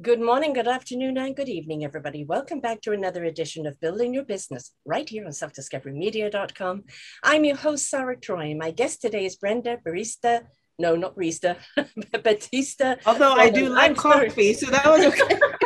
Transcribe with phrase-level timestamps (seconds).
[0.00, 2.22] Good morning, good afternoon, and good evening, everybody.
[2.22, 6.84] Welcome back to another edition of Building Your Business right here on selfdiscoverymedia.com.
[7.24, 8.54] I'm your host, Sarah Troy.
[8.54, 10.42] My guest today is Brenda Barista.
[10.78, 11.56] No, not Barista,
[12.22, 12.94] Batista.
[13.06, 15.36] Although I do like coffee, so that was okay.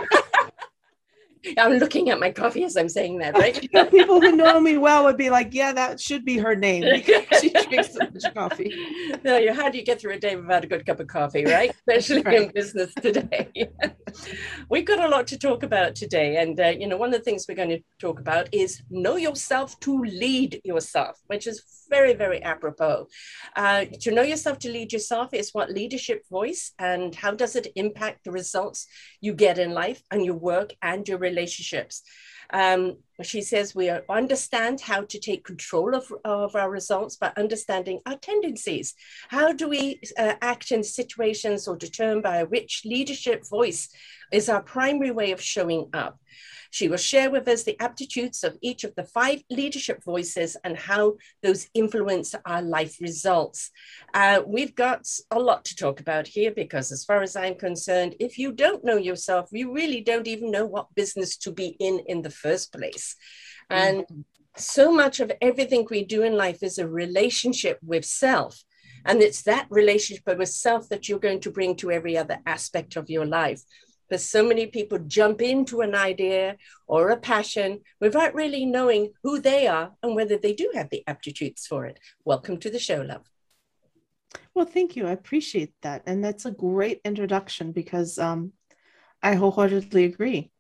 [1.59, 3.61] I'm looking at my coffee as I'm saying that, right?
[3.91, 7.27] People who know me well would be like, yeah, that should be her name because
[7.41, 8.75] she drinks so much coffee.
[9.25, 11.71] No, how do you get through a day without a good cup of coffee, right?
[11.71, 12.43] Especially right.
[12.43, 13.71] in business today.
[14.69, 16.37] We've got a lot to talk about today.
[16.37, 19.17] And, uh, you know, one of the things we're going to talk about is know
[19.17, 23.07] yourself to lead yourself, which is very, very apropos.
[23.57, 27.67] Uh, to know yourself to lead yourself is what leadership voice and how does it
[27.77, 28.87] impact the results
[29.21, 32.03] you get in life and your work and your relationships.
[32.61, 32.83] Um,
[33.27, 38.17] she says we understand how to take control of, of our results by understanding our
[38.17, 38.95] tendencies.
[39.29, 43.89] How do we uh, act in situations or determined by a rich leadership voice
[44.33, 46.19] is our primary way of showing up.
[46.73, 50.75] She will share with us the aptitudes of each of the five leadership voices and
[50.75, 53.71] how those influence our life results.
[54.15, 58.17] Uh, we've got a lot to talk about here because, as far as I'm concerned,
[58.19, 62.01] if you don't know yourself, you really don't even know what business to be in
[62.07, 63.12] in the first place.
[63.71, 64.21] And mm-hmm.
[64.57, 68.63] so much of everything we do in life is a relationship with self.
[69.05, 72.97] And it's that relationship with self that you're going to bring to every other aspect
[72.97, 73.63] of your life
[74.13, 79.41] because so many people jump into an idea or a passion without really knowing who
[79.41, 81.99] they are and whether they do have the aptitudes for it.
[82.23, 83.25] Welcome to the show, love.
[84.55, 85.07] Well, thank you.
[85.07, 86.03] I appreciate that.
[86.05, 88.53] And that's a great introduction because um,
[89.23, 90.51] I wholeheartedly agree.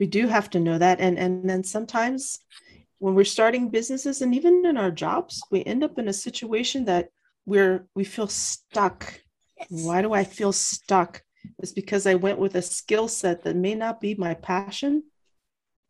[0.00, 0.98] We do have to know that.
[0.98, 2.40] And, and then sometimes
[2.98, 6.86] when we're starting businesses and even in our jobs, we end up in a situation
[6.86, 7.10] that
[7.46, 9.20] we're we feel stuck.
[9.58, 9.84] Yes.
[9.84, 11.22] Why do I feel stuck?
[11.58, 15.04] it's because I went with a skill set that may not be my passion,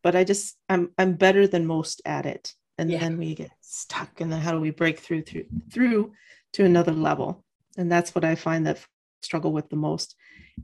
[0.02, 2.54] but I just I'm I'm better than most at it.
[2.78, 2.98] And yeah.
[2.98, 4.20] then we get stuck.
[4.20, 6.12] And then how do we break through through through
[6.54, 7.44] to another level?
[7.76, 8.84] And that's what I find that
[9.22, 10.16] struggle with the most.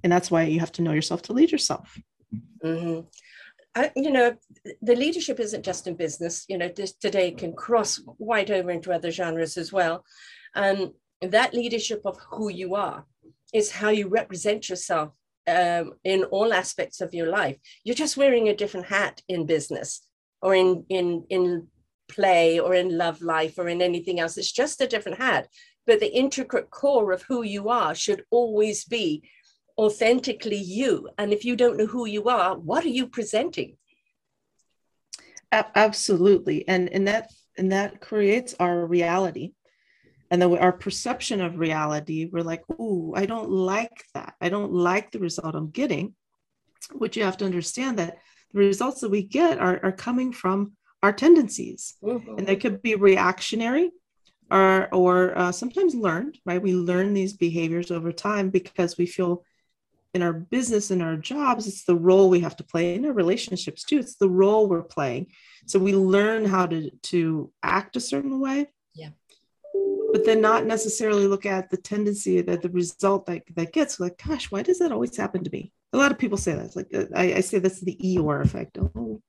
[0.02, 1.98] And that's why you have to know yourself to lead yourself.
[2.64, 3.00] Mm-hmm.
[3.76, 4.34] I, you know,
[4.80, 6.46] the leadership isn't just in business.
[6.48, 10.04] You know, this today can cross right over into other genres as well.
[10.54, 13.04] And that leadership of who you are
[13.52, 15.12] is how you represent yourself
[15.46, 17.58] um, in all aspects of your life.
[17.84, 20.08] You're just wearing a different hat in business
[20.40, 21.68] or in in in
[22.08, 24.38] play or in love life or in anything else.
[24.38, 25.48] It's just a different hat.
[25.86, 29.22] But the intricate core of who you are should always be
[29.78, 31.08] authentically you.
[31.18, 33.76] And if you don't know who you are, what are you presenting?
[35.52, 36.66] Absolutely.
[36.66, 39.52] And and that and that creates our reality
[40.30, 44.72] and then our perception of reality we're like oh i don't like that i don't
[44.72, 46.14] like the result i'm getting
[46.92, 48.18] which you have to understand that
[48.52, 50.72] the results that we get are, are coming from
[51.02, 52.38] our tendencies mm-hmm.
[52.38, 53.90] and they could be reactionary
[54.50, 59.44] or or uh, sometimes learned right we learn these behaviors over time because we feel
[60.16, 63.12] in our business in our jobs it's the role we have to play in our
[63.12, 65.28] relationships too it's the role we're playing.
[65.66, 68.68] So we learn how to to act a certain way.
[68.94, 69.10] Yeah.
[70.12, 74.20] But then not necessarily look at the tendency that the result that, that gets like
[74.24, 75.72] gosh why does that always happen to me?
[75.92, 78.42] A lot of people say that it's like uh, I, I say that's the eeyore
[78.42, 78.78] effect.
[78.78, 79.22] Oh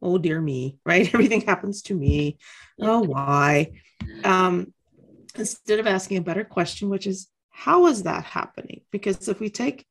[0.00, 1.06] oh dear me right?
[1.14, 2.38] Everything happens to me.
[2.80, 3.72] Oh why?
[4.24, 4.72] Um,
[5.36, 8.82] instead of asking a better question which is how is that happening?
[8.92, 9.84] Because if we take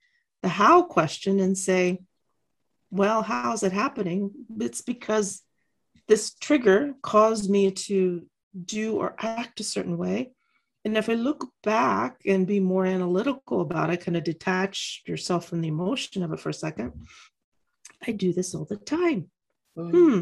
[0.43, 1.99] the how question and say
[2.91, 5.43] well how is it happening it's because
[6.07, 8.25] this trigger caused me to
[8.65, 10.31] do or act a certain way
[10.87, 15.49] and if I look back and be more analytical about it, kind of detach yourself
[15.49, 16.93] from the emotion of it for a second,
[18.07, 19.29] I do this all the time.
[19.77, 19.91] Mm.
[19.91, 20.21] Hmm.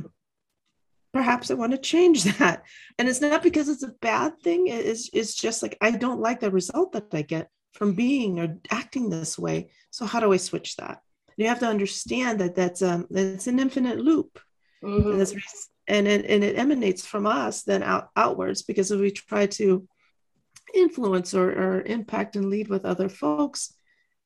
[1.14, 2.64] Perhaps I want to change that.
[2.98, 4.66] And it's not because it's a bad thing.
[4.66, 8.58] It's, it's just like I don't like the result that I get from being or
[8.72, 9.70] acting this way.
[9.92, 11.02] So how do I switch that?
[11.38, 14.40] You have to understand that that's um it's an infinite loop.
[14.84, 15.20] Mm-hmm.
[15.88, 19.46] And, and it and it emanates from us then out outwards because if we try
[19.48, 19.88] to
[20.74, 23.74] influence or, or impact and lead with other folks,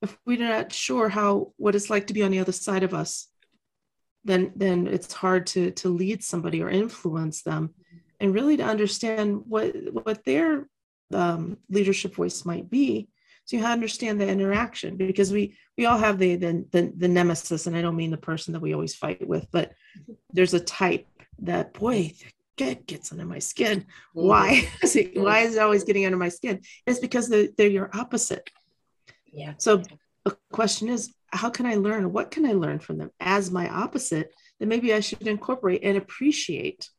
[0.01, 2.93] if we're not sure how what it's like to be on the other side of
[2.93, 3.27] us
[4.23, 7.73] then then it's hard to to lead somebody or influence them
[8.19, 10.67] and really to understand what what their
[11.13, 13.09] um, leadership voice might be
[13.49, 17.65] so you understand the interaction because we we all have the, the the the nemesis
[17.65, 19.71] and i don't mean the person that we always fight with but
[20.33, 21.07] there's a type
[21.39, 22.13] that boy
[22.57, 23.79] get, gets under my skin.
[23.79, 24.27] Mm-hmm.
[24.27, 26.59] why is it, why is it always getting under my skin?
[26.85, 28.49] It's because they're, they're your opposite.
[29.31, 29.53] Yeah.
[29.57, 29.81] So
[30.25, 33.69] the question is how can i learn what can i learn from them as my
[33.69, 36.89] opposite that maybe i should incorporate and appreciate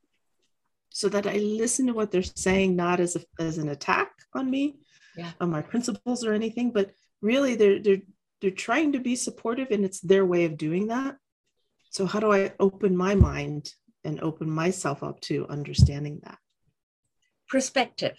[0.88, 4.50] so that i listen to what they're saying not as a, as an attack on
[4.50, 4.76] me
[5.16, 5.32] yeah.
[5.40, 6.90] on my principles or anything, but
[7.22, 8.02] really they're they're
[8.40, 11.16] they're trying to be supportive and it's their way of doing that.
[11.90, 13.74] So how do I open my mind
[14.04, 16.38] and open myself up to understanding that?
[17.48, 18.16] Perspective.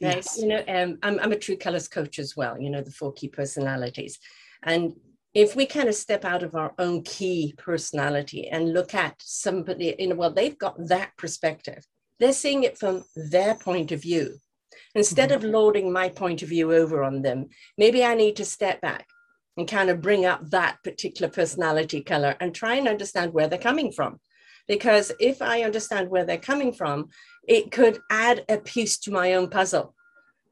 [0.00, 0.16] Right.
[0.16, 0.38] Yes.
[0.38, 3.12] You know, um, I'm, I'm a true colors coach as well, you know, the four
[3.12, 4.18] key personalities.
[4.62, 4.94] And
[5.34, 9.94] if we kind of step out of our own key personality and look at somebody,
[9.98, 11.84] you know, well, they've got that perspective.
[12.18, 14.38] They're seeing it from their point of view.
[14.94, 15.52] Instead of mm-hmm.
[15.52, 17.46] loading my point of view over on them,
[17.76, 19.06] maybe I need to step back
[19.56, 23.58] and kind of bring up that particular personality color and try and understand where they're
[23.58, 24.20] coming from.
[24.68, 27.08] Because if I understand where they're coming from,
[27.46, 29.94] it could add a piece to my own puzzle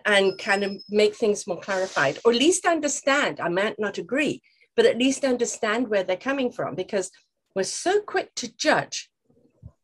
[0.06, 3.40] and kind of make things more clarified, or at least understand.
[3.40, 4.42] I might not agree,
[4.76, 7.10] but at least understand where they're coming from because
[7.54, 9.10] we're so quick to judge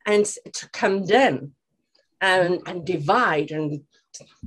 [0.06, 1.52] and to condemn
[2.20, 3.82] and, and divide and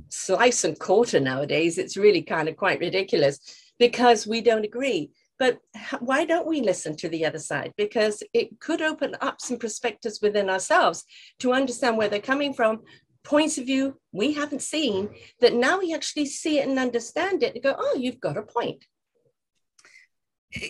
[0.08, 1.78] slice and quarter nowadays.
[1.78, 3.38] It's really kind of quite ridiculous
[3.78, 5.10] because we don't agree.
[5.38, 5.58] But
[5.98, 7.72] why don't we listen to the other side?
[7.76, 11.04] Because it could open up some perspectives within ourselves
[11.40, 12.82] to understand where they're coming from,
[13.24, 15.08] points of view we haven't seen,
[15.40, 18.42] that now we actually see it and understand it and go, oh, you've got a
[18.42, 18.84] point.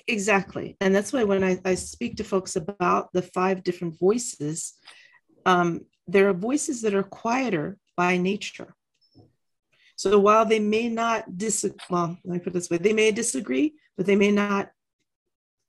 [0.09, 0.77] Exactly.
[0.81, 4.75] And that's why when I, I speak to folks about the five different voices,
[5.45, 8.75] um, there are voices that are quieter by nature.
[9.97, 13.75] So while they may not dis well, let me put this way, they may disagree,
[13.97, 14.71] but they may not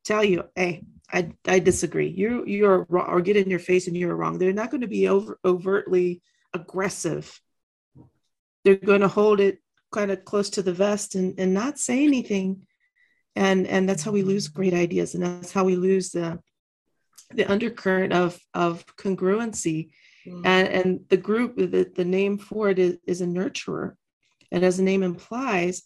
[0.04, 2.08] tell you, hey, I, I disagree.
[2.08, 4.38] You you're wrong, or get in your face and you're wrong.
[4.38, 6.22] They're not going to be over, overtly
[6.54, 7.40] aggressive.
[8.64, 9.60] They're going to hold it
[9.92, 12.66] kind of close to the vest and, and not say anything.
[13.36, 16.40] And and that's how we lose great ideas, and that's how we lose the
[17.34, 19.92] the undercurrent of of congruency.
[20.26, 20.46] Mm.
[20.46, 23.96] And and the group, the, the name for it is, is a nurturer.
[24.56, 25.84] And as the name implies,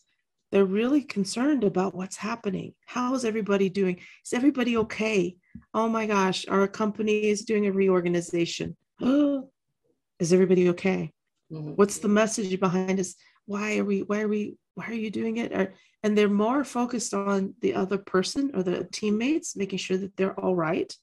[0.51, 2.75] they're really concerned about what's happening.
[2.86, 4.00] How is everybody doing?
[4.24, 5.38] Is everybody okay?
[5.74, 8.77] Oh my gosh, our company is doing a reorganization.
[9.01, 9.50] Oh,
[10.19, 11.12] is everybody okay?
[11.51, 11.71] Mm-hmm.
[11.71, 13.16] What's the message behind us?
[13.48, 15.51] Why are we, why are we, why are you doing it?
[15.51, 15.74] Or,
[16.04, 20.39] and they're more focused on the other person or the teammates, making sure that they're
[20.39, 20.95] all right,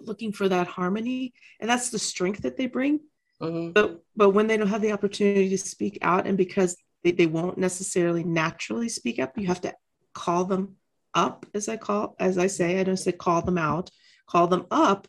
[0.00, 1.34] looking for that harmony.
[1.60, 3.00] And that's the strength that they bring
[3.42, 3.72] Mm-hmm.
[3.72, 7.26] But but when they don't have the opportunity to speak out, and because they, they
[7.26, 9.74] won't necessarily naturally speak up, you have to
[10.14, 10.76] call them
[11.14, 12.78] up, as I call as I say.
[12.78, 13.90] I don't say call them out,
[14.26, 15.08] call them up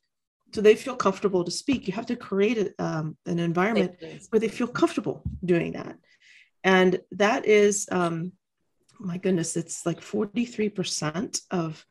[0.53, 1.87] so they feel comfortable to speak.
[1.87, 3.95] You have to create a, um, an environment
[4.29, 5.97] where they feel comfortable doing that,
[6.63, 8.33] and that is, um,
[8.99, 11.83] my goodness, it's like forty three percent of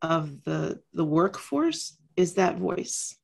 [0.00, 3.16] of the the workforce is that voice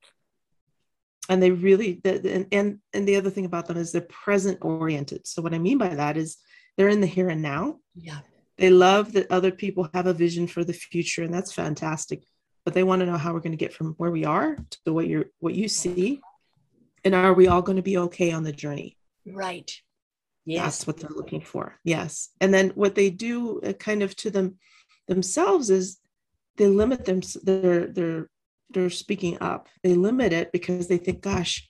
[1.28, 5.26] and they really and, and and the other thing about them is they're present oriented.
[5.26, 6.38] So what i mean by that is
[6.76, 7.78] they're in the here and now.
[7.94, 8.20] Yeah.
[8.58, 12.24] They love that other people have a vision for the future and that's fantastic.
[12.64, 14.92] But they want to know how we're going to get from where we are to
[14.92, 16.20] what you're what you see.
[17.04, 18.96] And are we all going to be okay on the journey?
[19.26, 19.72] Right.
[20.44, 20.64] Yes.
[20.64, 21.78] that's what they're looking for.
[21.84, 22.30] Yes.
[22.40, 24.58] And then what they do uh, kind of to them
[25.06, 25.98] themselves is
[26.56, 28.28] they limit them their their
[28.72, 29.68] they're speaking up.
[29.82, 31.68] They limit it because they think gosh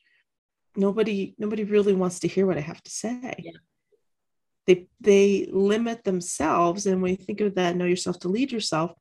[0.76, 3.34] nobody nobody really wants to hear what i have to say.
[3.38, 3.52] Yeah.
[4.66, 6.86] they they limit themselves.
[6.86, 8.92] And when you think of that know yourself to lead yourself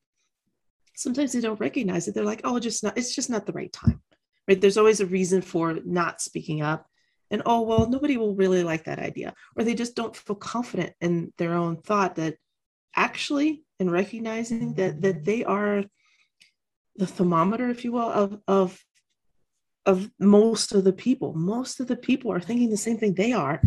[0.94, 2.14] sometimes they don't recognize it.
[2.14, 4.02] They're like oh just not it's just not the right time
[4.48, 4.60] right?
[4.60, 6.86] There's always a reason for not speaking up.
[7.30, 9.34] And oh well nobody will really like that idea.
[9.56, 12.36] Or they just don't feel confident in their own thought that
[12.96, 15.84] actually in recognizing that that they are
[16.96, 18.80] the thermometer, if you will, of of
[19.86, 21.34] of most of the people.
[21.34, 23.62] Most of the people are thinking the same thing they are.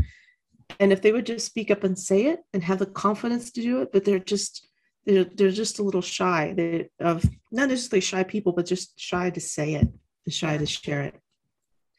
[0.81, 3.62] And if they would just speak up and say it and have the confidence to
[3.62, 4.69] do it, but they're just
[5.07, 9.31] they're, they're just a little shy they, of not necessarily shy people, but just shy
[9.31, 9.88] to say it
[10.25, 11.14] and shy to share it.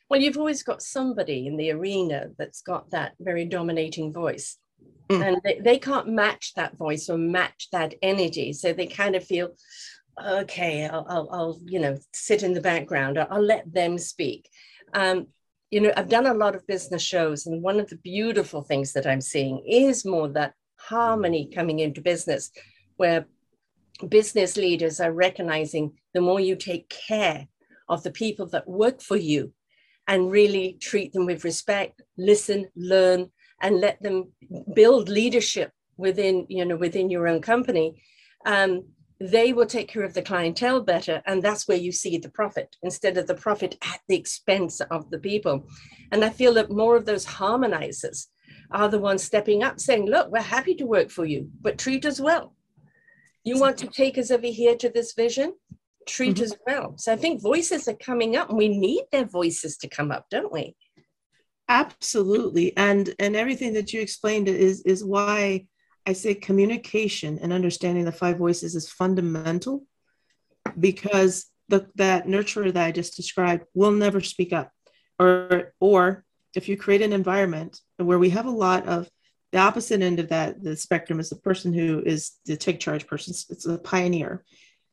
[0.09, 4.57] Well, you've always got somebody in the arena that's got that very dominating voice.
[5.09, 5.27] Mm.
[5.27, 8.53] And they, they can't match that voice or match that energy.
[8.53, 9.49] So they kind of feel,
[10.23, 13.17] okay, I'll, I'll, I'll you know, sit in the background.
[13.17, 14.49] I'll, I'll let them speak.
[14.93, 15.27] Um,
[15.71, 18.93] you know, I've done a lot of business shows, and one of the beautiful things
[18.93, 22.51] that I'm seeing is more that harmony coming into business,
[22.97, 23.25] where
[24.09, 27.47] business leaders are recognizing the more you take care
[27.89, 29.53] of the people that work for you
[30.07, 33.29] and really treat them with respect, listen, learn,
[33.61, 34.31] and let them
[34.73, 38.01] build leadership within, you know, within your own company.
[38.45, 38.83] Um,
[39.19, 41.21] they will take care of the clientele better.
[41.25, 45.09] And that's where you see the profit instead of the profit at the expense of
[45.09, 45.67] the people.
[46.11, 48.27] And I feel that more of those harmonizers
[48.71, 52.05] are the ones stepping up saying, look, we're happy to work for you, but treat
[52.05, 52.55] us well.
[53.43, 55.53] You want to take us over here to this vision?
[56.07, 56.43] Treat mm-hmm.
[56.45, 56.95] us well.
[56.97, 60.25] So I think voices are coming up and we need their voices to come up,
[60.29, 60.75] don't we?
[61.67, 62.75] Absolutely.
[62.77, 65.65] And and everything that you explained is is why
[66.05, 69.85] I say communication and understanding the five voices is fundamental
[70.79, 74.71] because the, that nurturer that I just described will never speak up.
[75.17, 76.23] Or, or
[76.55, 79.09] if you create an environment where we have a lot of
[79.51, 83.07] the opposite end of that, the spectrum is the person who is the take charge
[83.07, 83.33] person.
[83.49, 84.43] It's a pioneer.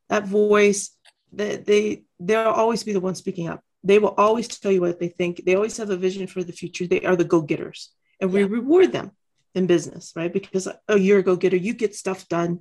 [0.09, 0.97] That voice,
[1.33, 3.61] that they they'll always be the one speaking up.
[3.83, 5.45] They will always tell you what they think.
[5.45, 6.87] They always have a vision for the future.
[6.87, 7.91] They are the go-getters.
[8.21, 8.37] And yeah.
[8.37, 9.13] we reward them
[9.55, 10.33] in business, right?
[10.33, 12.61] Because a year go getter, you get stuff done,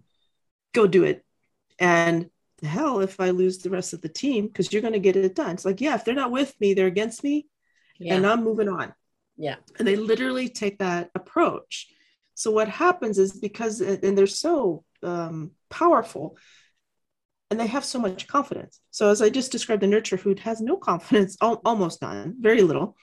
[0.73, 1.25] go do it.
[1.79, 2.29] And
[2.63, 5.35] hell, if I lose the rest of the team, because you're going to get it
[5.35, 5.51] done.
[5.51, 7.47] It's like, yeah, if they're not with me, they're against me,
[7.97, 8.15] yeah.
[8.15, 8.93] and I'm moving on.
[9.37, 9.55] Yeah.
[9.79, 11.87] And they literally take that approach.
[12.35, 16.37] So what happens is because, and they're so um, powerful,
[17.49, 18.79] and they have so much confidence.
[18.91, 22.95] So as I just described, the nurture who has no confidence, almost none, very little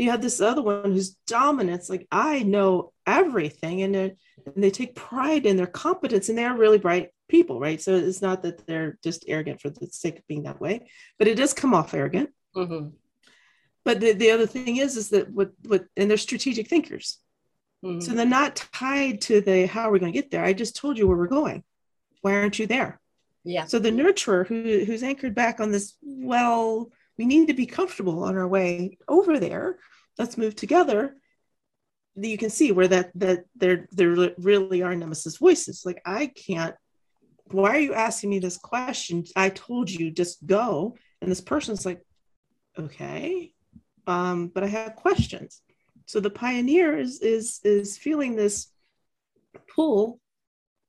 [0.00, 1.80] you have this other one who's dominant.
[1.80, 4.16] It's like I know everything, and, and
[4.56, 7.80] they take pride in their competence, and they're really bright people, right?
[7.80, 10.88] So it's not that they're just arrogant for the sake of being that way,
[11.18, 12.30] but it does come off arrogant.
[12.56, 12.88] Mm-hmm.
[13.84, 17.18] But the, the other thing is, is that what what and they're strategic thinkers.
[17.84, 18.00] Mm-hmm.
[18.00, 20.44] So they're not tied to the how are we going to get there.
[20.44, 21.64] I just told you where we're going.
[22.20, 23.00] Why aren't you there?
[23.44, 23.64] Yeah.
[23.64, 26.90] So the nurturer who, who's anchored back on this, well,
[27.20, 29.76] we need to be comfortable on our way over there.
[30.16, 31.16] Let's move together.
[32.16, 35.82] You can see where that that there there really are nemesis voices.
[35.84, 36.74] Like i can't
[37.50, 39.24] why are you asking me this question?
[39.36, 40.96] I told you just go.
[41.20, 42.00] And this person's like
[42.78, 43.52] okay
[44.06, 45.60] um but i have questions.
[46.06, 48.72] So the pioneer is is is feeling this
[49.74, 50.20] pull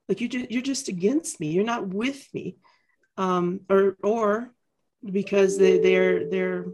[0.08, 1.52] like you just you're just against me.
[1.52, 2.56] You're not with me.
[3.18, 4.54] Um or or
[5.10, 6.66] because they they're they're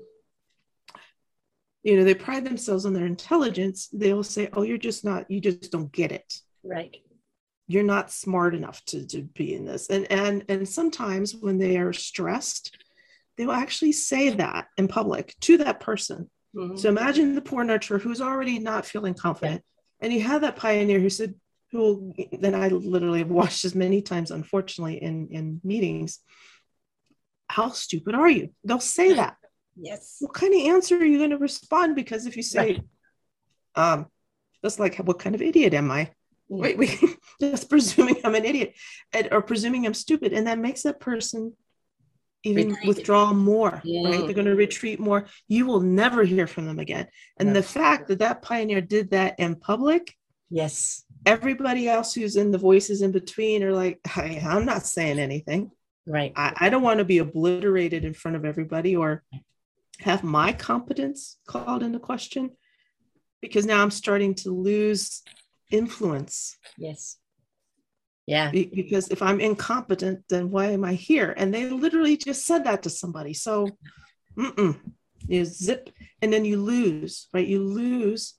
[1.84, 5.39] you know they pride themselves on their intelligence they'll say oh you're just not you
[5.39, 6.98] just don't get it right
[7.67, 11.77] you're not smart enough to, to be in this and and and sometimes when they
[11.77, 12.77] are stressed
[13.38, 16.75] they will actually say that in public to that person mm-hmm.
[16.75, 20.05] so imagine the poor nurturer who's already not feeling confident yeah.
[20.05, 21.34] and you have that pioneer who said
[21.72, 26.19] who then i literally have watched as many times unfortunately in in meetings
[27.50, 29.38] how stupid are you they'll say that
[29.80, 30.18] Yes.
[30.20, 31.96] What kind of answer are you going to respond?
[31.96, 32.82] Because if you say,
[33.75, 34.08] um,
[34.63, 36.12] that's like, what kind of idiot am I?
[36.50, 36.62] Yeah.
[36.62, 37.00] Wait, wait,
[37.42, 38.74] just presuming I'm an idiot
[39.13, 40.34] and, or presuming I'm stupid.
[40.34, 41.54] And that makes that person
[42.44, 42.88] even retreat.
[42.88, 44.10] withdraw more, yeah.
[44.10, 44.22] right?
[44.22, 45.27] They're going to retreat more.
[45.48, 47.08] You will never hear from them again.
[47.38, 47.54] And no.
[47.54, 50.16] the fact that that pioneer did that in public.
[50.50, 51.04] Yes.
[51.25, 55.72] Everybody else who's in the voices in between are like, hey, I'm not saying anything.
[56.08, 56.32] Right.
[56.36, 59.24] I, I don't want to be obliterated in front of everybody or
[60.00, 62.52] have my competence called into question
[63.42, 65.22] because now I'm starting to lose
[65.70, 66.58] influence.
[66.78, 67.18] Yes.
[68.26, 68.52] Yeah.
[68.52, 71.34] Be- because if I'm incompetent, then why am I here?
[71.36, 73.34] And they literally just said that to somebody.
[73.34, 73.70] So,
[74.38, 74.80] mm-mm,
[75.28, 75.90] you zip,
[76.22, 77.48] and then you lose, right?
[77.48, 78.36] You lose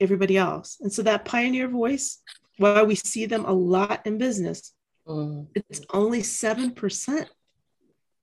[0.00, 0.78] everybody else.
[0.80, 2.20] And so that pioneer voice,
[2.58, 4.72] while we see them a lot in business,
[5.06, 5.46] mm.
[5.54, 7.26] it's only 7%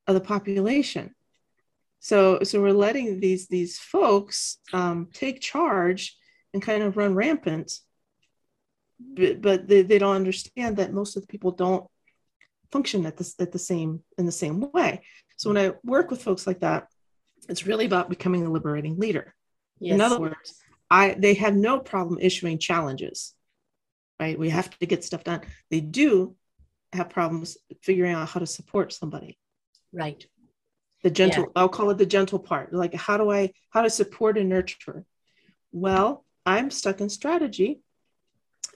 [0.07, 1.13] of the population.
[1.99, 6.17] So so we're letting these these folks um, take charge
[6.51, 7.71] and kind of run rampant.
[8.99, 11.85] But, but they, they don't understand that most of the people don't
[12.71, 15.03] function at this at the same in the same way.
[15.37, 16.87] So when i work with folks like that
[17.49, 19.33] it's really about becoming a liberating leader.
[19.79, 19.95] Yes.
[19.95, 20.61] in other words
[20.91, 23.33] i they have no problem issuing challenges
[24.21, 24.37] right?
[24.37, 25.41] We have to get stuff done.
[25.71, 26.35] They do
[26.93, 29.37] have problems figuring out how to support somebody
[29.93, 30.25] right
[31.03, 31.49] the gentle yeah.
[31.55, 35.05] i'll call it the gentle part like how do i how to support and nurture
[35.71, 37.81] well i'm stuck in strategy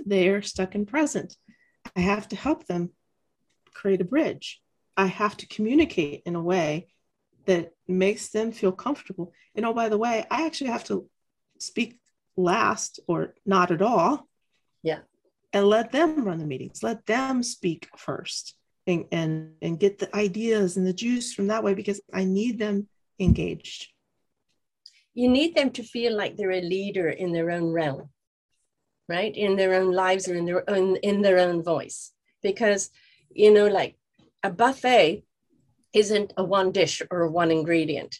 [0.03, 1.35] they're stuck in present.
[1.95, 2.91] I have to help them
[3.73, 4.61] create a bridge.
[4.97, 6.87] I have to communicate in a way
[7.45, 9.33] that makes them feel comfortable.
[9.53, 11.07] And oh, by the way, I actually have to
[11.59, 11.99] speak
[12.35, 14.27] last or not at all.
[14.81, 14.99] Yeah.
[15.53, 18.55] And let them run the meetings, let them speak first
[18.87, 22.59] and, and, and get the ideas and the juice from that way because I need
[22.59, 22.87] them
[23.19, 23.87] engaged.
[25.13, 28.09] You need them to feel like they're a leader in their own realm,
[29.07, 29.33] right?
[29.35, 32.11] In their own lives or in their own in their own voice.
[32.43, 32.89] Because,
[33.31, 33.95] you know, like
[34.43, 35.23] a buffet
[35.93, 38.19] isn't a one dish or a one ingredient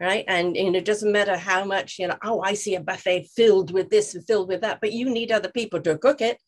[0.00, 3.28] right and, and it doesn't matter how much you know oh i see a buffet
[3.36, 6.38] filled with this and filled with that but you need other people to cook it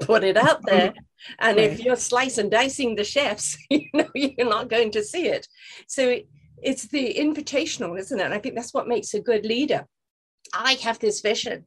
[0.00, 0.94] put it out there.
[1.38, 5.26] And if you're slicing and dicing the chefs you know you're not going to see
[5.26, 5.48] it.
[5.86, 6.20] So
[6.62, 8.24] it's the invitational isn't it?
[8.24, 9.86] And i think that's what makes a good leader.
[10.54, 11.64] I have this vision.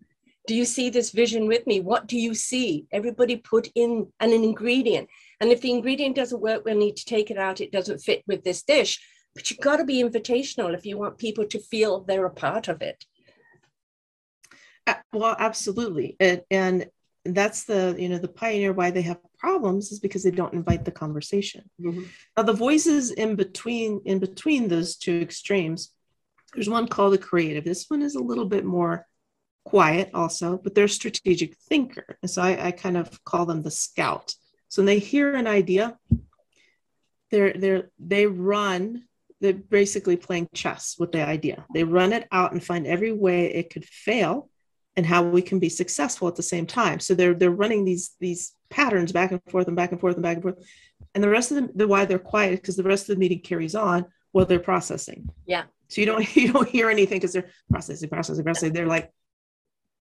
[0.47, 1.81] Do you see this vision with me?
[1.81, 2.87] What do you see?
[2.91, 5.07] Everybody put in an, an ingredient.
[5.39, 7.61] And if the ingredient doesn't work, we'll need to take it out.
[7.61, 8.99] It doesn't fit with this dish.
[9.35, 12.67] But you've got to be invitational if you want people to feel they're a part
[12.67, 13.05] of it.
[15.13, 16.15] Well, absolutely.
[16.19, 16.87] And, and
[17.25, 20.85] that's the, you know, the pioneer why they have problems is because they don't invite
[20.85, 21.69] the conversation.
[21.79, 22.03] Mm-hmm.
[22.35, 25.91] Now the voices in between, in between those two extremes,
[26.53, 27.63] there's one called the creative.
[27.63, 29.05] This one is a little bit more
[29.63, 32.17] quiet also, but they're strategic thinker.
[32.21, 34.33] And so I, I kind of call them the scout.
[34.67, 35.97] So when they hear an idea,
[37.29, 39.03] they're they're they run.
[39.39, 41.65] They're basically playing chess with the idea.
[41.73, 44.50] They run it out and find every way it could fail,
[44.95, 46.99] and how we can be successful at the same time.
[46.99, 50.23] So they're they're running these these patterns back and forth and back and forth and
[50.23, 50.65] back and forth.
[51.13, 53.39] And the rest of them, the why they're quiet because the rest of the meeting
[53.39, 55.29] carries on while they're processing.
[55.45, 55.63] Yeah.
[55.87, 58.73] So you don't you don't hear anything because they're processing, processing, processing.
[58.73, 59.11] They're like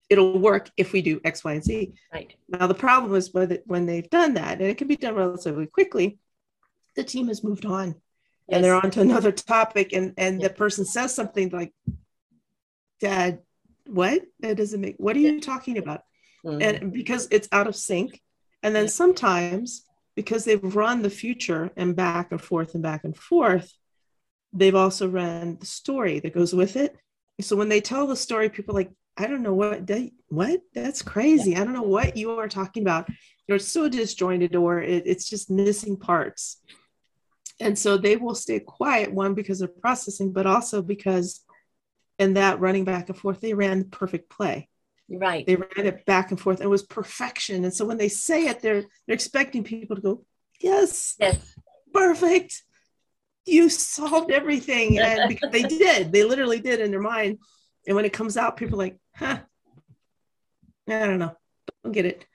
[0.10, 1.94] it'll work if we do X, Y, and Z.
[2.14, 2.34] Right.
[2.48, 5.66] Now, the problem is when, when they've done that, and it can be done relatively
[5.66, 6.20] quickly,
[6.96, 7.96] the team has moved on yes.
[8.50, 9.94] and they're on to another topic.
[9.94, 11.74] And, and the person says something like,
[13.02, 13.40] Dad,
[13.88, 14.22] what?
[14.40, 16.02] That doesn't make, what are you talking about?
[16.46, 16.62] Mm-hmm.
[16.62, 18.22] And because it's out of sync.
[18.64, 23.16] And then sometimes because they've run the future and back and forth and back and
[23.16, 23.72] forth,
[24.54, 26.96] they've also run the story that goes with it.
[27.42, 31.02] So when they tell the story, people like, I don't know what that, what that's
[31.02, 31.52] crazy.
[31.52, 31.62] Yeah.
[31.62, 33.10] I don't know what you are talking about.
[33.48, 36.62] You're so disjointed, or it, it's just missing parts.
[37.60, 41.45] And so they will stay quiet, one because of processing, but also because
[42.20, 44.70] in that running back and forth, they ran the perfect play.
[45.10, 45.46] Right.
[45.46, 46.58] They ran it back and forth.
[46.60, 47.64] And It was perfection.
[47.64, 50.26] And so when they say it, they're they're expecting people to go,
[50.60, 51.56] Yes, yes.
[51.94, 52.64] perfect.
[53.46, 55.00] You solved everything.
[55.00, 57.40] And because they did, they literally did in their mind.
[57.88, 59.40] And when it comes out, people are like, huh,
[60.88, 61.36] I don't know,
[61.84, 62.26] don't get it.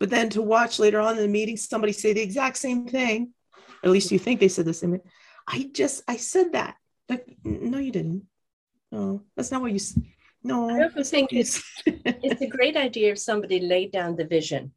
[0.00, 3.32] But then to watch later on in the meeting somebody say the exact same thing,
[3.84, 5.00] at least you think they said the same thing.
[5.46, 6.76] I just, I said that.
[7.08, 8.24] Like, no, you didn't.
[8.92, 9.80] No, that's not what you.
[10.42, 10.70] No.
[10.70, 14.72] I often think it's, it's a great idea if somebody laid down the vision,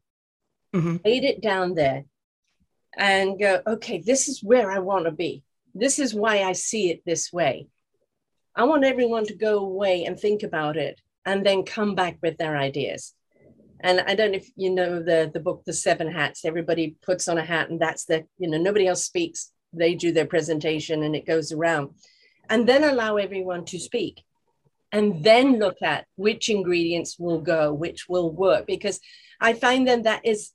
[0.74, 0.98] mm-hmm.
[1.06, 2.06] laid it down there,
[2.98, 5.44] and go, okay, this is where I want to be.
[5.74, 7.68] This is why I see it this way.
[8.56, 12.38] I want everyone to go away and think about it and then come back with
[12.38, 13.14] their ideas.
[13.80, 16.46] And I don't know if you know the, the book, The Seven Hats.
[16.46, 19.52] Everybody puts on a hat, and that's the, you know, nobody else speaks.
[19.74, 21.96] They do their presentation and it goes around.
[22.50, 24.24] And then allow everyone to speak.
[24.92, 28.68] And then look at which ingredients will go, which will work.
[28.68, 29.00] Because
[29.42, 30.52] I find then that is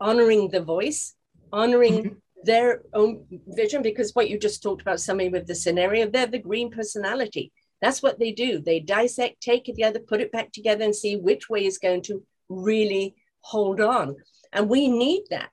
[0.00, 1.14] honoring the voice,
[1.52, 6.08] honoring mm-hmm their own vision because what you just talked about somebody with the scenario
[6.08, 10.32] they're the green personality that's what they do they dissect take it together put it
[10.32, 14.16] back together and see which way is going to really hold on
[14.52, 15.52] and we need that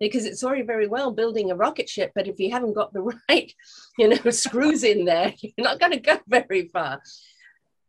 [0.00, 3.02] because it's already very well building a rocket ship but if you haven't got the
[3.28, 3.52] right
[3.98, 7.00] you know screws in there you're not going to go very far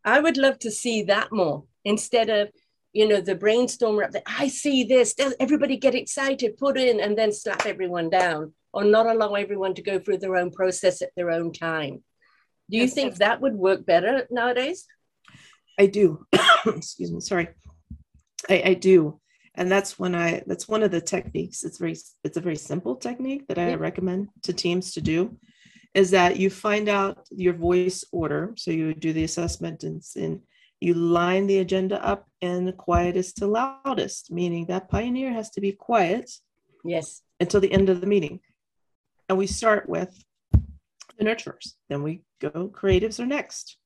[0.04, 2.48] i would love to see that more instead of
[2.92, 7.00] you know, the brainstormer up there, I see this, Does everybody get excited, put in,
[7.00, 11.02] and then slap everyone down, or not allow everyone to go through their own process
[11.02, 12.02] at their own time.
[12.70, 14.86] Do you think that would work better nowadays?
[15.78, 16.26] I do.
[16.66, 17.48] Excuse me, sorry.
[18.48, 19.20] I, I do.
[19.54, 21.62] And that's when I that's one of the techniques.
[21.62, 23.76] It's very it's a very simple technique that I yeah.
[23.76, 25.36] recommend to teams to do
[25.94, 28.54] is that you find out your voice order.
[28.56, 30.40] So you do the assessment and, and
[30.80, 35.60] you line the agenda up in the quietest to loudest, meaning that pioneer has to
[35.60, 36.30] be quiet.
[36.84, 37.22] Yes.
[37.38, 38.40] Until the end of the meeting.
[39.28, 40.12] And we start with
[41.18, 41.74] the nurturers.
[41.88, 43.76] Then we go creatives are next.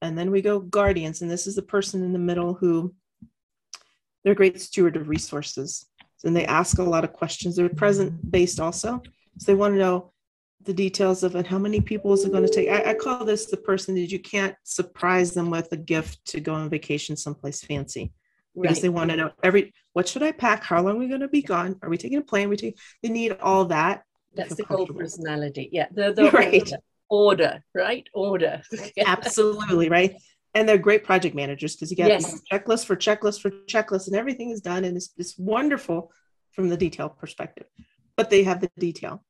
[0.00, 1.20] And then we go guardians.
[1.20, 2.94] And this is the person in the middle who
[4.24, 5.86] they're a great steward of resources
[6.24, 7.56] and they ask a lot of questions.
[7.56, 9.02] They're present based also.
[9.38, 10.12] So they want to know
[10.62, 12.70] the details of it how many people is it going to take?
[12.70, 16.40] I, I, call this the person that you can't surprise them with a gift to
[16.40, 18.12] go on vacation someplace fancy.
[18.54, 18.82] Because right.
[18.82, 20.62] they want to know every what should i pack?
[20.62, 21.76] How long are we going to be gone?
[21.82, 22.48] Are we taking a plane?
[22.48, 25.68] We take they need all that that's the gold personality.
[25.72, 26.70] Yeah the, the right.
[27.10, 28.08] order, right?
[28.14, 28.62] Order.
[29.06, 30.14] Absolutely right
[30.54, 32.40] and they're great project managers because you get yes.
[32.50, 36.12] checklist for checklist for checklist and everything is done and it's, it's wonderful
[36.52, 37.66] from the detail perspective.
[38.16, 39.24] But they have the detail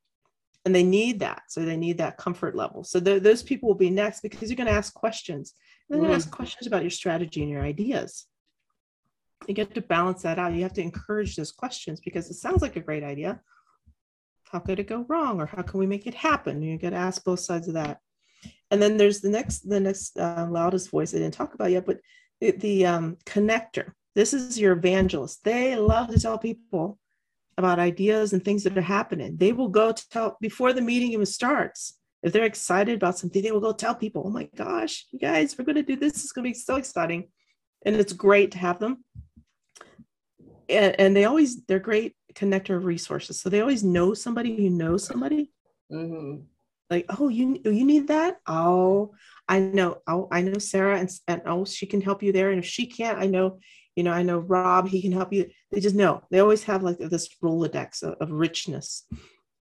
[0.65, 2.83] and they need that so they need that comfort level.
[2.83, 5.53] So those people will be next because you're going to ask questions.
[5.89, 6.15] And then mm.
[6.15, 8.25] ask questions about your strategy and your ideas.
[9.47, 10.53] You get to balance that out.
[10.53, 13.39] You have to encourage those questions because it sounds like a great idea.
[14.51, 16.61] How could it go wrong or how can we make it happen?
[16.61, 17.99] You got to ask both sides of that
[18.71, 21.85] and then there's the next the next uh, loudest voice i didn't talk about yet
[21.85, 21.99] but
[22.41, 23.91] the, the um, connector.
[24.13, 25.43] This is your evangelist.
[25.43, 26.97] They love to tell people
[27.57, 29.37] about ideas and things that are happening.
[29.37, 33.51] They will go tell before the meeting even starts if they're excited about something they
[33.51, 36.23] will go tell people oh my gosh you guys we're going to do this.
[36.23, 37.29] It's going to be so exciting.
[37.85, 39.03] And it's great to have them.
[40.67, 43.39] And, and they always they're great connector of resources.
[43.39, 45.51] So they always know somebody who knows somebody.
[45.91, 46.41] Mm-hmm
[46.89, 48.37] like oh you you need that?
[48.47, 49.13] Oh
[49.47, 52.59] i know oh i know sarah and, and oh she can help you there and
[52.59, 53.59] if she can't i know
[53.95, 55.49] you know i know rob he can help you.
[55.71, 59.03] They just know they always have like this rolodex of, of richness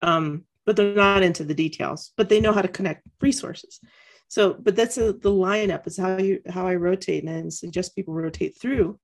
[0.02, 3.80] um but they're not into the details but they know how to connect resources.
[4.28, 8.14] So but that's a, the lineup is how you how i rotate and suggest people
[8.14, 8.98] rotate through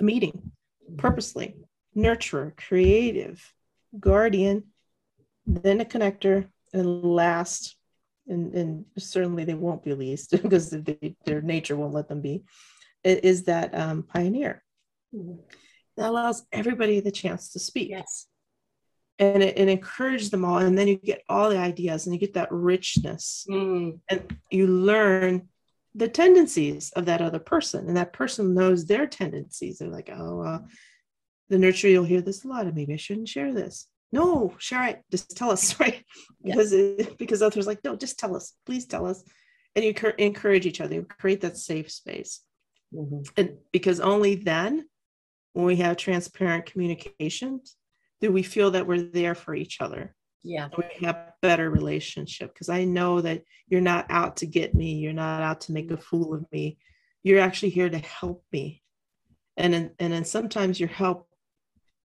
[0.00, 0.52] a meeting
[0.96, 1.56] purposely
[1.96, 3.52] nurturer creative
[3.98, 4.64] guardian
[5.46, 7.76] then a connector and last,
[8.28, 12.44] and, and certainly they won't be least because they, their nature won't let them be,
[13.04, 14.62] is that um, pioneer.
[15.14, 15.40] Mm-hmm.
[15.96, 17.90] That allows everybody the chance to speak.
[17.90, 18.26] Yes.
[19.18, 20.58] And it, encourages them all.
[20.58, 23.46] And then you get all the ideas and you get that richness.
[23.48, 24.00] Mm.
[24.08, 25.48] And you learn
[25.94, 27.88] the tendencies of that other person.
[27.88, 29.78] And that person knows their tendencies.
[29.78, 30.58] They're like, oh, uh,
[31.50, 32.64] the nurture, you'll hear this a lot.
[32.64, 35.02] And maybe I shouldn't share this no share it.
[35.10, 36.04] Just tell us right?
[36.42, 38.52] Because it, because others like no just tell us.
[38.66, 39.22] Please tell us.
[39.74, 40.94] And you encourage each other.
[40.94, 42.40] You create that safe space.
[42.94, 43.22] Mm-hmm.
[43.38, 44.86] and because only then
[45.54, 47.78] when we have transparent communications
[48.20, 50.14] do we feel that we're there for each other.
[50.44, 50.68] Yeah.
[50.76, 52.52] We have better relationship.
[52.52, 54.94] Because i know that you're not out to get me.
[54.94, 56.78] You're not out to make a fool of me.
[57.22, 58.82] You're actually here to help me.
[59.56, 61.28] And and then sometimes your help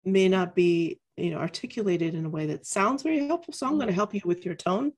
[0.05, 3.55] may not be you know articulated in a way that sounds very helpful.
[3.55, 3.97] So i'm going to mm-hmm.
[3.97, 4.93] help you with your tone.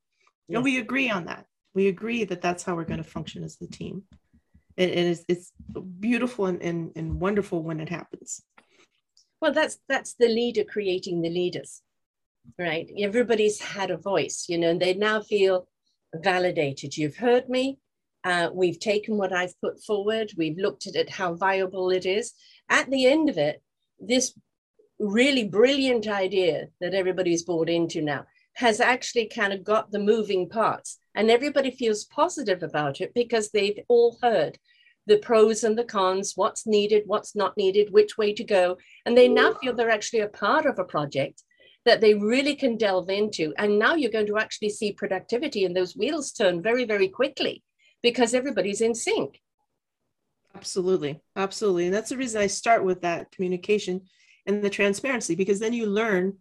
[0.48, 0.56] Yes.
[0.56, 1.44] and we agree on that.
[1.74, 4.04] We agree that that's how we're going to function as the team.
[4.78, 5.52] And, and it's, it's
[6.00, 8.42] beautiful and, and, and wonderful when it happens.
[9.40, 11.82] Well that's that's the leader creating the leaders
[12.58, 12.90] right?
[12.98, 15.68] Everybody's had a voice you know and they now feel
[16.14, 16.96] validated.
[16.96, 17.78] You've heard me.
[18.24, 20.32] Uh, we've taken what i've put forward.
[20.36, 22.32] We've looked at it how viable it is.
[22.68, 23.62] At the end of it
[24.00, 24.34] this
[24.98, 30.48] really brilliant idea that everybody's bought into now has actually kind of got the moving
[30.48, 30.98] parts.
[31.14, 34.58] And everybody feels positive about it because they've all heard
[35.06, 38.76] the pros and the cons what's needed what's not needed which way to go.
[39.06, 41.42] And they now feel they're actually a part of a project
[41.84, 43.54] that they really can delve into.
[43.58, 47.62] And now you're going to actually see productivity and those wheels turn very very quickly
[48.02, 49.40] because everybody's in sync.
[50.54, 51.20] Absolutely.
[51.36, 51.86] Absolutely.
[51.86, 54.02] And that's the reason i start with that communication
[54.48, 56.38] and the transparency because then you learn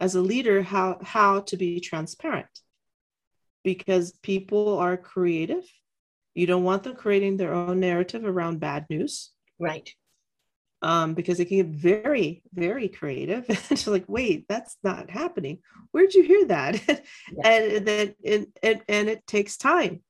[0.00, 2.48] as a leader how how to be transparent.
[3.62, 5.64] Because people are creative.
[6.34, 9.30] You don't want them creating their own narrative around bad news.
[9.60, 9.88] Right.
[10.80, 13.46] Um, because it can get very very creative.
[13.70, 15.58] And like wait that's not happening.
[15.92, 16.80] Where'd you hear that?
[17.32, 17.48] Yeah.
[17.48, 20.02] and then and, and, and it takes time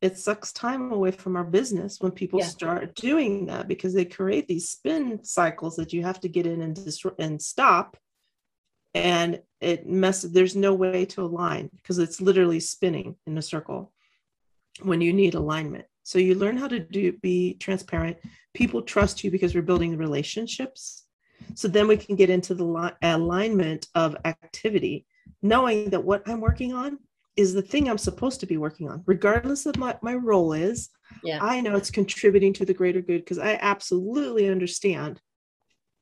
[0.00, 2.46] it sucks time away from our business when people yeah.
[2.46, 6.62] start doing that because they create these spin cycles that you have to get in
[6.62, 7.96] and disrupt and stop.
[8.94, 13.92] And it messes there's no way to align because it's literally spinning in a circle
[14.82, 15.84] when you need alignment.
[16.04, 18.16] So you learn how to do be transparent.
[18.54, 21.04] People trust you because we're building relationships.
[21.54, 25.06] So then we can get into the li- alignment of activity
[25.42, 26.98] knowing that what i'm working on
[27.38, 30.90] is the thing I'm supposed to be working on, regardless of what my role is.
[31.22, 31.38] Yeah.
[31.40, 35.20] I know it's contributing to the greater good because I absolutely understand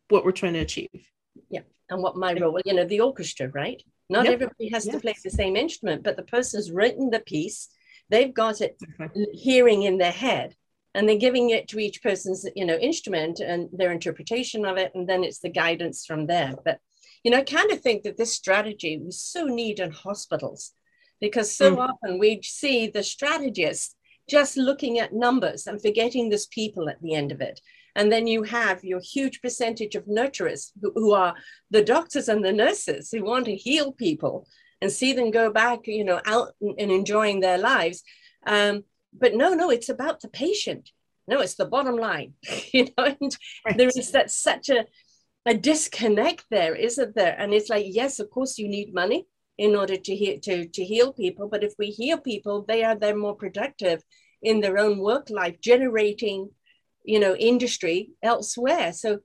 [0.09, 1.07] what we're trying to achieve.
[1.51, 1.61] Yeah.
[1.90, 3.83] And what my role, you know, the orchestra, right?
[4.09, 4.35] Not yep.
[4.35, 7.68] everybody has to play the same instrument, but the person's written the piece,
[8.09, 8.81] they've got it
[9.33, 10.57] hearing in their head.
[10.94, 14.90] and they're giving it to each person's you know instrument and their interpretation of it
[14.94, 16.79] and then it's the guidance from there but
[17.22, 20.72] you know i kind of think that this strategy we so need in hospitals
[21.20, 21.88] because so mm.
[21.88, 23.94] often we see the strategists
[24.29, 27.61] just looking at numbers and forgetting there's people at the end of it
[27.94, 31.35] and then you have your huge percentage of nurturers who, who are
[31.70, 34.46] the doctors and the nurses who want to heal people
[34.83, 38.02] and see them go back you know out and enjoying their lives
[38.46, 38.85] um,
[39.18, 40.90] but no, no, it's about the patient.
[41.29, 42.35] No, it's the bottom line.
[42.72, 43.76] you know, and right.
[43.76, 44.87] there is that such a
[45.44, 47.37] a disconnect there, isn't there?
[47.38, 49.26] And it's like, yes, of course, you need money
[49.59, 51.49] in order to heal to, to heal people.
[51.49, 54.03] But if we heal people, they are then more productive
[54.42, 56.51] in their own work life, generating,
[57.05, 58.92] you know, industry elsewhere.
[58.92, 59.21] So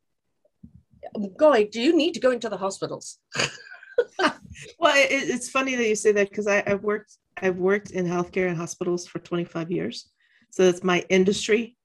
[1.37, 3.19] God, do you need to go into the hospitals?
[4.19, 8.47] well, it, it's funny that you say that because I've worked I've worked in healthcare
[8.49, 10.09] and hospitals for 25 years.
[10.51, 11.77] So it's my industry.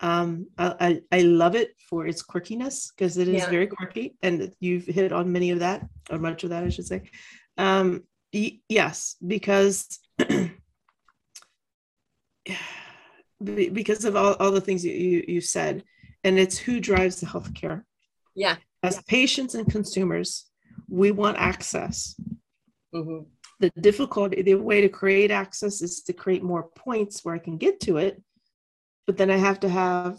[0.00, 3.50] Um, I, I, I love it for its quirkiness because it is yeah.
[3.50, 6.86] very quirky and you've hit on many of that or much of that, I should
[6.86, 7.02] say.
[7.60, 9.98] Um, y- yes, because
[13.42, 15.84] because of all, all the things you, you, you said
[16.24, 17.84] and it's who drives the healthcare.
[18.34, 18.56] Yeah.
[18.82, 19.02] As yeah.
[19.06, 20.46] patients and consumers,
[20.88, 22.14] we want access.
[22.94, 23.22] Mm-hmm
[23.60, 27.58] the difficulty, the way to create access is to create more points where I can
[27.58, 28.20] get to it.
[29.06, 30.18] But then I have to have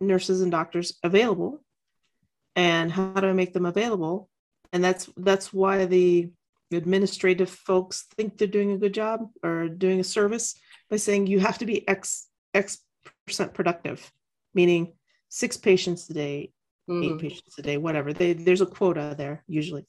[0.00, 1.62] nurses and doctors available.
[2.54, 4.28] And how do I make them available?
[4.72, 6.30] And that's that's why the
[6.76, 10.54] administrative folks think they're doing a good job or doing a service
[10.90, 12.78] by saying you have to be X X
[13.26, 14.10] percent productive,
[14.54, 14.92] meaning
[15.28, 16.52] six patients a day,
[16.88, 17.02] mm-hmm.
[17.02, 18.12] eight patients a day, whatever.
[18.12, 19.86] They, there's a quota there usually.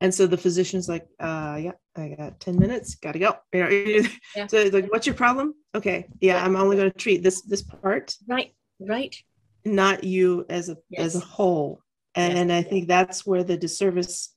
[0.00, 3.36] And so the physician's like, uh, yeah, I got 10 minutes, gotta go.
[3.52, 3.68] You know,
[4.36, 4.46] yeah.
[4.46, 5.54] so it's like, what's your problem?
[5.74, 6.06] Okay.
[6.20, 8.14] Yeah, I'm only going to treat this, this part.
[8.28, 8.52] Right.
[8.78, 9.16] Right.
[9.64, 11.00] Not you as a, yes.
[11.00, 11.80] as a whole.
[12.14, 12.42] And, yes.
[12.42, 14.34] and I think that's where the disservice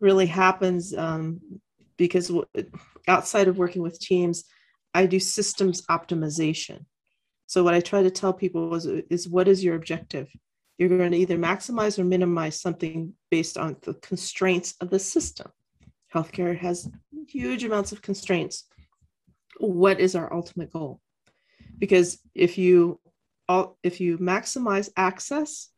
[0.00, 0.94] really happens.
[0.96, 1.40] Um,
[1.98, 2.30] because
[3.06, 4.44] outside of working with teams,
[4.94, 6.86] I do systems optimization.
[7.46, 10.30] So what I try to tell people is, is what is your objective?
[10.78, 15.50] You're going to either maximize or minimize something based on the constraints of the system.
[16.14, 16.88] Healthcare has
[17.26, 18.64] huge amounts of constraints.
[19.58, 21.00] What is our ultimate goal?
[21.78, 23.00] Because if you
[23.48, 25.70] all, if you maximize access,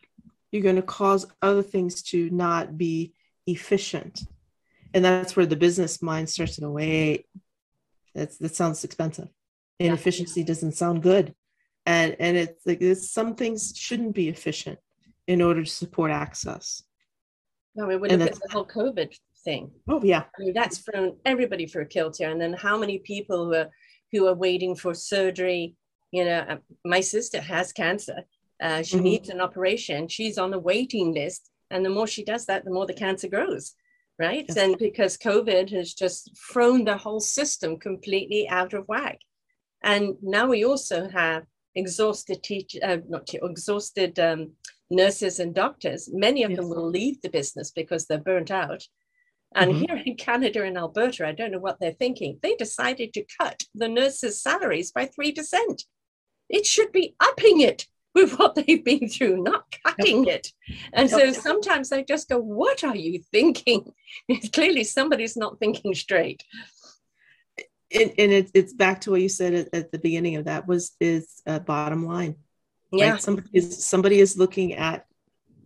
[0.51, 3.15] you're going to cause other things to not be
[3.53, 4.23] efficient.
[4.95, 7.27] And that's where the business mind starts to go, wait,
[8.15, 9.29] that's, that sounds expensive.
[9.79, 11.35] Inefficiency doesn't sound good.
[11.87, 14.79] And, and it's like it's, some things shouldn't be efficient
[15.27, 16.83] in order to support access.
[17.75, 19.71] No, we would look at the whole COVID thing.
[19.89, 20.25] Oh yeah.
[20.39, 22.29] I mean, that's thrown everybody for a kilter.
[22.29, 23.71] And then how many people who are
[24.13, 25.77] who are waiting for surgery?
[26.11, 28.25] You know, uh, my sister has cancer.
[28.61, 29.05] Uh, she mm-hmm.
[29.05, 30.09] needs an operation.
[30.09, 31.49] She's on the waiting list.
[31.71, 33.75] And the more she does that, the more the cancer grows.
[34.19, 34.45] Right.
[34.49, 34.57] Yes.
[34.59, 39.19] And because COVID has just thrown the whole system completely out of whack.
[39.83, 44.53] And now we also have exhausted teach, uh, not te- exhausted um,
[44.91, 46.59] nurses and doctors, many of yes.
[46.59, 48.87] them will leave the business because they're burnt out.
[49.55, 49.85] And mm-hmm.
[49.85, 52.39] here in Canada and Alberta, I don't know what they're thinking.
[52.43, 55.85] They decided to cut the nurses' salaries by 3%.
[56.49, 60.37] It should be upping it with what they've been through, not cutting yep.
[60.37, 60.53] it.
[60.93, 61.21] And yep.
[61.21, 63.93] so sometimes I just go, What are you thinking?
[64.53, 66.43] Clearly, somebody's not thinking straight.
[67.93, 70.69] And, and it, it's back to what you said at, at, the beginning of that
[70.69, 72.37] was is a bottom line
[72.93, 73.13] yeah.
[73.13, 73.23] Right?
[73.23, 75.07] Somebody is somebody is looking at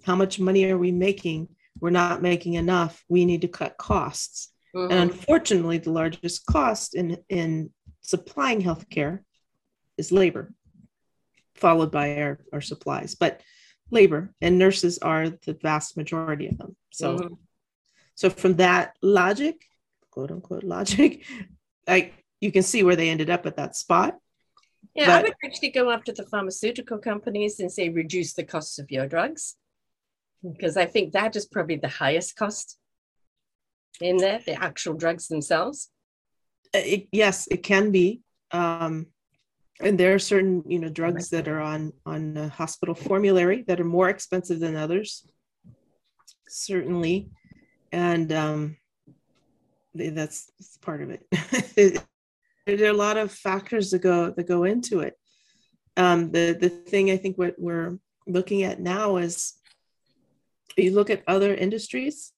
[0.03, 1.49] how much money are we making?
[1.81, 3.03] We're not making enough.
[3.09, 4.53] We need to cut costs.
[4.75, 4.93] Mm-hmm.
[4.93, 9.21] And unfortunately, the largest cost in, in supplying healthcare
[9.97, 10.53] is labor,
[11.55, 13.15] followed by our, our supplies.
[13.15, 13.41] But
[13.91, 16.77] labor and nurses are the vast majority of them.
[16.91, 17.35] So, mm-hmm.
[18.15, 19.65] so from that logic,
[20.11, 21.25] quote unquote logic,
[21.89, 24.17] like you can see where they ended up at that spot.
[24.95, 28.79] Yeah, but, I would actually go after the pharmaceutical companies and say reduce the costs
[28.79, 29.57] of your drugs,
[30.43, 32.79] because I think that is probably the highest cost
[34.01, 35.91] in there, the actual drugs themselves.
[36.75, 38.21] Uh, it, yes, it can be.
[38.51, 39.07] Um,
[39.81, 43.85] and there are certain, you know, drugs that are on on hospital formulary that are
[43.85, 45.27] more expensive than others.
[46.49, 47.31] Certainly,
[47.93, 48.77] and um,
[49.95, 51.27] that's, that's part of it.
[52.67, 55.15] there are a lot of factors that go that go into it.
[55.97, 59.55] Um, the the thing I think what we're looking at now is
[60.77, 62.33] you look at other industries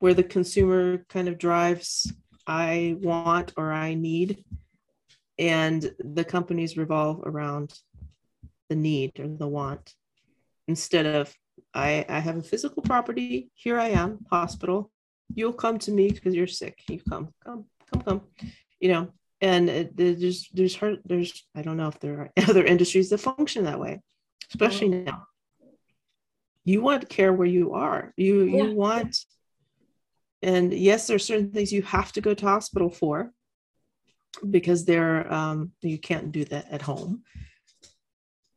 [0.00, 2.12] where the consumer kind of drives
[2.46, 4.44] I want or I need.
[5.38, 7.72] And the companies revolve around
[8.68, 9.94] the need or the want
[10.66, 11.34] instead of
[11.74, 13.50] I, I have a physical property.
[13.54, 14.90] Here I am, hospital.
[15.34, 16.82] You'll come to me because you're sick.
[16.88, 18.20] You come, come, come, come.
[18.80, 19.08] You know,
[19.40, 23.18] and it, there's there's hard, there's I don't know if there are other industries that
[23.18, 24.00] function that way,
[24.50, 25.02] especially oh.
[25.02, 25.24] now.
[26.64, 28.12] You want care where you are.
[28.16, 28.64] You yeah.
[28.64, 29.16] you want,
[30.42, 33.32] and yes, there are certain things you have to go to hospital for,
[34.50, 37.22] because they're um, you can't do that at home.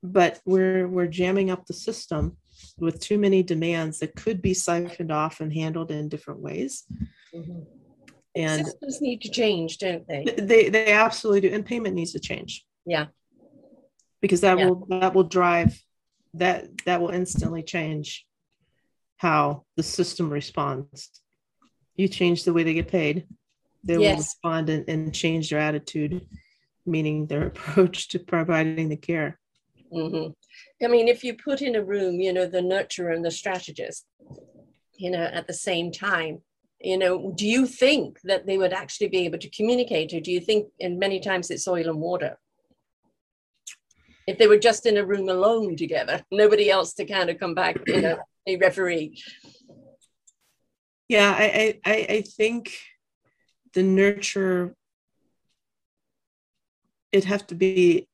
[0.03, 2.37] But we're we're jamming up the system
[2.77, 6.83] with too many demands that could be siphoned off and handled in different ways.
[7.33, 7.61] Mm-hmm.
[8.35, 10.23] And systems need to change, don't they?
[10.37, 12.65] They they absolutely do, and payment needs to change.
[12.85, 13.07] Yeah,
[14.21, 14.65] because that yeah.
[14.65, 15.79] will that will drive
[16.35, 18.25] that that will instantly change
[19.17, 21.09] how the system responds.
[21.95, 23.27] You change the way they get paid,
[23.83, 24.11] they yes.
[24.11, 26.25] will respond and, and change their attitude,
[26.85, 29.39] meaning their approach to providing the care.
[29.93, 30.31] Mm-hmm.
[30.83, 34.05] I mean, if you put in a room, you know, the nurturer and the strategist,
[34.95, 36.41] you know, at the same time,
[36.79, 40.31] you know, do you think that they would actually be able to communicate, or do
[40.31, 42.39] you think, and many times it's oil and water?
[44.27, 47.53] If they were just in a room alone together, nobody else to kind of come
[47.53, 48.17] back, you know,
[48.47, 49.21] a referee.
[51.07, 52.73] Yeah, I, I, I think
[53.73, 54.75] the nurture
[57.11, 58.07] it have to be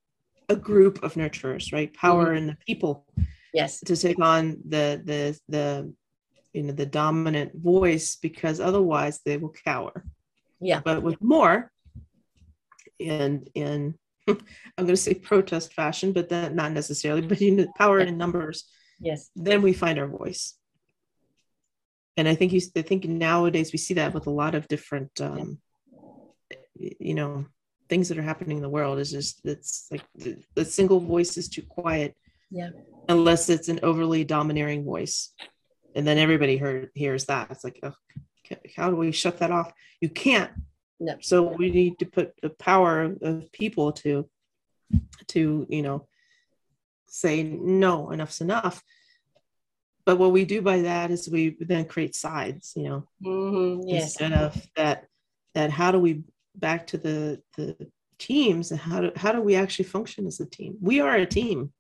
[0.50, 1.94] a group of nurturers, right?
[1.94, 2.38] Power mm-hmm.
[2.38, 3.06] in the people.
[3.54, 3.80] Yes.
[3.82, 5.94] To take on the the the
[6.54, 10.04] you know the dominant voice because otherwise they will cower.
[10.60, 10.82] Yeah.
[10.84, 11.72] But with more
[13.00, 13.96] and in
[14.28, 14.38] I'm
[14.78, 18.08] going to say protest fashion, but that not necessarily, but you know, power yeah.
[18.08, 18.66] in numbers.
[19.00, 19.30] Yes.
[19.36, 20.56] Then we find our voice.
[22.18, 25.22] And I think you, I think nowadays we see that with a lot of different,
[25.22, 25.60] um,
[26.76, 26.90] yeah.
[27.00, 27.46] you know,
[27.90, 29.00] things that are happening in the world.
[29.00, 32.16] Is just it's like the, the single voice is too quiet
[32.50, 32.72] yeah.
[33.08, 35.32] unless it's an overly domineering voice.
[35.96, 37.50] And then everybody heard, hears that.
[37.52, 37.94] It's like oh,
[38.76, 39.72] how do we shut that off?
[40.02, 40.52] You can't.
[41.00, 41.16] No.
[41.22, 44.28] so we need to put the power of people to
[45.28, 46.08] to you know
[47.06, 48.82] say no enough's enough
[50.08, 53.88] but what we do by that is we then create sides you know mm-hmm.
[53.88, 54.04] yes.
[54.04, 55.06] instead of that
[55.54, 56.24] that how do we
[56.56, 57.76] back to the the
[58.18, 61.26] teams and how do how do we actually function as a team we are a
[61.26, 61.72] team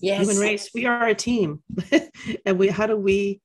[0.00, 1.62] yes human race we are a team
[2.46, 3.40] and we how do we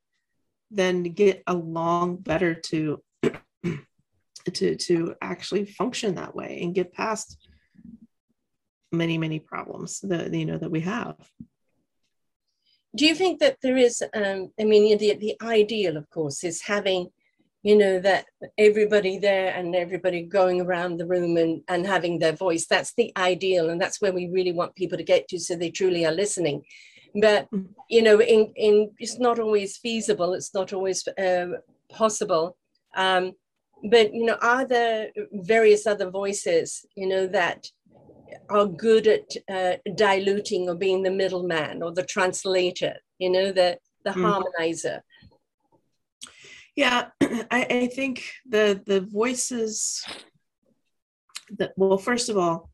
[0.71, 3.03] then get along better to
[4.53, 7.37] to to actually function that way and get past
[8.93, 11.15] many many problems that you know that we have
[12.95, 16.61] do you think that there is um i mean the the ideal of course is
[16.61, 17.07] having
[17.63, 18.25] you know that
[18.57, 22.65] everybody there and everybody going around the room and, and having their voice.
[22.65, 25.69] That's the ideal and that's where we really want people to get to so they
[25.69, 26.63] truly are listening.
[27.15, 27.67] But mm.
[27.89, 31.47] you know in, in it's not always feasible it's not always uh,
[31.91, 32.57] possible.
[32.95, 33.33] Um,
[33.89, 37.67] but you know are there various other voices you know that
[38.49, 43.77] are good at uh, diluting or being the middleman or the translator you know the
[44.05, 44.21] the mm.
[44.23, 45.01] harmonizer
[46.75, 50.03] yeah, I, I think the the voices
[51.57, 52.69] that well, first of all,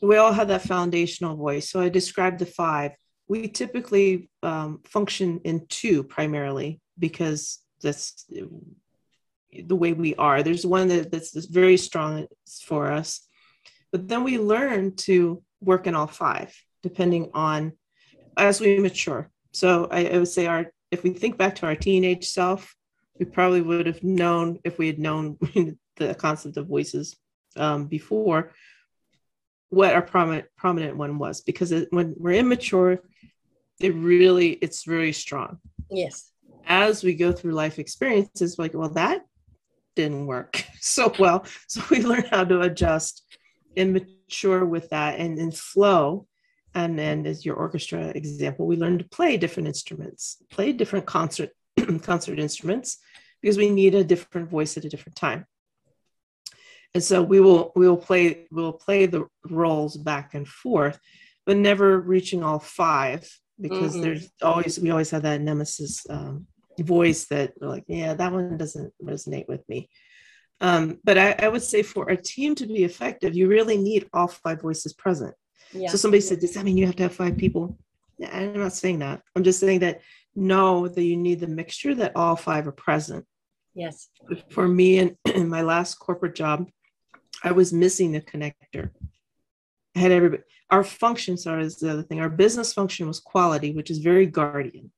[0.00, 1.70] we all have that foundational voice.
[1.70, 2.92] So I described the five.
[3.26, 8.26] We typically um, function in two primarily because that's
[9.52, 10.42] the way we are.
[10.42, 12.26] There's one that, that's very strong
[12.62, 13.20] for us,
[13.94, 16.52] but then we learn to work in all five
[16.82, 17.72] depending on
[18.36, 19.30] as we mature.
[19.52, 22.74] So I, I would say our if we think back to our teenage self,
[23.20, 25.38] we probably would have known if we had known
[25.96, 27.14] the concept of voices
[27.56, 28.50] um, before
[29.68, 31.42] what our prominent prominent one was.
[31.42, 32.98] Because it, when we're immature
[33.78, 35.60] it really it's very strong.
[35.88, 36.32] Yes.
[36.66, 39.24] As we go through life experiences like well that
[39.94, 41.46] didn't work so well.
[41.68, 43.24] So we learn how to adjust
[43.76, 46.26] and mature with that and, and flow
[46.74, 51.50] and then as your orchestra example we learn to play different instruments play different concert
[52.02, 52.98] concert instruments
[53.44, 55.44] because we need a different voice at a different time.
[56.94, 60.98] And so we will we will play we'll play the roles back and forth,
[61.44, 63.28] but never reaching all five
[63.60, 64.00] because mm-hmm.
[64.00, 66.46] there's always we always have that nemesis um,
[66.80, 69.90] voice that like yeah that one doesn't resonate with me.
[70.60, 74.08] Um, but I, I, would say for a team to be effective, you really need
[74.12, 75.34] all five voices present.
[75.72, 75.88] Yeah.
[75.88, 77.76] So somebody said, "Does that mean you have to have five people?"
[78.32, 79.22] I'm not saying that.
[79.34, 80.00] I'm just saying that
[80.36, 83.24] know that you need the mixture that all five are present.
[83.74, 84.08] Yes.
[84.50, 86.68] For me and in my last corporate job,
[87.42, 88.90] I was missing the connector.
[89.96, 90.42] I had everybody.
[90.70, 92.20] Our function, sorry, is the other thing.
[92.20, 94.90] Our business function was quality, which is very guardian.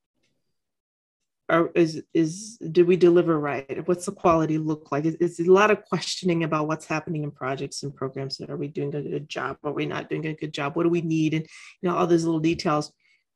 [1.49, 3.87] Or is is did we deliver right?
[3.87, 5.05] What's the quality look like?
[5.05, 8.41] It's, it's a lot of questioning about what's happening in projects and programs.
[8.41, 9.57] Are we doing a good job?
[9.63, 10.75] Are we not doing a good job?
[10.75, 11.33] What do we need?
[11.33, 11.47] And
[11.81, 12.91] you know all those little details.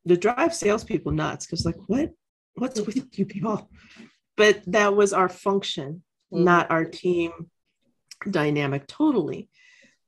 [0.07, 2.11] To drive salespeople nuts because like what
[2.55, 3.69] what's with you people?
[4.35, 6.03] But that was our function,
[6.33, 6.43] mm-hmm.
[6.43, 7.31] not our team
[8.29, 9.49] dynamic totally.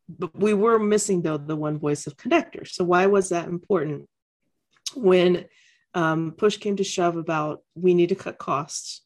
[0.10, 2.68] But we were missing though the one voice of connector.
[2.68, 4.10] So why was that important?
[4.96, 5.46] When
[5.94, 9.02] um, push came to shove about we need to cut costs,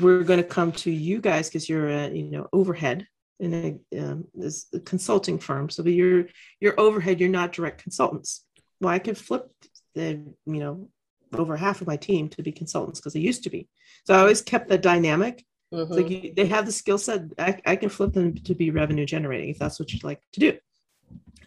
[0.00, 3.06] we're going to come to you guys because you're a you know overhead
[3.38, 5.70] in a um, this a consulting firm.
[5.70, 6.26] So you're
[6.60, 8.44] you're overhead, you're not direct consultants.
[8.80, 9.50] Well, I could flip
[9.94, 10.88] the you know
[11.32, 13.68] over half of my team to be consultants because they used to be.
[14.04, 15.92] So I always kept the dynamic Mm-hmm.
[15.92, 17.22] like you, they have the skill set.
[17.38, 20.40] I, I can flip them to be revenue generating if that's what you'd like to
[20.40, 20.58] do.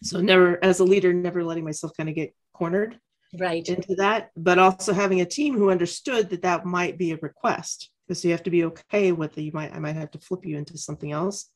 [0.03, 2.99] So never, as a leader, never letting myself kind of get cornered
[3.38, 7.17] right into that, but also having a team who understood that that might be a
[7.17, 7.89] request.
[8.07, 9.43] because you have to be okay with it.
[9.43, 11.49] You might, I might have to flip you into something else.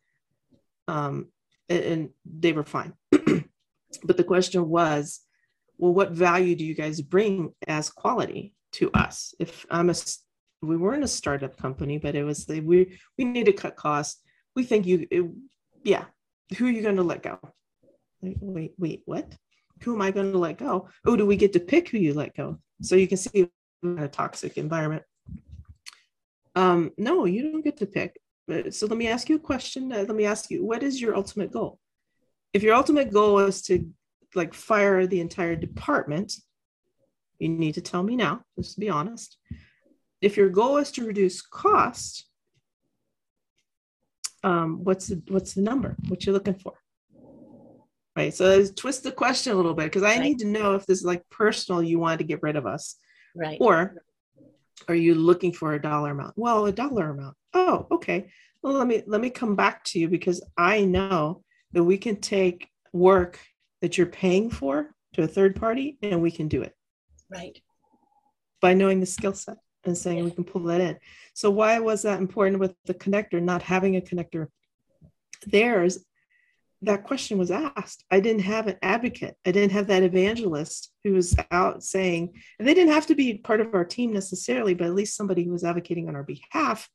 [0.87, 1.29] Um,
[1.69, 2.93] and, and they were fine.
[3.11, 5.21] but the question was,
[5.77, 9.33] well, what value do you guys bring as quality to us?
[9.39, 9.95] If I'm a
[10.61, 14.21] we weren't a startup company, but it was the, we we need to cut costs.
[14.55, 15.29] We think you, it,
[15.83, 16.05] yeah.
[16.57, 17.39] Who are you going to let go?
[18.21, 19.35] Like, wait, wait, what?
[19.83, 20.89] Who am I going to let go?
[21.05, 22.59] Oh, do we get to pick who you let go?
[22.81, 23.49] So you can see
[23.97, 25.03] a toxic environment.
[26.55, 28.19] Um, no, you don't get to pick.
[28.71, 29.91] So let me ask you a question.
[29.91, 31.79] Uh, let me ask you, what is your ultimate goal?
[32.51, 33.89] If your ultimate goal is to
[34.35, 36.33] like fire the entire department,
[37.39, 39.37] you need to tell me now, just to be honest
[40.23, 42.25] if your goal is to reduce cost,
[44.41, 45.97] um, what's the what's the number?
[46.07, 46.73] What you're looking for?
[48.15, 48.33] Right.
[48.33, 50.21] So let's twist the question a little bit because I right.
[50.21, 52.95] need to know if this is like personal, you want to get rid of us.
[53.35, 53.57] Right.
[53.59, 54.03] Or
[54.87, 56.33] are you looking for a dollar amount?
[56.37, 57.35] Well, a dollar amount.
[57.53, 58.29] Oh, okay.
[58.61, 62.17] Well, let me let me come back to you because I know that we can
[62.17, 63.39] take work
[63.81, 66.73] that you're paying for to a third party and we can do it.
[67.29, 67.59] Right.
[68.61, 70.97] By knowing the skill set and saying we can pull that in.
[71.33, 74.47] So why was that important with the connector, not having a connector?
[75.45, 76.05] There's
[76.83, 78.03] that question was asked.
[78.11, 79.35] I didn't have an advocate.
[79.45, 83.37] I didn't have that evangelist who was out saying, and they didn't have to be
[83.37, 86.89] part of our team necessarily, but at least somebody who was advocating on our behalf.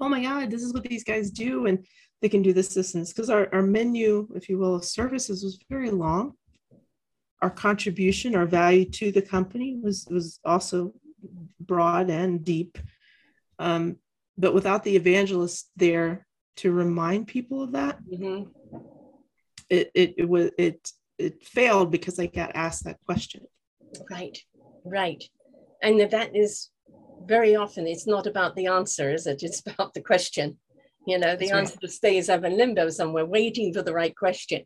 [0.00, 1.66] Oh my God, this is what these guys do.
[1.66, 1.86] And
[2.22, 3.12] they can do this, this, and this.
[3.12, 6.34] Because our, our menu, if you will, of services was very long.
[7.42, 10.92] Our contribution, our value to the company was was also
[11.58, 12.78] broad and deep.
[13.58, 13.96] Um,
[14.36, 16.26] but without the evangelist there
[16.56, 18.50] to remind people of that, mm-hmm.
[19.70, 23.46] It, it, it was it it failed because I got asked that question.
[24.10, 24.38] Right,
[24.84, 25.22] right,
[25.82, 26.70] and that is
[27.26, 29.42] very often it's not about the answer, is it?
[29.42, 30.58] It's about the question.
[31.06, 31.90] You know, the That's answer right.
[31.90, 34.64] stays up in limbo somewhere, waiting for the right question,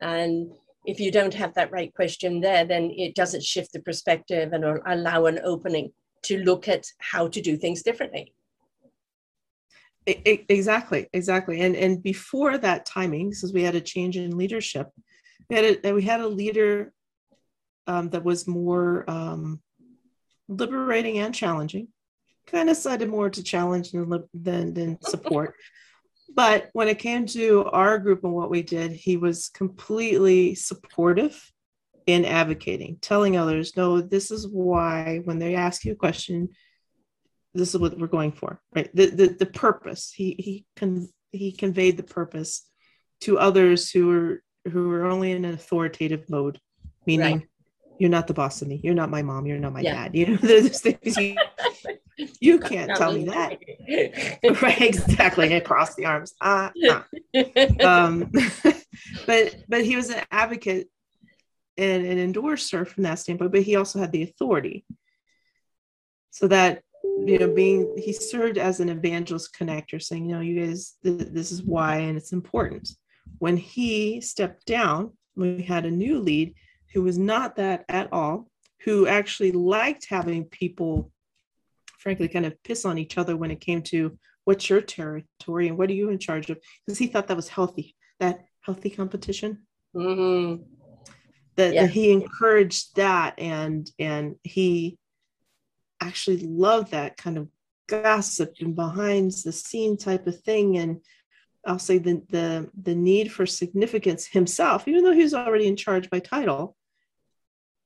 [0.00, 0.50] and
[0.86, 4.64] if you don't have that right question there, then it doesn't shift the perspective and
[4.86, 5.92] allow an opening
[6.22, 8.32] to look at how to do things differently.
[10.08, 11.60] Exactly, exactly.
[11.60, 14.88] And and before that timing, since we had a change in leadership,
[15.50, 16.92] we had a we had a leader
[17.86, 19.60] um, that was more um,
[20.48, 21.88] liberating and challenging.
[22.46, 25.54] Kind of sided more to challenge than than, than support.
[26.34, 31.52] but when it came to our group and what we did, he was completely supportive
[32.06, 36.48] in advocating, telling others, no, this is why when they ask you a question,
[37.58, 38.94] this is what we're going for, right?
[38.94, 40.12] The the, the purpose.
[40.14, 42.66] He he con- he conveyed the purpose
[43.22, 46.60] to others who are who are only in an authoritative mode,
[47.06, 47.48] meaning right.
[47.98, 50.04] you're not the boss of me, you're not my mom, you're not my yeah.
[50.04, 50.14] dad.
[50.14, 51.36] You know, there's things you,
[52.40, 53.58] you can't tell me that.
[54.62, 55.54] right, exactly.
[55.54, 56.34] Across the arms.
[56.40, 57.02] Uh, uh.
[57.84, 58.30] Um,
[59.26, 60.88] but but he was an advocate
[61.76, 64.84] and an endorser from that standpoint, but he also had the authority.
[66.30, 66.82] So that,
[67.26, 71.28] you know, being, he served as an evangelist connector, saying, you know, you guys, th-
[71.30, 72.88] this is why, and it's important.
[73.38, 76.54] When he stepped down, we had a new lead
[76.92, 78.48] who was not that at all,
[78.84, 81.10] who actually liked having people,
[81.98, 85.76] frankly, kind of piss on each other when it came to what's your territory and
[85.76, 86.58] what are you in charge of?
[86.86, 89.66] Because he thought that was healthy, that healthy competition.
[89.94, 90.62] Mm-hmm
[91.58, 91.82] that, yeah.
[91.82, 94.96] that he encouraged that and and he
[96.00, 97.48] actually love that kind of
[97.88, 101.00] gossip and behind the scene type of thing and
[101.66, 105.76] I'll say the the the need for significance himself, even though he was already in
[105.76, 106.76] charge by title,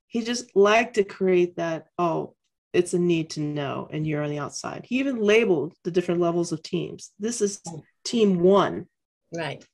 [0.06, 2.34] he just liked to create that, oh,
[2.72, 4.86] it's a need to know, and you're on the outside.
[4.88, 7.10] He even labeled the different levels of teams.
[7.18, 7.60] This is
[8.04, 8.86] team one.
[9.34, 9.64] Right.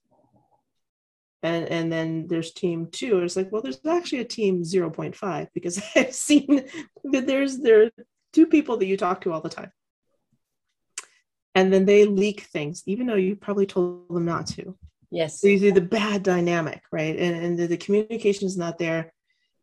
[1.42, 3.18] And and then there's team two.
[3.20, 6.64] It's like, well, there's actually a team 0.5 because I've seen
[7.12, 7.90] that there's there
[8.32, 9.72] two people that you talk to all the time.
[11.54, 14.76] And then they leak things even though you probably told them not to.
[15.10, 15.40] Yes.
[15.40, 17.16] So you see the bad dynamic right?
[17.16, 19.12] And, and the, the communication is not there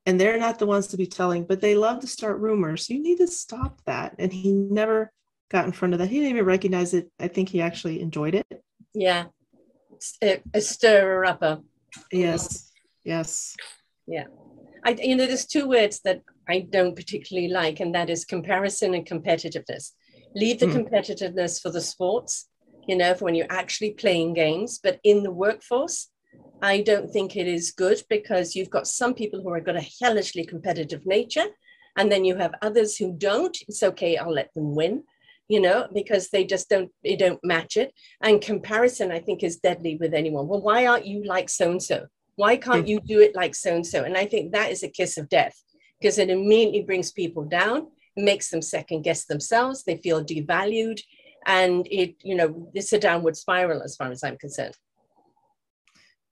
[0.05, 2.88] and they're not the ones to be telling but they love to start rumors.
[2.88, 4.16] So you need to stop that.
[4.20, 5.11] And he never
[5.49, 6.09] got in front of that.
[6.09, 7.09] He didn't even recognize it.
[7.20, 8.63] I think he actually enjoyed it.
[8.93, 9.26] Yeah.
[10.22, 11.61] A, a stirrer upper
[12.11, 12.72] yes.
[13.03, 13.55] Yes.
[14.07, 14.26] Yeah.
[14.84, 18.93] I, you know there's two words that i don't particularly like and that is comparison
[18.93, 19.91] and competitiveness.
[20.35, 20.75] Leave the mm.
[20.75, 22.49] competitiveness for the sports
[22.87, 26.09] you know for when you're actually playing games but in the workforce
[26.61, 29.89] i don't think it is good because you've got some people who are got a
[30.01, 31.47] hellishly competitive nature
[31.97, 33.57] and then you have others who don't.
[33.67, 35.03] It's okay i'll let them win
[35.47, 37.93] you know because they just don't they don't match it.
[38.21, 40.47] And comparison i think is deadly with anyone.
[40.47, 42.89] Well why aren't you like so and so why can't mm.
[42.89, 45.29] you do it like so and so and i think that is a kiss of
[45.29, 45.55] death
[45.99, 49.83] because it immediately brings people down makes them second guess themselves.
[49.83, 51.01] They feel devalued.
[51.45, 54.75] And it, you know, it's a downward spiral as far as I'm concerned.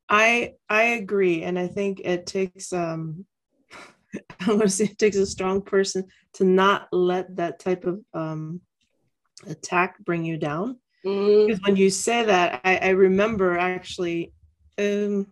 [0.10, 1.44] I I agree.
[1.44, 3.26] And I think it takes um
[4.40, 8.02] I want to say it takes a strong person to not let that type of
[8.14, 8.62] um
[9.48, 10.80] attack bring you down.
[11.06, 11.48] Mm.
[11.48, 14.34] Because when you say that, I, I remember actually
[14.78, 15.28] um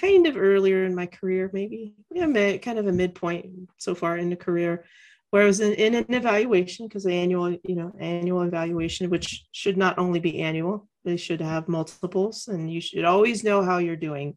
[0.00, 3.46] kind of earlier in my career, maybe yeah, kind of a midpoint
[3.78, 4.84] so far in the career,
[5.30, 9.46] where I was in, in an evaluation because the annual, you know, annual evaluation, which
[9.52, 13.78] should not only be annual, they should have multiples, and you should always know how
[13.78, 14.36] you're doing.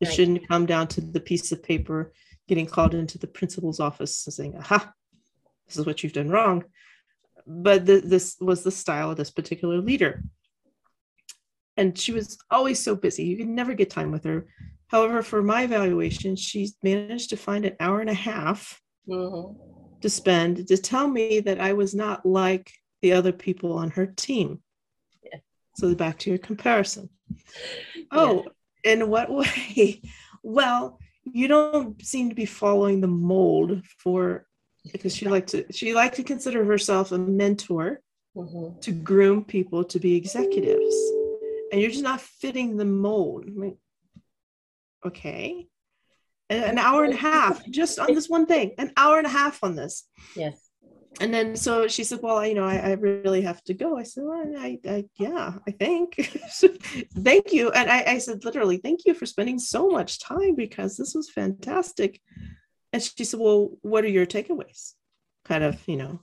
[0.00, 0.14] It right.
[0.14, 2.12] shouldn't come down to the piece of paper
[2.48, 4.92] getting called into the principal's office and saying, "Aha,
[5.66, 6.64] this is what you've done wrong."
[7.46, 10.22] But the, this was the style of this particular leader,
[11.76, 13.24] and she was always so busy.
[13.24, 14.46] You could never get time with her.
[14.92, 19.72] However, for my evaluation, she managed to find an hour and a half mm-hmm
[20.02, 24.06] to spend to tell me that I was not like the other people on her
[24.06, 24.60] team.
[25.22, 25.38] Yeah.
[25.76, 27.08] So back to your comparison.
[28.10, 28.44] Oh,
[28.84, 28.92] yeah.
[28.92, 30.02] in what way?
[30.42, 34.46] Well, you don't seem to be following the mold for
[34.90, 38.00] because she liked to she liked to consider herself a mentor
[38.36, 38.80] mm-hmm.
[38.80, 40.94] to groom people to be executives.
[41.70, 43.44] And you're just not fitting the mold.
[43.46, 43.78] I mean,
[45.04, 45.68] okay
[46.52, 49.62] an hour and a half just on this one thing, an hour and a half
[49.62, 50.06] on this.
[50.36, 50.68] Yes.
[51.20, 53.98] And then so she said, Well, you know, I, I really have to go.
[53.98, 56.14] I said, Well, I, I yeah, I think.
[57.18, 57.70] thank you.
[57.70, 61.30] And I, I said, literally, thank you for spending so much time because this was
[61.30, 62.20] fantastic.
[62.92, 64.94] And she said, Well, what are your takeaways?
[65.44, 66.20] Kind of, you know,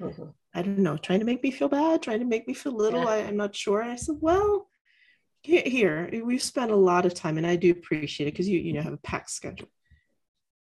[0.00, 0.24] mm-hmm.
[0.52, 3.02] I don't know, trying to make me feel bad, trying to make me feel little.
[3.02, 3.10] Yeah.
[3.10, 3.82] I, I'm not sure.
[3.82, 4.68] And I said, Well,
[5.44, 8.72] here we've spent a lot of time and i do appreciate it because you you
[8.72, 9.68] know have a packed schedule.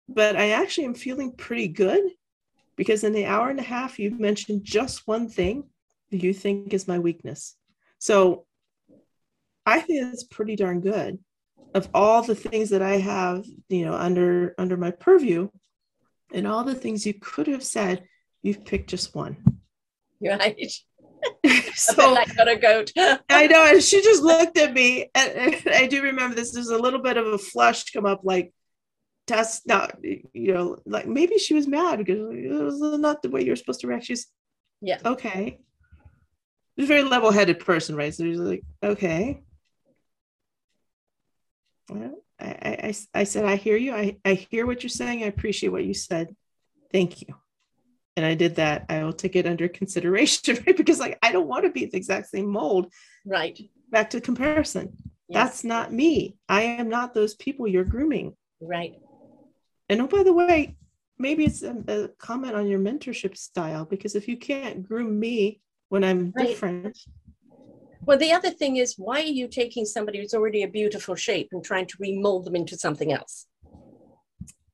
[0.08, 2.02] But i actually am feeling pretty good
[2.76, 5.64] because in the hour and a half you've mentioned just one thing
[6.10, 7.56] you think is my weakness.
[7.98, 8.46] So
[9.66, 11.18] i think it's pretty darn good.
[11.74, 15.48] Of all the things that i have you know under under my purview
[16.32, 18.04] and all the things you could have said
[18.42, 19.36] you've picked just one.
[20.30, 20.56] Right
[21.74, 22.92] so I got a goat.
[23.30, 26.52] I know, and she just looked at me, and, and, I do remember this.
[26.52, 28.52] There's a little bit of a flush come up, like
[29.26, 33.44] that's not, you know, like maybe she was mad because it was not the way
[33.44, 34.04] you're supposed to react.
[34.04, 34.26] She's,
[34.80, 35.58] yeah, okay.
[36.76, 38.14] She's a very level-headed person, right?
[38.14, 39.42] So she's like, okay.
[41.88, 43.94] Well, I, I, I said, I hear you.
[43.94, 45.22] I, I hear what you're saying.
[45.22, 46.34] I appreciate what you said.
[46.90, 47.34] Thank you
[48.16, 50.76] and I did that, I will take it under consideration, right?
[50.76, 52.92] Because like I don't want to be the exact same mold.
[53.24, 53.58] Right.
[53.90, 54.96] Back to comparison.
[55.28, 55.44] Yes.
[55.44, 56.36] That's not me.
[56.48, 58.36] I am not those people you're grooming.
[58.60, 58.94] Right.
[59.88, 60.76] And oh, by the way,
[61.18, 65.60] maybe it's a, a comment on your mentorship style because if you can't groom me
[65.88, 66.48] when I'm right.
[66.48, 66.98] different.
[68.04, 71.50] Well, the other thing is, why are you taking somebody who's already a beautiful shape
[71.52, 73.46] and trying to remold them into something else?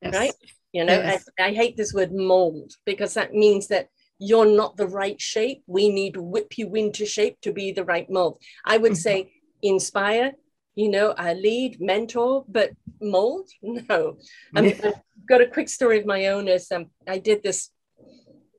[0.01, 0.15] Yes.
[0.15, 0.33] Right?
[0.73, 1.29] You know, yes.
[1.39, 3.89] I, I hate this word mold because that means that
[4.19, 5.63] you're not the right shape.
[5.67, 8.43] We need whip you into shape to be the right mold.
[8.65, 8.97] I would mm-hmm.
[8.97, 10.33] say inspire,
[10.75, 13.49] you know, a lead, mentor, but mold?
[13.63, 14.19] No.
[14.55, 14.95] I mean, I've
[15.29, 16.49] got a quick story of my own.
[16.49, 17.71] Is um, I did this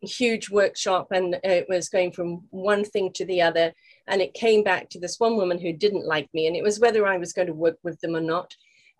[0.01, 3.73] huge workshop and it was going from one thing to the other.
[4.07, 6.79] And it came back to this one woman who didn't like me, and it was
[6.79, 8.55] whether I was going to work with them or not.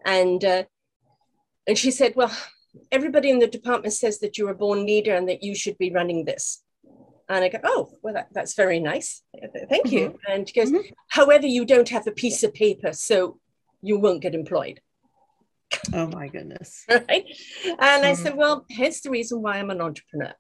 [0.06, 0.64] And uh,
[1.68, 2.32] and she said, "Well,
[2.92, 5.92] everybody in the department says that you're a born leader and that you should be
[5.92, 6.64] running this."
[7.28, 9.24] And I go, "Oh, well, that, that's very nice.
[9.70, 9.98] Thank mm-hmm.
[9.98, 10.94] you." And she goes, mm-hmm.
[11.10, 13.40] "However, you don't have a piece of paper, so
[13.82, 14.82] you won't get employed."
[15.94, 16.86] Oh my goodness!
[16.90, 17.26] right?
[17.64, 18.06] And mm-hmm.
[18.06, 20.34] I said, "Well, here's the reason why I'm an entrepreneur."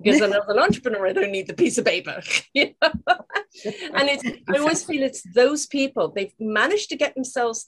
[0.00, 2.22] because I'm an entrepreneur, I don't need the piece of paper.
[2.54, 2.92] you know?
[3.14, 7.66] and it's I always feel it's those people, they've managed to get themselves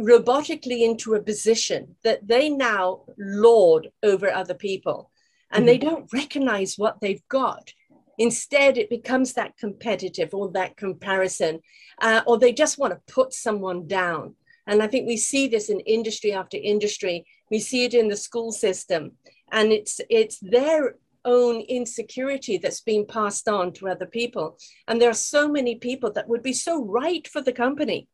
[0.00, 5.10] robotically into a position that they now lord over other people
[5.50, 5.66] and mm-hmm.
[5.66, 7.72] they don't recognize what they've got.
[8.18, 11.60] Instead, it becomes that competitive or that comparison,
[12.00, 14.34] uh, or they just want to put someone down.
[14.66, 17.26] And I think we see this in industry after industry.
[17.50, 19.12] We see it in the school system,
[19.52, 24.58] and it's it's their own insecurity that's being passed on to other people.
[24.86, 28.08] And there are so many people that would be so right for the company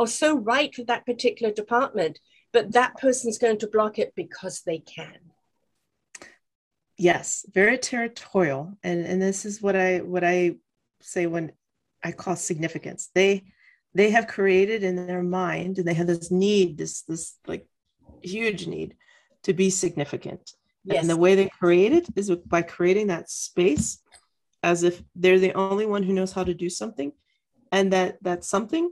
[0.00, 2.18] or so right for that particular department,
[2.52, 5.18] but that person's going to block it because they can.
[6.96, 8.76] Yes, very territorial.
[8.82, 10.56] And, and this is what I what I
[11.00, 11.52] say when
[12.02, 13.10] I call significance.
[13.14, 13.44] They
[13.94, 17.66] they have created in their mind and they have this need, this this like
[18.22, 18.96] huge need
[19.44, 20.52] to be significant
[20.84, 21.02] Yes.
[21.02, 24.02] And the way they create it is by creating that space
[24.62, 27.12] as if they're the only one who knows how to do something
[27.72, 28.90] and that that something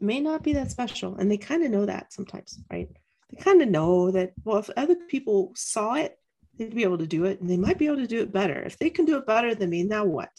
[0.00, 2.88] may not be that special and they kind of know that sometimes right?
[3.30, 6.16] They kind of know that well if other people saw it
[6.56, 8.60] they'd be able to do it and they might be able to do it better.
[8.60, 10.30] If they can do it better than me now what?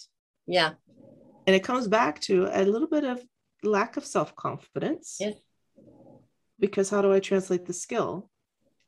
[0.45, 0.73] Yeah.
[1.47, 3.21] And it comes back to a little bit of
[3.63, 5.17] lack of self-confidence.
[5.19, 5.33] Yes.
[6.59, 8.29] because how do i translate the skill?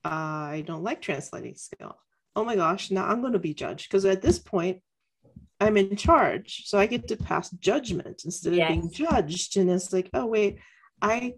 [0.05, 1.97] I don't like translating skill.
[2.35, 3.89] Oh my gosh, now I'm going to be judged.
[3.89, 4.81] Because at this point,
[5.63, 6.63] I'm in charge.
[6.65, 8.69] So I get to pass judgment instead of yes.
[8.69, 9.57] being judged.
[9.57, 10.59] And it's like, oh, wait,
[11.01, 11.33] I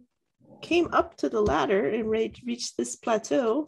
[0.62, 3.68] came up to the ladder and reached this plateau.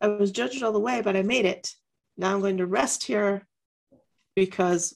[0.00, 1.72] I was judged all the way, but I made it.
[2.16, 3.46] Now I'm going to rest here
[4.36, 4.94] because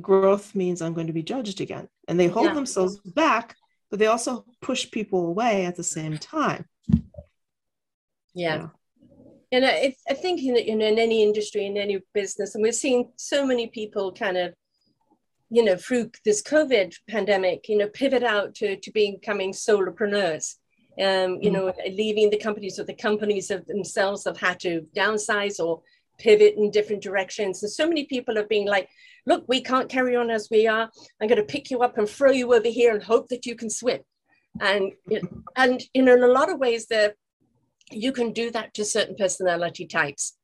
[0.00, 1.88] growth means I'm going to be judged again.
[2.08, 2.54] And they hold yeah.
[2.54, 3.56] themselves back,
[3.90, 6.64] but they also push people away at the same time
[8.34, 8.56] yeah.
[8.56, 8.66] yeah.
[9.52, 13.10] And I, I think in, in, in any industry, in any business, and we're seeing
[13.16, 14.54] so many people kind of,
[15.50, 20.56] you know, through this COVID pandemic, you know, pivot out to, to becoming solopreneurs.
[21.00, 24.86] Um, you mm know, leaving the companies or the companies of themselves have had to
[24.94, 25.82] downsize or
[26.18, 27.62] pivot in different directions.
[27.62, 28.88] And so many people have been like,
[29.26, 30.90] look, we can't carry on as we are.
[31.20, 33.56] I'm going to pick you up and throw you over here and hope that you
[33.56, 34.00] can swim.
[34.60, 34.92] And,
[35.56, 37.14] and you know, in a lot of ways, the
[37.90, 40.36] you can do that to certain personality types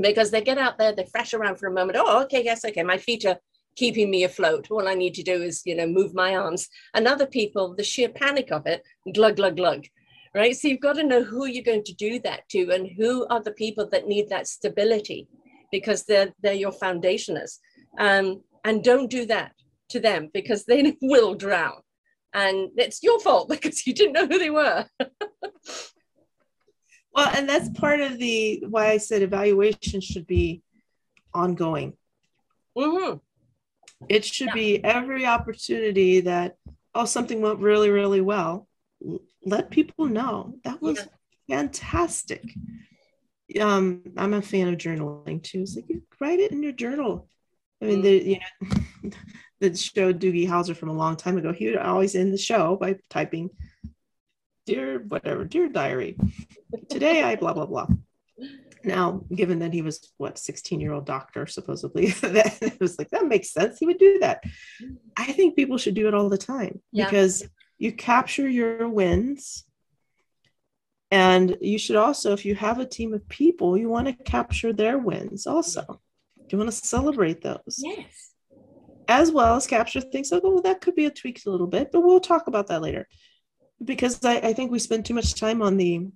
[0.00, 1.98] because they get out there, they fresh around for a moment.
[2.00, 3.38] Oh, okay, yes, okay, my feet are
[3.76, 4.68] keeping me afloat.
[4.70, 6.68] All I need to do is, you know, move my arms.
[6.94, 8.82] And other people, the sheer panic of it,
[9.14, 9.86] glug, glug, glug.
[10.34, 10.54] Right.
[10.54, 13.42] So you've got to know who you're going to do that to and who are
[13.42, 15.26] the people that need that stability
[15.72, 17.58] because they're they're your foundationers.
[17.98, 19.52] Um, and don't do that
[19.90, 21.80] to them because they will drown.
[22.34, 24.84] And it's your fault because you didn't know who they were.
[27.18, 30.62] well and that's part of the why i said evaluation should be
[31.34, 31.92] ongoing
[32.76, 33.16] mm-hmm.
[34.08, 34.54] it should yeah.
[34.54, 36.56] be every opportunity that
[36.94, 38.68] oh something went really really well
[39.44, 40.98] let people know that was
[41.48, 41.56] yeah.
[41.56, 42.54] fantastic
[43.60, 47.28] um i'm a fan of journaling too it's like you write it in your journal
[47.82, 48.02] i mean mm-hmm.
[48.02, 49.10] the you know
[49.60, 52.76] the show doogie howser from a long time ago he would always end the show
[52.76, 53.50] by typing
[54.68, 56.16] dear whatever, dear diary,
[56.90, 57.88] today I blah blah blah.
[58.84, 63.10] Now, given that he was what 16 year old doctor, supposedly, that it was like
[63.10, 63.78] that makes sense.
[63.78, 64.44] He would do that.
[65.16, 67.06] I think people should do it all the time yeah.
[67.06, 67.48] because
[67.78, 69.64] you capture your wins.
[71.10, 74.74] And you should also, if you have a team of people, you want to capture
[74.74, 76.02] their wins also.
[76.50, 77.76] You want to celebrate those.
[77.78, 78.32] Yes.
[79.08, 81.66] As well as capture things like, oh, well, that could be a tweak a little
[81.66, 83.08] bit, but we'll talk about that later
[83.82, 86.08] because I, I think we spend too much time on the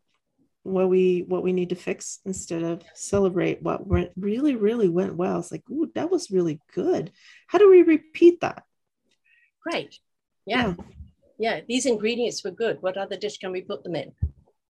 [0.65, 5.17] what we what we need to fix instead of celebrate what went really really went
[5.17, 5.41] well.
[5.41, 7.11] It's like ooh that was really good.
[7.49, 8.63] How do we repeat that?
[9.63, 9.99] Great
[10.47, 10.75] yeah.
[10.79, 10.85] yeah.
[11.39, 12.79] Yeah, these ingredients were good.
[12.83, 14.13] What other dish can we put them in?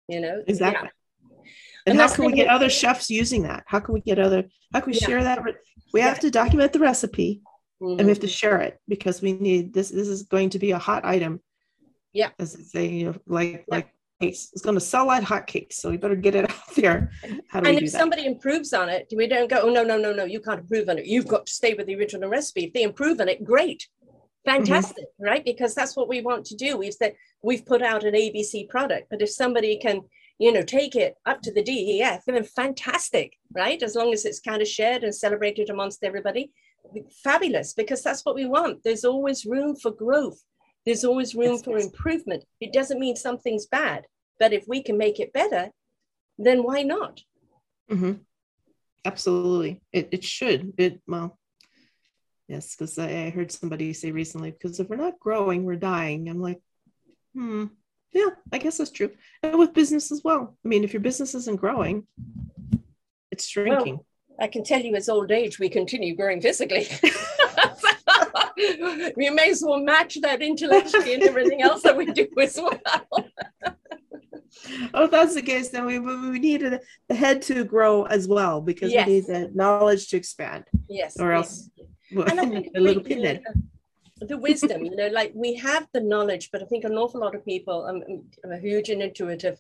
[0.09, 0.43] You know?
[0.47, 0.88] Exactly.
[1.22, 1.38] Yeah.
[1.86, 3.64] and, and how can we get other chefs using that?
[3.66, 5.07] How can we get other how can we yeah.
[5.07, 5.43] share that
[5.93, 7.43] we have to document the recipe
[7.82, 7.99] mm-hmm.
[7.99, 10.70] and we have to share it because we need this this is going to be
[10.70, 11.41] a hot item
[12.12, 13.76] yeah as they say you know, like yeah.
[13.76, 13.88] like.
[14.22, 15.76] It's going to sell like hotcakes.
[15.76, 17.11] So we better get it out there.
[17.48, 19.96] How do and we if somebody improves on it, we don't go, oh, no, no,
[19.96, 21.06] no, no, you can't improve on it.
[21.06, 22.64] You've got to stay with the original recipe.
[22.64, 23.88] If they improve on it, great.
[24.44, 25.24] Fantastic, mm-hmm.
[25.24, 25.44] right?
[25.44, 26.76] Because that's what we want to do.
[26.76, 30.02] We've said we've put out an ABC product, but if somebody can,
[30.38, 33.82] you know, take it up to the DEF, then fantastic, right?
[33.82, 36.52] As long as it's kind of shared and celebrated amongst everybody,
[37.22, 38.82] fabulous, because that's what we want.
[38.82, 40.42] There's always room for growth
[40.91, 42.45] there's always room for improvement.
[42.61, 44.07] It doesn't mean something's bad,
[44.41, 45.70] but if we can make it better,
[46.36, 47.20] then why not?
[47.88, 48.14] Mm-hmm.
[49.05, 49.82] Absolutely.
[49.93, 50.72] It, it should.
[50.78, 51.38] It, well,
[52.49, 56.28] yes, because I, I heard somebody say recently, because if we're not growing, we're dying.
[56.28, 56.61] I'm like,
[57.36, 57.66] hmm,
[58.11, 59.12] yeah, I guess that's true.
[59.45, 60.57] And with business as well.
[60.64, 62.09] I mean, if your business isn't growing,
[63.30, 63.95] it's shrinking.
[63.95, 64.07] Well,
[64.41, 66.88] I can tell you as old age, we continue growing physically.
[69.16, 72.80] we may as well match that intellectually and everything else that we do as well.
[74.94, 76.62] oh, if that's the case, then we, we need
[77.08, 79.06] the head to grow as well because yes.
[79.06, 80.64] we need the knowledge to expand.
[80.88, 81.18] Yes.
[81.18, 81.70] Or else
[82.12, 85.86] well, and I think a little bit uh, the wisdom, you know, like we have
[85.92, 88.02] the knowledge, but I think an awful lot of people, I'm,
[88.44, 89.58] I'm a huge and intuitive,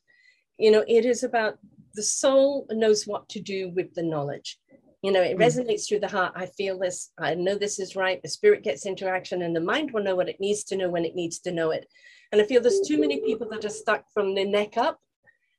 [0.58, 1.58] you know, it is about
[1.94, 4.58] the soul knows what to do with the knowledge
[5.02, 5.40] you know it mm.
[5.40, 6.32] resonates through the heart.
[6.36, 8.22] I feel this i know this is right.
[8.22, 10.88] The spirit gets into action and the mind will know what it needs to know
[10.88, 11.86] when it needs to know it.
[12.32, 14.98] And i feel there's too many people that are stuck from the neck up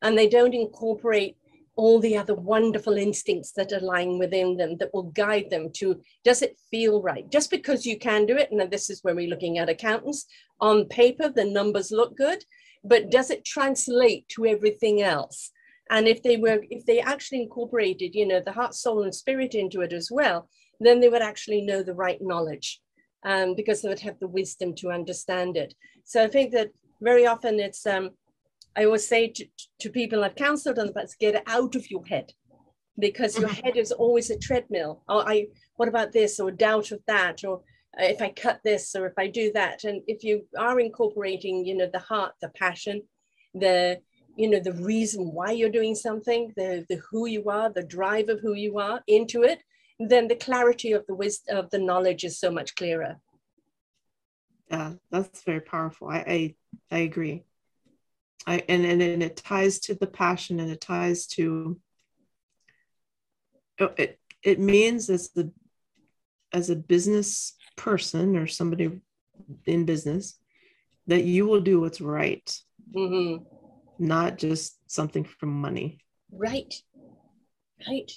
[0.01, 1.37] and they don't incorporate
[1.75, 6.01] all the other wonderful instincts that are lying within them that will guide them to
[6.23, 7.29] does it feel right?
[7.31, 10.25] Just because you can do it and this is where we're looking at accountants
[10.59, 12.43] on paper the numbers look good
[12.83, 15.51] but does it translate to everything else
[15.91, 19.53] and if they were if they actually incorporated you know the heart soul and spirit
[19.53, 22.81] into it as well then they would actually know the right knowledge
[23.23, 25.75] um, because they would have the wisdom to understand it.
[26.03, 26.71] So i think that
[27.01, 28.11] very often it's um,
[28.75, 29.45] i always say to,
[29.81, 32.31] to people i've counseled on the get it out of your head
[32.99, 33.65] because your mm-hmm.
[33.65, 35.03] head is always a treadmill.
[35.07, 36.39] Oh i what about this?
[36.39, 37.43] Or doubt of that?
[37.43, 37.57] Or
[37.99, 38.95] uh, if i cut this?
[38.95, 39.83] Or if i do that?
[39.83, 43.03] And if you are incorporating you know the heart the passion
[43.53, 43.99] the
[44.35, 48.29] you know the reason why you're doing something the the who you are the drive
[48.29, 49.63] of who you are into it
[49.99, 53.17] then the clarity of the wisdom of the knowledge is so much clearer.
[54.69, 56.07] Yeah that's very powerful.
[56.09, 56.55] I i,
[56.91, 57.43] I agree.
[58.47, 61.79] I and, and and it ties to the passion and it ties to
[63.79, 65.51] oh, it it means as the
[66.53, 69.01] as a business person or somebody
[69.65, 70.37] in business
[71.07, 72.57] that you will do what's right.
[72.95, 73.50] Mm-hmm
[74.01, 75.99] not just something for money.
[76.31, 76.73] Right.
[77.87, 78.11] Right.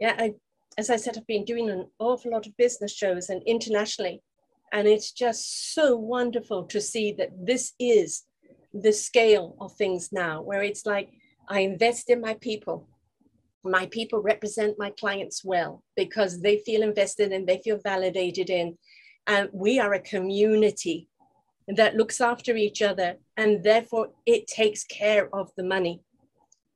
[0.00, 0.34] Yeah, I,
[0.78, 4.22] as I said, I've been doing an awful lot of business shows and internationally.
[4.72, 8.24] And it's just so wonderful to see that this is
[8.74, 11.10] the scale of things now, where it's like
[11.48, 12.88] I invest in my people.
[13.64, 18.76] My people represent my clients well because they feel invested and they feel validated in.
[19.26, 21.08] And we are a community
[21.68, 26.00] that looks after each other and therefore it takes care of the money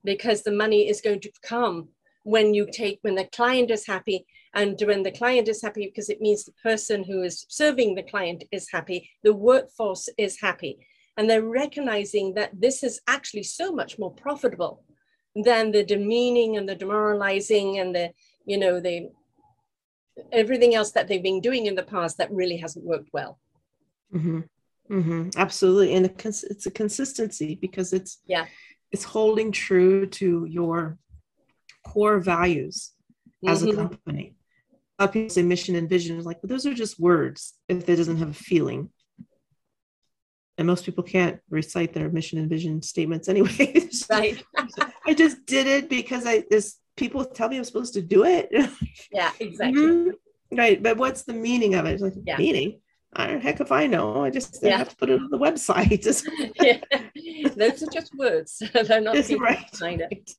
[0.05, 1.89] because the money is going to come
[2.25, 6.11] when you take when the client is happy and when the client is happy because
[6.11, 10.79] it means the person who is serving the client is happy the workforce is happy
[11.17, 14.83] and they're recognizing that this is actually so much more profitable
[15.45, 18.11] than the demeaning and the demoralizing and the
[18.45, 19.09] you know the
[20.33, 23.39] everything else that they've been doing in the past that really hasn't worked well
[24.13, 24.41] mm-hmm.
[24.91, 28.47] Mm-hmm, absolutely, and it's a consistency because it's yeah,
[28.91, 30.99] it's holding true to your
[31.87, 32.93] core values
[33.45, 33.53] mm-hmm.
[33.53, 33.79] as a mm-hmm.
[33.79, 34.35] company.
[34.99, 37.55] A lot of people say mission and vision is like, but those are just words
[37.69, 38.91] if it doesn't have a feeling.
[40.59, 43.77] And most people can't recite their mission and vision statements anyway.
[44.11, 44.43] Right.
[45.07, 48.51] I just did it because I this people tell me I'm supposed to do it.
[49.13, 49.83] Yeah, exactly.
[49.83, 50.57] Mm-hmm.
[50.57, 50.83] Right.
[50.83, 51.93] But what's the meaning of it?
[51.93, 52.37] It's like yeah.
[52.37, 52.81] meaning
[53.13, 54.23] I don't heck if I know.
[54.23, 54.79] I just yeah.
[54.79, 56.05] have to put it on the website.
[56.63, 57.49] yeah.
[57.57, 58.63] Those are just words.
[58.73, 59.71] They're not people right.
[59.73, 60.31] behind it.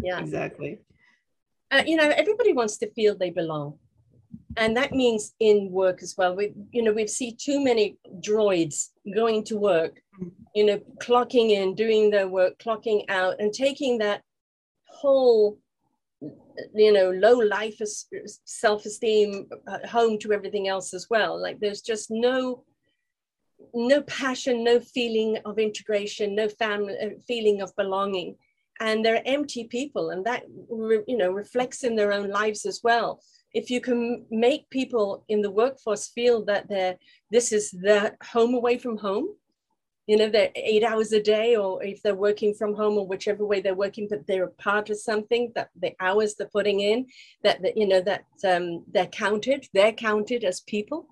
[0.00, 0.20] Yeah.
[0.20, 0.80] Exactly.
[1.70, 3.78] Uh, you know, everybody wants to feel they belong.
[4.56, 6.34] And that means in work as well.
[6.34, 10.00] We, you know, we see too many droids going to work,
[10.54, 14.22] you know, clocking in, doing their work, clocking out, and taking that
[14.88, 15.58] whole
[16.74, 17.80] you know low life
[18.44, 21.40] self-esteem uh, home to everything else as well.
[21.40, 22.64] Like there's just no
[23.74, 28.36] no passion no feeling of integration no family uh, feeling of belonging.
[28.80, 30.44] And they're empty people and that
[31.08, 33.20] you know reflects in their own lives as well.
[33.54, 36.96] If you can make people in the workforce feel that they're
[37.30, 39.28] this is their home away from home
[40.08, 43.44] you know they're eight hours a day or if they're working from home or whichever
[43.44, 47.06] way they're working but they're a part of something that the hours they're putting in
[47.44, 51.06] that, that you know that um, they're counted they're counted as people.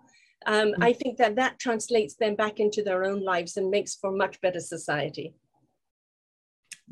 [0.46, 0.82] Um, mm-hmm.
[0.82, 4.16] i think that that translates them back into their own lives and makes for a
[4.16, 5.34] much better society.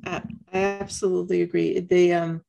[0.05, 1.80] I absolutely agree.
[1.80, 2.42] They um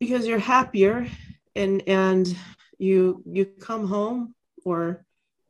[0.00, 1.06] because you're happier
[1.54, 2.36] and and
[2.78, 4.34] you you come home
[4.64, 5.03] or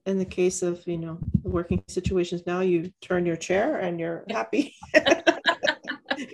[0.06, 4.24] in the case of you know working situations now you turn your chair and you're
[4.30, 4.74] happy.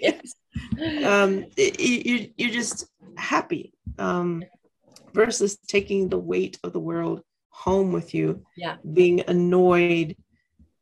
[0.01, 0.35] Yes.
[1.05, 4.45] Um you, you're just happy um
[5.15, 8.77] versus taking the weight of the world home with you yeah.
[8.93, 10.17] being annoyed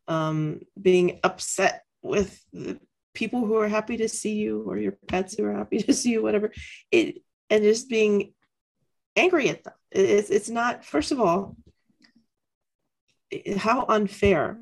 [0.09, 2.78] um being upset with the
[3.14, 6.11] people who are happy to see you or your pets who are happy to see
[6.11, 6.53] you whatever.
[6.91, 8.32] It and just being
[9.16, 9.74] angry at them.
[9.91, 11.57] It's, it's not first of all
[13.57, 14.61] how unfair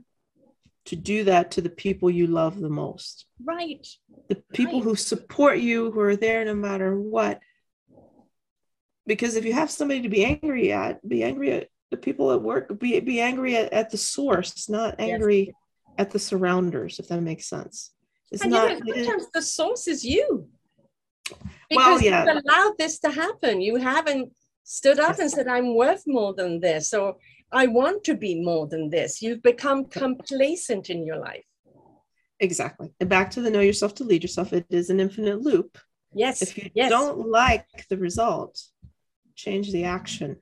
[0.86, 3.26] to do that to the people you love the most.
[3.44, 3.86] Right.
[4.28, 4.84] The people right.
[4.84, 7.40] who support you, who are there no matter what.
[9.06, 12.42] Because if you have somebody to be angry at, be angry at the people at
[12.42, 15.54] work, be, be angry at, at the source, not angry yes.
[15.98, 17.92] at the surrounders, if that makes sense.
[18.30, 18.70] It's and not.
[18.70, 20.48] You know, sometimes the source is you.
[21.68, 22.24] Because well, yeah.
[22.24, 23.60] you've allowed this to happen.
[23.60, 27.16] You haven't stood up and said, I'm worth more than this, or
[27.52, 29.22] I want to be more than this.
[29.22, 31.44] You've become complacent in your life.
[32.40, 32.92] Exactly.
[33.00, 35.78] And back to the know yourself to lead yourself, it is an infinite loop.
[36.12, 36.42] Yes.
[36.42, 36.90] If you yes.
[36.90, 38.60] don't like the result,
[39.34, 40.36] change the action.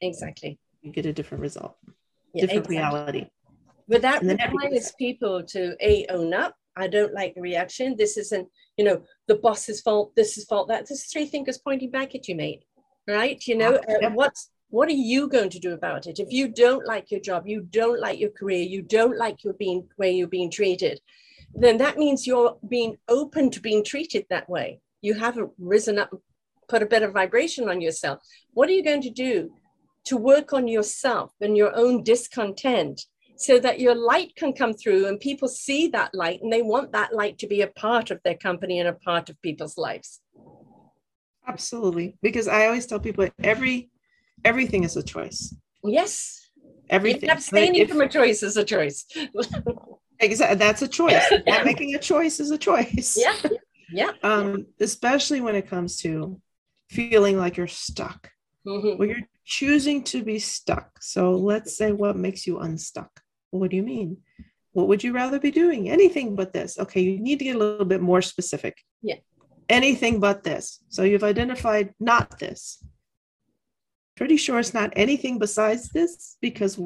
[0.00, 0.58] Exactly.
[0.82, 1.76] You get a different result,
[2.32, 2.76] yeah, different exactly.
[2.76, 3.26] reality.
[3.88, 6.54] But that requires people to a own up.
[6.76, 7.96] I don't like the reaction.
[7.96, 10.14] This isn't, you know, the boss's fault.
[10.14, 10.68] This is fault.
[10.68, 10.88] That.
[10.88, 12.64] This three fingers pointing back at you, mate.
[13.08, 13.44] Right?
[13.46, 16.18] You know, uh, what's what are you going to do about it?
[16.18, 19.54] If you don't like your job, you don't like your career, you don't like your
[19.54, 21.00] being where you're being treated,
[21.54, 24.80] then that means you're being open to being treated that way.
[25.00, 26.10] You haven't risen up,
[26.68, 28.20] put a of vibration on yourself.
[28.52, 29.50] What are you going to do
[30.04, 33.06] to work on yourself and your own discontent
[33.36, 36.92] so that your light can come through and people see that light and they want
[36.92, 40.20] that light to be a part of their company and a part of people's lives?
[41.46, 42.16] Absolutely.
[42.20, 43.90] Because I always tell people every
[44.44, 45.54] everything is a choice.
[45.84, 46.48] Yes.
[46.90, 47.24] Everything.
[47.24, 49.04] Even abstaining if, from a choice is a choice.
[50.20, 50.56] exactly.
[50.56, 51.22] That's a choice.
[51.46, 53.16] Not making a choice is a choice.
[53.18, 53.36] Yeah.
[53.90, 54.10] Yeah.
[54.22, 56.40] Um, especially when it comes to
[56.90, 58.30] feeling like you're stuck.
[58.66, 58.98] Mm-hmm.
[58.98, 61.02] Well, you're choosing to be stuck.
[61.02, 63.20] So let's say what makes you unstuck.
[63.50, 64.18] What do you mean?
[64.72, 65.88] What would you rather be doing?
[65.90, 66.78] Anything but this.
[66.78, 68.76] Okay, you need to get a little bit more specific.
[69.02, 69.16] Yeah.
[69.68, 70.82] Anything but this.
[70.88, 72.82] So you've identified not this
[74.18, 76.76] pretty sure it's not anything besides this because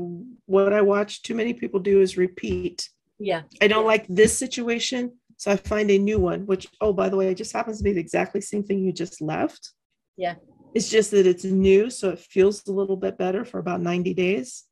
[0.45, 2.91] what I watch too many people do is repeat.
[3.19, 3.43] Yeah.
[3.63, 5.17] I don't like this situation.
[5.39, 7.85] So I find a new one, which, oh, by the way, it just happens to
[7.85, 9.73] be the exactly same thing you just left.
[10.19, 10.35] Yeah.
[10.75, 11.89] It's just that it's new.
[11.89, 14.65] So it feels a little bit better for about 90 days.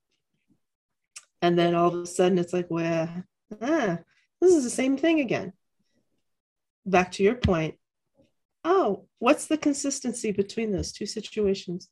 [1.41, 3.09] And then all of a sudden it's like, well,
[3.63, 3.99] ah,
[4.43, 5.55] this is the same thing again.
[6.85, 7.77] Back to your point.
[8.65, 11.89] Oh, what's the consistency between those two situations?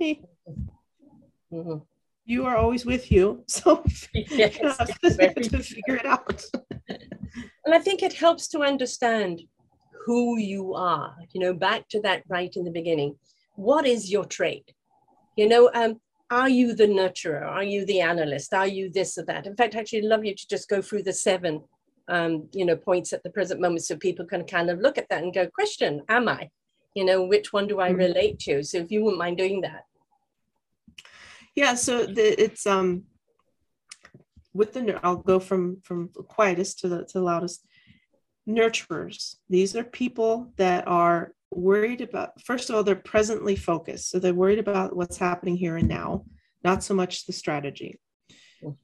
[0.00, 1.76] Mm-hmm.
[2.28, 3.42] you are always with you.
[3.46, 3.82] So
[4.14, 4.58] yes,
[5.02, 6.44] to figure it out.
[6.88, 9.42] and I think it helps to understand
[10.04, 13.16] who you are, you know, back to that right in the beginning.
[13.56, 14.72] What is your trait?
[15.36, 17.42] You know, um, are you the nurturer?
[17.42, 18.52] Are you the analyst?
[18.52, 19.46] Are you this or that?
[19.46, 21.62] In fact, actually, I'd love you to just go through the seven,
[22.08, 25.08] um, you know, points at the present moment so people can kind of look at
[25.08, 26.50] that and go, question, am I?
[26.94, 27.98] You know, which one do I mm-hmm.
[27.98, 28.62] relate to?
[28.62, 29.84] So if you wouldn't mind doing that.
[31.58, 33.02] Yeah, so the, it's um
[34.54, 37.66] with the I'll go from from quietest to the to the loudest.
[38.48, 39.36] Nurturers.
[39.50, 42.40] These are people that are worried about.
[42.42, 46.24] First of all, they're presently focused, so they're worried about what's happening here and now,
[46.62, 47.98] not so much the strategy.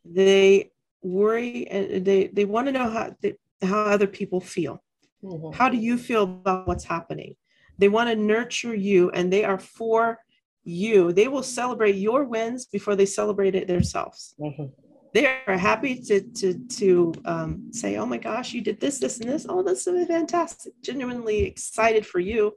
[0.04, 4.82] They worry and they they want to know how they, how other people feel.
[5.22, 5.56] Mm-hmm.
[5.56, 7.36] How do you feel about what's happening?
[7.78, 10.18] They want to nurture you, and they are for
[10.64, 11.12] you.
[11.12, 14.34] They will celebrate your wins before they celebrate it themselves.
[14.40, 14.66] Mm-hmm.
[15.12, 19.20] They are happy to to to um, say, "Oh my gosh, you did this, this,
[19.20, 19.46] and this.
[19.48, 22.54] Oh, that's so fantastic!" Genuinely excited for you,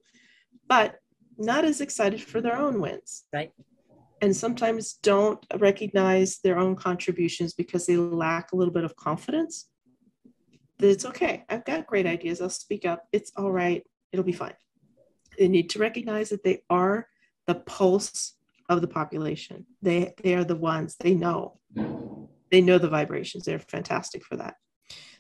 [0.67, 0.99] but
[1.37, 3.25] not as excited for their own wins.
[3.31, 3.51] Right.
[4.21, 9.69] And sometimes don't recognize their own contributions because they lack a little bit of confidence.
[10.79, 11.43] That it's okay.
[11.49, 12.41] I've got great ideas.
[12.41, 13.05] I'll speak up.
[13.11, 13.83] It's all right.
[14.11, 14.55] It'll be fine.
[15.37, 17.07] They need to recognize that they are
[17.47, 18.35] the pulse
[18.69, 19.65] of the population.
[19.81, 21.59] They they are the ones they know.
[22.51, 23.45] They know the vibrations.
[23.45, 24.55] They're fantastic for that.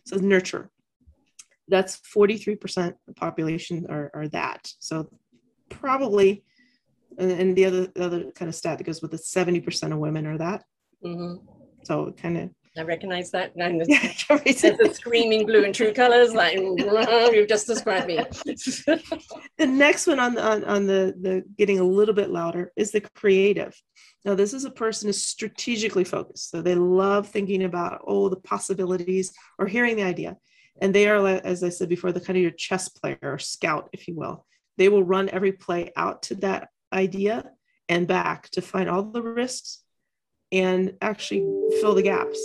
[0.05, 0.69] So nurture.
[1.69, 4.71] That's 43% of the population are, are that.
[4.79, 5.09] So
[5.69, 6.45] probably,
[7.17, 10.25] and, the other the other kind of stat that goes with it, 70% of women
[10.27, 10.63] are that.
[11.03, 11.45] Mm-hmm.
[11.83, 13.55] So kind of I recognize that.
[13.55, 18.17] And it's, a screaming blue and true colors, like you've just described me.
[18.45, 22.91] the next one on the on, on the the getting a little bit louder is
[22.91, 23.75] the creative.
[24.25, 26.49] Now, this is a person who's strategically focused.
[26.49, 30.37] So they love thinking about oh the possibilities or hearing the idea.
[30.81, 33.89] And they are, as I said before, the kind of your chess player or scout,
[33.93, 34.45] if you will.
[34.77, 37.49] They will run every play out to that idea
[37.89, 39.81] and back to find all the risks
[40.51, 41.45] and actually
[41.81, 42.39] fill the gaps.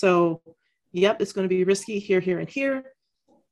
[0.00, 0.40] So,
[0.92, 2.84] yep, it's going to be risky here, here, and here.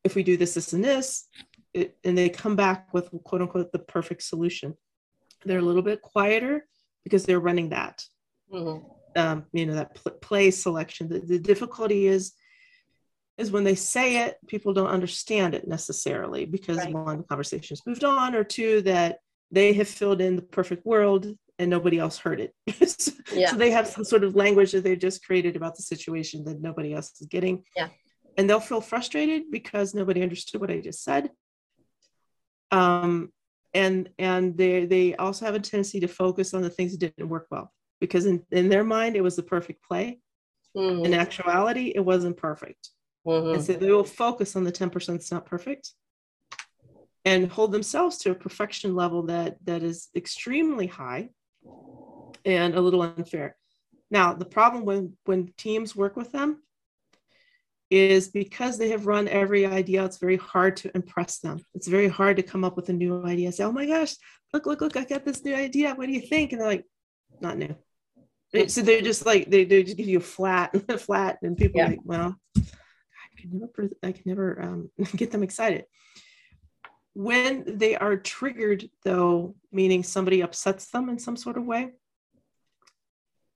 [0.03, 1.29] If we do this, this, and this,
[1.75, 4.75] it, and they come back with quote unquote the perfect solution.
[5.45, 6.67] They're a little bit quieter
[7.05, 8.03] because they're running that.
[8.51, 8.87] Mm-hmm.
[9.17, 11.09] Um, you know that pl- play selection.
[11.09, 12.33] The, the difficulty is
[13.37, 16.93] is when they say it, people don't understand it necessarily because right.
[16.93, 19.19] one, the conversation's moved on, or two, that
[19.51, 21.27] they have filled in the perfect world
[21.59, 22.55] and nobody else heard it.
[22.89, 23.51] so, yeah.
[23.51, 26.61] so they have some sort of language that they've just created about the situation that
[26.61, 27.65] nobody else is getting.
[27.77, 27.89] Yeah.
[28.37, 31.31] And they'll feel frustrated because nobody understood what I just said.
[32.71, 33.33] Um,
[33.75, 37.29] and and they they also have a tendency to focus on the things that didn't
[37.29, 40.21] work well because in, in their mind it was the perfect play.
[40.77, 41.07] Mm-hmm.
[41.07, 42.91] In actuality, it wasn't perfect.
[43.27, 43.55] Mm-hmm.
[43.55, 45.93] And so they will focus on the 10% that's not perfect
[47.25, 51.29] and hold themselves to a perfection level that that is extremely high
[52.49, 53.57] and a little unfair.
[54.11, 56.63] Now, the problem when when teams work with them
[57.91, 61.59] is because they have run every idea, it's very hard to impress them.
[61.75, 63.53] It's very hard to come up with a new idea.
[63.53, 64.15] Say, oh my gosh,
[64.53, 65.95] look, look, look, I got this new idea.
[65.95, 66.53] What do you think?
[66.53, 66.85] And they're like,
[67.41, 67.75] not new.
[68.69, 71.89] So they're just like they, they just give you a flat, flat, and people yeah.
[71.89, 75.85] like, well, I can never, I can never um, get them excited.
[77.13, 81.91] When they are triggered, though, meaning somebody upsets them in some sort of way,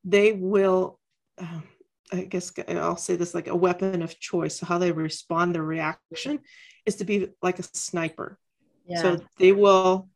[0.04, 0.98] they will,
[1.38, 1.64] um,
[2.12, 4.58] I guess I'll say this like a weapon of choice.
[4.58, 6.40] So, how they respond, their reaction
[6.86, 8.38] is to be like a sniper.
[8.86, 9.02] Yeah.
[9.02, 10.08] So, they will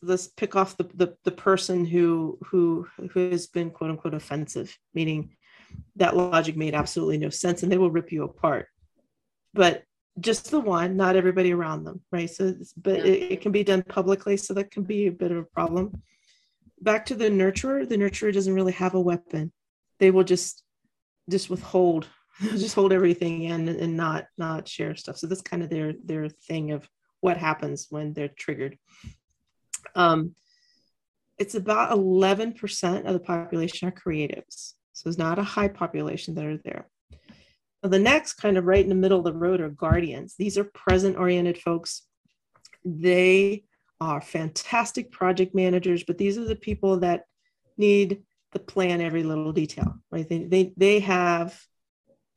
[0.00, 4.76] let's pick off the, the, the person who who who has been quote unquote offensive
[4.94, 5.34] meaning
[5.96, 8.68] that logic made absolutely no sense and they will rip you apart
[9.54, 9.82] but
[10.20, 12.28] just the one, not everybody around them, right?
[12.28, 13.12] So, but yeah.
[13.12, 16.02] it, it, can be done publicly, so that can be a bit of a problem.
[16.80, 19.52] Back to the nurturer, the nurturer doesn't really have a weapon.
[19.98, 20.62] They will just
[21.30, 22.06] just withhold,
[22.40, 25.18] just hold everything in and not not share stuff.
[25.18, 26.88] So that's kind of their their thing of
[27.20, 28.78] what happens when they're triggered.
[29.94, 30.34] Um,
[31.38, 34.74] it's about 11% of the population are creatives.
[34.92, 36.88] So it's not a high population that are there.
[37.82, 40.34] The next, kind of right in the middle of the road, are guardians.
[40.36, 42.02] These are present oriented folks.
[42.84, 43.64] They
[44.00, 47.24] are fantastic project managers, but these are the people that
[47.76, 48.22] need
[48.52, 50.28] to plan every little detail, right?
[50.28, 51.60] They, they, they have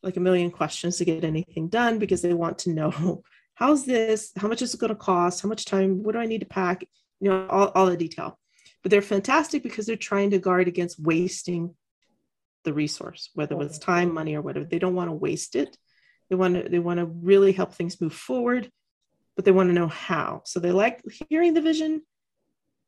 [0.04, 4.32] like a million questions to get anything done because they want to know how's this,
[4.38, 6.48] how much is it going to cost, how much time, what do I need to
[6.48, 6.84] pack,
[7.20, 8.40] you know, all, all the detail.
[8.82, 11.76] But they're fantastic because they're trying to guard against wasting
[12.64, 14.66] the resource, whether it's time, money, or whatever.
[14.66, 15.78] They don't want to waste it.
[16.30, 18.72] They want to they want to really help things move forward,
[19.36, 20.42] but they want to know how.
[20.46, 22.02] So they like hearing the vision,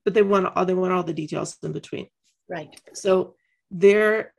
[0.05, 2.07] but they want all they want all the details in between.
[2.49, 2.69] Right.
[2.93, 3.35] So
[3.71, 4.33] they're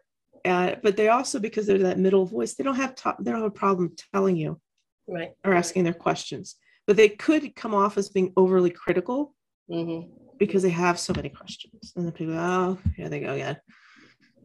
[0.44, 3.40] uh, but they also because they're that middle voice, they don't have to, they don't
[3.40, 4.60] have a problem telling you,
[5.08, 6.56] right, or asking their questions.
[6.86, 9.34] But they could come off as being overly critical
[9.70, 10.10] mm-hmm.
[10.38, 13.56] because they have so many questions, and the people, oh, here they go again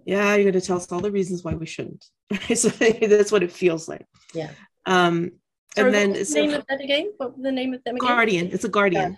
[0.10, 2.03] yeah, you're going to tell us all the reasons why we shouldn't.
[2.55, 4.05] so that's what it feels like.
[4.34, 4.49] Yeah.
[4.86, 5.32] Um,
[5.78, 7.12] and then the name of that again?
[7.18, 8.08] What was the name of them again?
[8.08, 8.50] Guardian.
[8.52, 9.18] It's a guardian.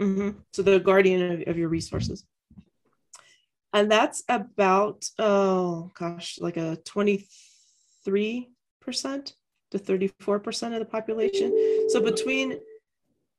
[0.00, 0.30] Mm-hmm.
[0.52, 2.24] So the guardian of, of your resources.
[3.72, 7.28] And that's about oh gosh, like a 23%
[9.70, 11.88] to 34% of the population.
[11.90, 12.60] So between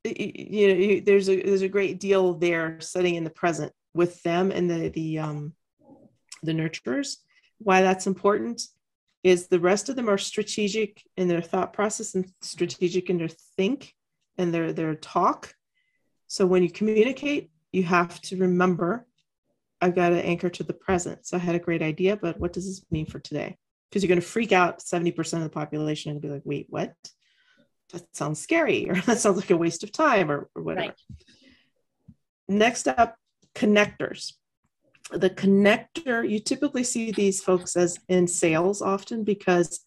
[0.03, 4.51] you know, there's a there's a great deal there sitting in the present with them
[4.51, 5.53] and the the um
[6.43, 7.18] the nurturers.
[7.57, 8.62] Why that's important
[9.24, 13.28] is the rest of them are strategic in their thought process and strategic in their
[13.28, 13.93] think
[14.38, 15.53] and their their talk.
[16.28, 19.05] So when you communicate, you have to remember
[19.82, 21.26] I've got to anchor to the present.
[21.26, 23.57] So I had a great idea, but what does this mean for today?
[23.89, 26.93] Because you're going to freak out 70% of the population and be like, wait, what?
[27.93, 30.88] That sounds scary, or that sounds like a waste of time, or, or whatever.
[30.88, 30.95] Right.
[32.47, 33.15] Next up,
[33.55, 34.34] connectors.
[35.12, 39.86] The connector, you typically see these folks as in sales often because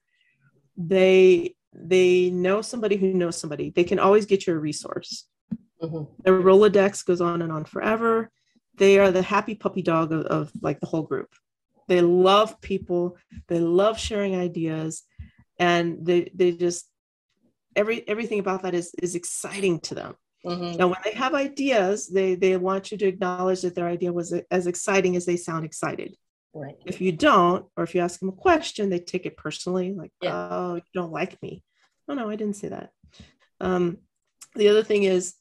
[0.77, 3.71] they they know somebody who knows somebody.
[3.71, 5.27] They can always get you a resource.
[5.83, 6.05] Mm-hmm.
[6.23, 8.31] Their Rolodex goes on and on forever.
[8.77, 11.29] They are the happy puppy dog of, of like the whole group.
[11.89, 13.17] They love people.
[13.49, 15.03] They love sharing ideas,
[15.59, 16.87] and they they just
[17.75, 20.15] every everything about that is is exciting to them.
[20.45, 20.77] Mm-hmm.
[20.77, 24.35] Now, when they have ideas, they they want you to acknowledge that their idea was
[24.51, 26.17] as exciting as they sound excited.
[26.53, 26.75] Right.
[26.85, 30.11] If you don't, or if you ask them a question, they take it personally, like,
[30.21, 30.49] yeah.
[30.51, 31.63] "Oh, you don't like me."
[32.09, 32.91] Oh no, I didn't say that.
[33.61, 33.99] Um,
[34.57, 35.35] the other thing is,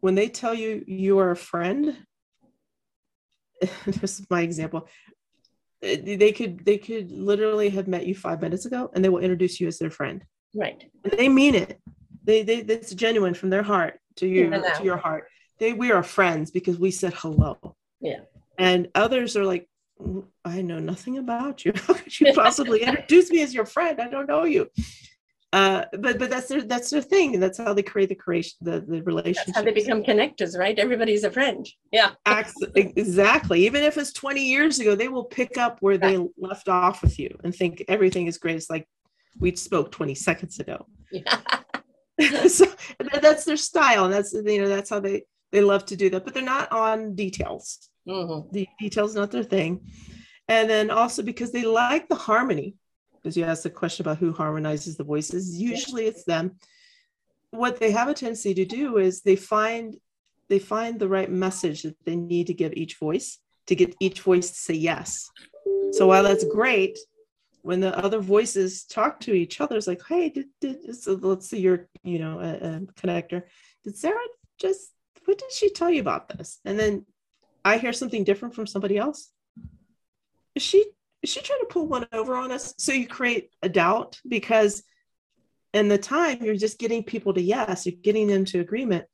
[0.00, 1.96] when they tell you you are a friend,
[3.86, 4.88] this is my example.
[5.80, 9.60] They could they could literally have met you five minutes ago, and they will introduce
[9.60, 10.24] you as their friend.
[10.54, 10.90] Right.
[11.04, 11.80] And they mean it.
[12.24, 15.24] They they it's genuine from their heart to you to your heart.
[15.58, 17.76] They we are friends because we said hello.
[18.00, 18.20] Yeah.
[18.58, 19.68] And others are like,
[20.44, 21.72] I know nothing about you.
[21.86, 24.00] How could you possibly introduce me as your friend?
[24.00, 24.68] I don't know you.
[25.52, 28.56] Uh, but but that's their that's their thing, and that's how they create the creation
[28.62, 29.46] the the relationship.
[29.48, 30.78] That's how they become connectors, right?
[30.78, 31.68] Everybody's a friend.
[31.92, 32.12] Yeah.
[32.74, 33.66] exactly.
[33.66, 37.18] Even if it's 20 years ago, they will pick up where they left off with
[37.18, 38.56] you and think everything is great.
[38.56, 38.88] It's like
[39.38, 40.86] we spoke 20 seconds ago.
[41.10, 41.40] Yeah.
[42.48, 42.66] so
[43.22, 46.24] that's their style and that's you know that's how they they love to do that
[46.24, 47.88] but they're not on details.
[48.08, 48.52] Mm-hmm.
[48.52, 49.80] the details not their thing.
[50.48, 52.74] And then also because they like the harmony
[53.14, 56.56] because you asked the question about who harmonizes the voices usually it's them.
[57.50, 59.96] What they have a tendency to do is they find
[60.48, 64.20] they find the right message that they need to give each voice to get each
[64.20, 65.30] voice to say yes.
[65.92, 66.98] So while that's great
[67.62, 71.48] when the other voices talk to each other, it's like, hey, did, did so let's
[71.48, 73.44] see your, you know, a, a connector.
[73.84, 74.18] Did Sarah
[74.58, 74.92] just
[75.24, 76.58] what did she tell you about this?
[76.64, 77.06] And then
[77.64, 79.30] I hear something different from somebody else.
[80.54, 80.84] Is she
[81.22, 82.74] is she trying to pull one over on us?
[82.78, 84.82] So you create a doubt because
[85.72, 89.06] in the time you're just getting people to yes, you're getting them to agreement.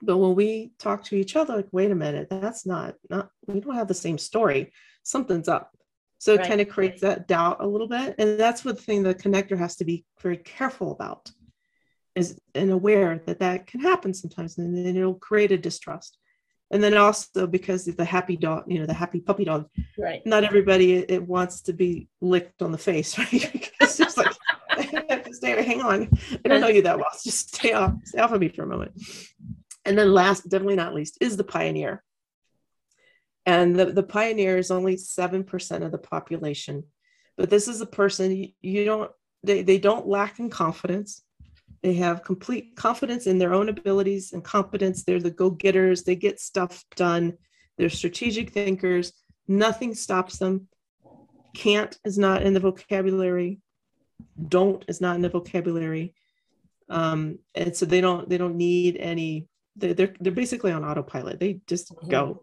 [0.00, 3.60] But when we talk to each other, like, wait a minute, that's not not we
[3.60, 4.72] don't have the same story.
[5.02, 5.76] Something's up.
[6.22, 6.46] So right.
[6.46, 8.14] it kind of creates that doubt a little bit.
[8.16, 11.32] And that's what the thing the connector has to be very careful about
[12.14, 16.18] is and aware that that can happen sometimes and then it'll create a distrust.
[16.70, 19.68] And then also because the happy dog, you know, the happy puppy dog,
[19.98, 20.24] right?
[20.24, 23.72] Not everybody it, wants to be licked on the face, right?
[23.80, 24.32] it's just like,
[25.32, 26.08] stay, hang on,
[26.44, 27.10] I don't know you that well.
[27.24, 28.92] Just stay off, stay off of me for a moment.
[29.84, 32.04] And then last, definitely not least, is the pioneer
[33.46, 36.84] and the, the pioneer is only 7% of the population.
[37.36, 39.10] But this is a person you, you don't
[39.44, 41.22] they, they don't lack in confidence.
[41.82, 45.02] They have complete confidence in their own abilities and competence.
[45.02, 46.04] They're the go-getters.
[46.04, 47.36] They get stuff done.
[47.76, 49.12] They're strategic thinkers.
[49.48, 50.68] Nothing stops them.
[51.54, 53.60] Can't is not in the vocabulary.
[54.48, 56.14] Don't is not in the vocabulary.
[56.88, 61.40] Um, and so they don't they don't need any they're, they're, they're basically on autopilot.
[61.40, 62.10] They just mm-hmm.
[62.10, 62.42] go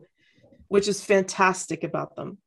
[0.70, 2.38] which is fantastic about them.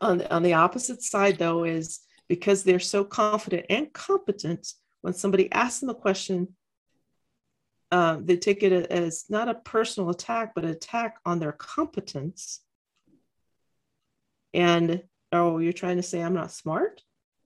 [0.00, 5.50] On, on the opposite side, though, is because they're so confident and competent, when somebody
[5.52, 6.54] asks them a question,
[7.90, 12.60] uh, they take it as not a personal attack, but an attack on their competence.
[14.52, 15.02] And
[15.32, 17.02] oh, you're trying to say I'm not smart?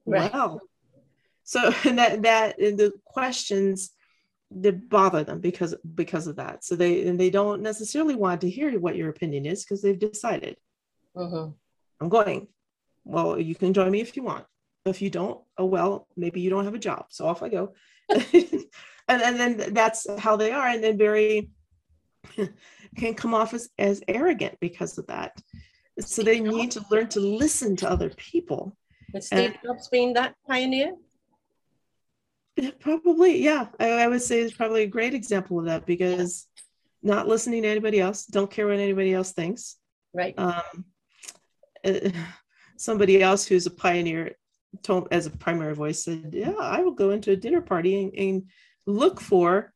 [0.06, 0.32] Right.
[0.32, 0.61] Well,
[1.44, 3.90] so that that the questions
[4.51, 6.64] they bother them because because of that.
[6.64, 9.99] So they and they don't necessarily want to hear what your opinion is because they've
[9.99, 10.57] decided.
[11.16, 11.50] Mm-hmm.
[12.00, 12.49] i'm going.
[13.04, 14.45] Well you can join me if you want.
[14.84, 17.74] If you don't oh well maybe you don't have a job so off i go.
[19.11, 21.50] And, and then that's how they are and then very
[22.96, 25.37] can come off as, as arrogant because of that.
[25.99, 28.76] So they need to learn to listen to other people.
[29.12, 30.92] Is Steve Jobs being that pioneer
[32.80, 33.68] Probably, yeah.
[33.78, 36.46] I, I, would say it's probably a great example of that because
[37.03, 37.14] yeah.
[37.14, 39.76] not listening to anybody else, don't care what anybody else thinks.
[40.12, 40.34] Right.
[40.38, 40.84] Um,
[41.84, 42.11] uh,
[42.76, 44.37] somebody else who's a pioneer
[44.82, 48.14] told as a primary voice said, "Yeah, I will go into a dinner party and,
[48.14, 48.42] and
[48.87, 49.72] look for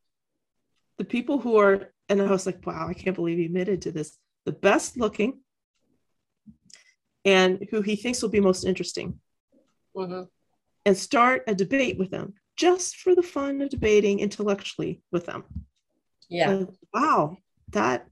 [0.98, 3.92] the people who are." And I was like, "Wow, I can't believe he admitted to
[3.92, 4.18] this.
[4.44, 5.40] The best looking,
[7.24, 9.20] and who he thinks will be most interesting."
[9.96, 10.24] Mm-hmm.
[10.86, 15.44] And start a debate with them just for the fun of debating intellectually with them.
[16.28, 16.64] Yeah.
[16.92, 17.36] wow,
[17.70, 18.06] that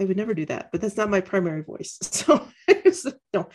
[0.00, 1.98] I would never do that, but that's not my primary voice.
[2.92, 3.48] So no,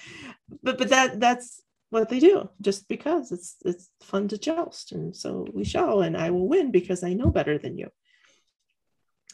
[0.63, 5.13] but but that that's what they do just because it's it's fun to joust, and
[5.13, 7.89] so we shall, and I will win because I know better than you.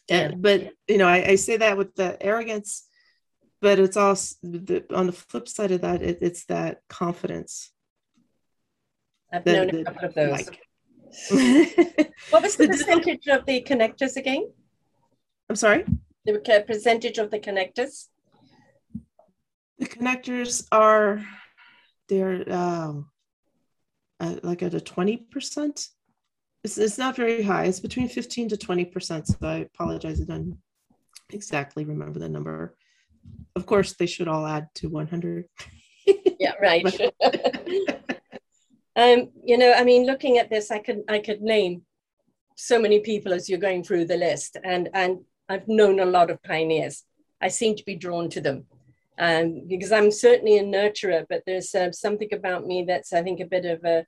[0.09, 2.87] And but you know, I, I say that with the arrogance
[3.61, 7.71] but it's also the, on the flip side of that, it, it's that confidence.
[9.31, 10.31] I've known a couple of those.
[10.31, 10.59] Like.
[12.29, 14.51] What was the percentage of the connectors again?
[15.49, 15.85] I'm sorry?
[16.25, 18.07] The percentage of the connectors?
[19.79, 21.25] The connectors are,
[22.07, 23.09] they're um,
[24.19, 25.89] uh, like at a 20%.
[26.63, 27.65] It's, it's not very high.
[27.65, 29.27] It's between 15 to 20%.
[29.27, 30.21] So I apologize.
[30.21, 30.57] I don't
[31.31, 32.75] exactly remember the number.
[33.55, 35.45] Of course, they should all add to 100.
[36.39, 36.85] yeah, right.
[38.95, 41.83] um, you know, I mean, looking at this, I could I could name
[42.55, 46.29] so many people as you're going through the list, and and I've known a lot
[46.29, 47.03] of pioneers.
[47.41, 48.65] I seem to be drawn to them
[49.17, 53.39] um, because I'm certainly a nurturer, but there's uh, something about me that's I think
[53.39, 54.05] a bit of a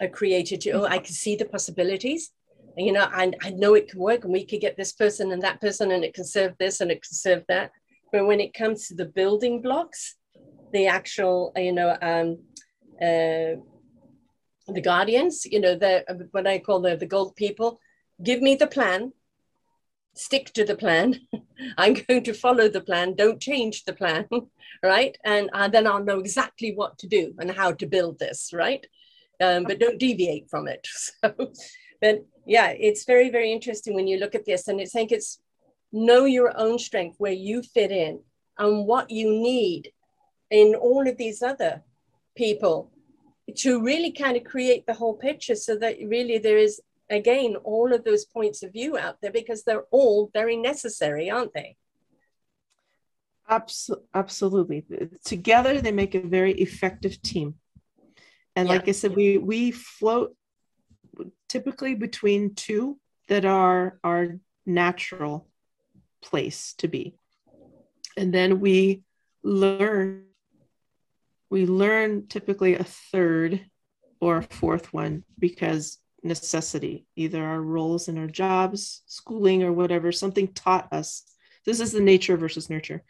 [0.00, 0.72] a creator too.
[0.72, 2.30] Oh, I can see the possibilities.
[2.76, 5.42] You know, and I know it can work, and we could get this person and
[5.42, 7.70] that person, and it can serve this and it can serve that.
[8.10, 10.16] But when it comes to the building blocks,
[10.72, 12.38] the actual, you know, um,
[13.00, 13.60] uh,
[14.66, 17.80] the guardians, you know, the what I call the the gold people,
[18.22, 19.12] give me the plan,
[20.14, 21.20] stick to the plan.
[21.78, 23.14] I'm going to follow the plan.
[23.14, 24.26] Don't change the plan,
[24.82, 25.16] right?
[25.24, 28.86] And uh, then I'll know exactly what to do and how to build this, right?
[29.40, 30.86] Um, but don't deviate from it.
[31.22, 31.52] So,
[32.00, 35.40] but yeah, it's very, very interesting when you look at this, and I think it's
[35.92, 38.20] know your own strength, where you fit in,
[38.58, 39.92] and what you need
[40.50, 41.84] in all of these other
[42.36, 42.90] people
[43.56, 47.92] to really kind of create the whole picture so that really there is again all
[47.92, 51.76] of those points of view out there because they're all very necessary aren't they?
[54.14, 54.84] Absolutely.
[55.24, 57.56] Together they make a very effective team.
[58.56, 58.74] And yeah.
[58.74, 60.34] like i said we we float
[61.48, 62.98] typically between two
[63.28, 65.48] that are our natural
[66.22, 67.14] place to be.
[68.16, 69.02] And then we
[69.42, 70.24] learn
[71.52, 73.60] we learn typically a third
[74.20, 80.12] or a fourth one because necessity either our roles in our jobs schooling or whatever
[80.12, 81.24] something taught us
[81.66, 83.02] this is the nature versus nurture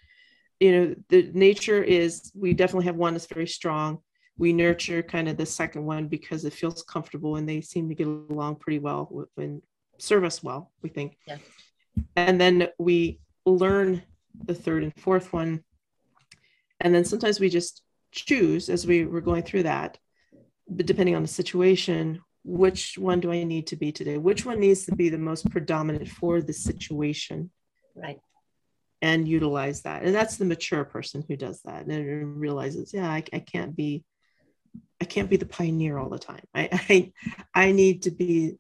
[0.61, 3.99] you know the nature is we definitely have one that's very strong
[4.39, 7.95] we nurture kind of the second one because it feels comfortable and they seem to
[7.95, 9.61] get along pretty well and
[9.99, 11.37] serve us well we think yeah.
[12.17, 14.03] and then we learn
[14.45, 15.63] the third and fourth one.
[16.81, 17.83] And then sometimes we just
[18.13, 19.99] choose as we were going through that,
[20.69, 24.19] but depending on the situation, which one do I need to be today?
[24.19, 27.51] Which one needs to be the most predominant for the situation?
[27.95, 28.21] Right.
[29.01, 30.03] And utilize that.
[30.03, 34.05] And that's the mature person who does that and realizes, yeah, I, I can't be,
[35.01, 36.45] I can't be the pioneer all the time.
[36.55, 37.13] I, I,
[37.55, 38.59] I need to be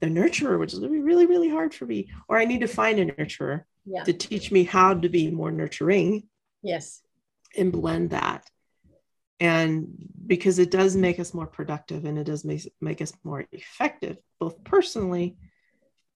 [0.00, 2.10] the nurturer, which is going to be really, really hard for me.
[2.28, 4.04] Or I need to find a nurturer yeah.
[4.04, 6.28] to teach me how to be more nurturing.
[6.62, 7.00] Yes.
[7.56, 8.48] And blend that.
[9.40, 9.88] And
[10.26, 14.18] because it does make us more productive and it does make, make us more effective,
[14.38, 15.36] both personally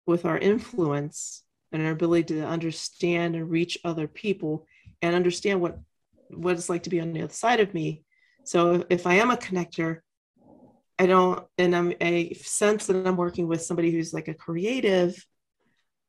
[0.07, 1.43] with our influence
[1.73, 4.67] and our ability to understand and reach other people
[5.03, 5.79] and understand what
[6.31, 8.03] what it's like to be on the other side of me.
[8.45, 10.01] So if I am a connector,
[10.99, 15.25] I don't, and I'm a sense that I'm working with somebody who's like a creative,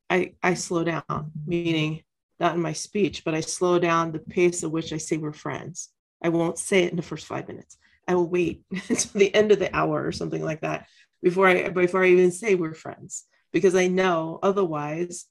[0.10, 2.04] I, I slow down, meaning
[2.40, 5.34] not in my speech, but I slow down the pace at which I say we're
[5.34, 5.90] friends.
[6.26, 7.78] I won't say it in the first five minutes.
[8.08, 10.88] I will wait until the end of the hour or something like that
[11.22, 15.26] before I before I even say we're friends because I know otherwise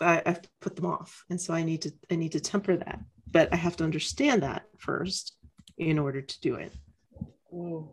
[0.00, 3.00] I, I've put them off, and so I need to I need to temper that.
[3.28, 5.36] But I have to understand that first
[5.78, 6.72] in order to do it.
[7.52, 7.88] Mm.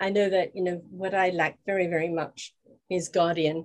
[0.00, 2.52] I know that you know what I lack very very much
[2.90, 3.64] is guardian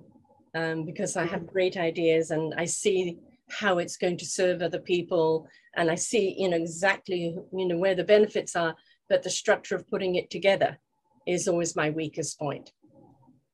[0.54, 3.18] um, because I have great ideas and I see
[3.50, 7.78] how it's going to serve other people and I see you know exactly you know
[7.78, 8.74] where the benefits are
[9.08, 10.78] but the structure of putting it together
[11.26, 12.72] is always my weakest point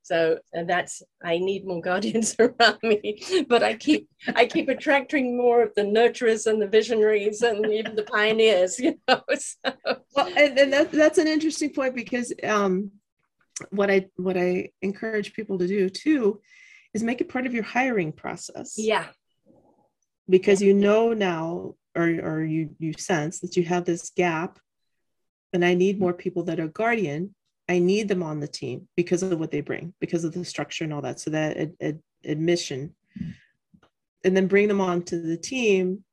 [0.03, 5.63] so that's I need more guardians around me but I keep I keep attracting more
[5.63, 9.73] of the nurturers and the visionaries and even the pioneers you know so.
[10.15, 12.91] well and, and that, that's an interesting point because um
[13.71, 16.41] what I what I encourage people to do too
[16.93, 18.75] is make it part of your hiring process.
[18.77, 19.07] Yeah.
[20.29, 24.59] Because you know now, or, or you, you sense that you have this gap,
[25.53, 27.35] and I need more people that are guardian.
[27.69, 30.85] I need them on the team because of what they bring, because of the structure
[30.85, 31.21] and all that.
[31.21, 32.95] So that ad, ad, admission,
[34.25, 36.05] and then bring them onto the team.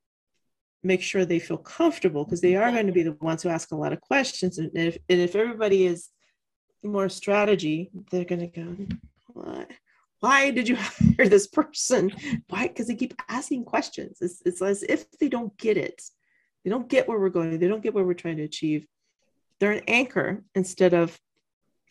[0.84, 3.72] Make sure they feel comfortable because they are going to be the ones who ask
[3.72, 4.58] a lot of questions.
[4.58, 6.10] And if, and if everybody is
[6.84, 8.76] more strategy, they're going to go,
[9.28, 9.70] what?
[10.22, 12.12] Why did you hire this person?
[12.48, 12.68] Why?
[12.68, 14.20] Because they keep asking questions.
[14.22, 16.02] It's, it's as if they don't get it.
[16.64, 17.60] They don't get where we're going.
[17.60, 18.86] They don't get what we're trying to achieve.
[19.60, 21.20] They're an anchor instead of,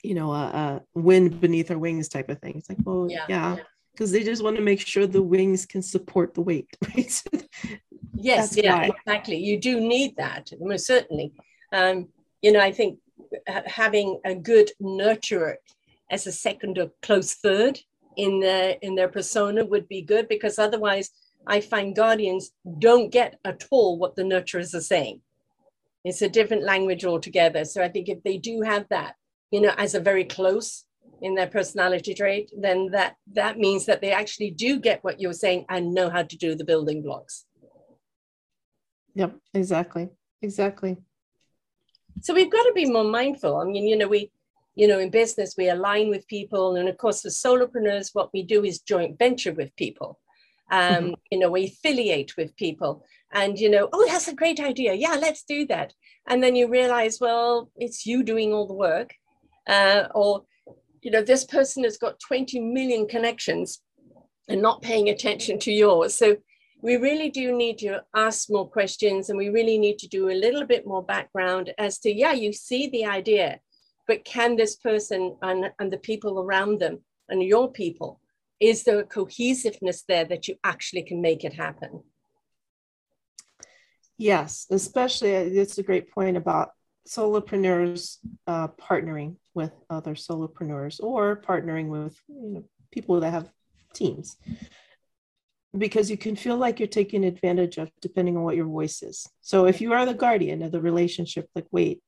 [0.02, 2.54] you know, a, a wind beneath our wings type of thing.
[2.56, 3.56] It's like, well, yeah,
[3.92, 4.20] because yeah.
[4.20, 7.22] they just want to make sure the wings can support the weight, right?
[8.14, 8.90] yes, yeah, why.
[8.96, 9.36] exactly.
[9.38, 11.32] You do need that, most certainly.
[11.72, 12.08] Um,
[12.42, 12.98] you know, I think
[13.66, 15.56] having a good nurturer
[16.10, 17.80] as a second or close third
[18.16, 21.10] in their in their persona would be good because otherwise
[21.46, 25.20] I find guardians don't get at all what the nurturers are saying.
[26.04, 27.64] It's a different language altogether.
[27.64, 29.14] So I think if they do have that,
[29.50, 30.84] you know, as a very close
[31.22, 35.32] in their personality trait, then that that means that they actually do get what you're
[35.32, 37.44] saying and know how to do the building blocks.
[39.14, 40.08] Yep, exactly.
[40.42, 40.96] Exactly.
[42.22, 43.56] So we've got to be more mindful.
[43.56, 44.30] I mean, you know, we
[44.74, 46.76] you know, in business, we align with people.
[46.76, 50.18] And of course, for solopreneurs, what we do is joint venture with people.
[50.70, 51.14] Um, mm-hmm.
[51.30, 53.04] You know, we affiliate with people.
[53.32, 54.94] And, you know, oh, that's a great idea.
[54.94, 55.92] Yeah, let's do that.
[56.28, 59.14] And then you realize, well, it's you doing all the work.
[59.66, 60.44] Uh, or,
[61.02, 63.82] you know, this person has got 20 million connections
[64.48, 66.14] and not paying attention to yours.
[66.14, 66.36] So
[66.82, 70.40] we really do need to ask more questions and we really need to do a
[70.40, 73.60] little bit more background as to, yeah, you see the idea
[74.06, 78.20] but can this person and, and the people around them and your people,
[78.58, 82.02] is there a cohesiveness there that you actually can make it happen?
[84.18, 86.72] Yes, especially uh, it's a great point about
[87.08, 93.50] solopreneurs uh, partnering with other solopreneurs or partnering with you know, people that have
[93.94, 94.36] teams
[95.76, 99.28] because you can feel like you're taking advantage of depending on what your voice is.
[99.40, 102.02] So if you are the guardian of the relationship, like, wait,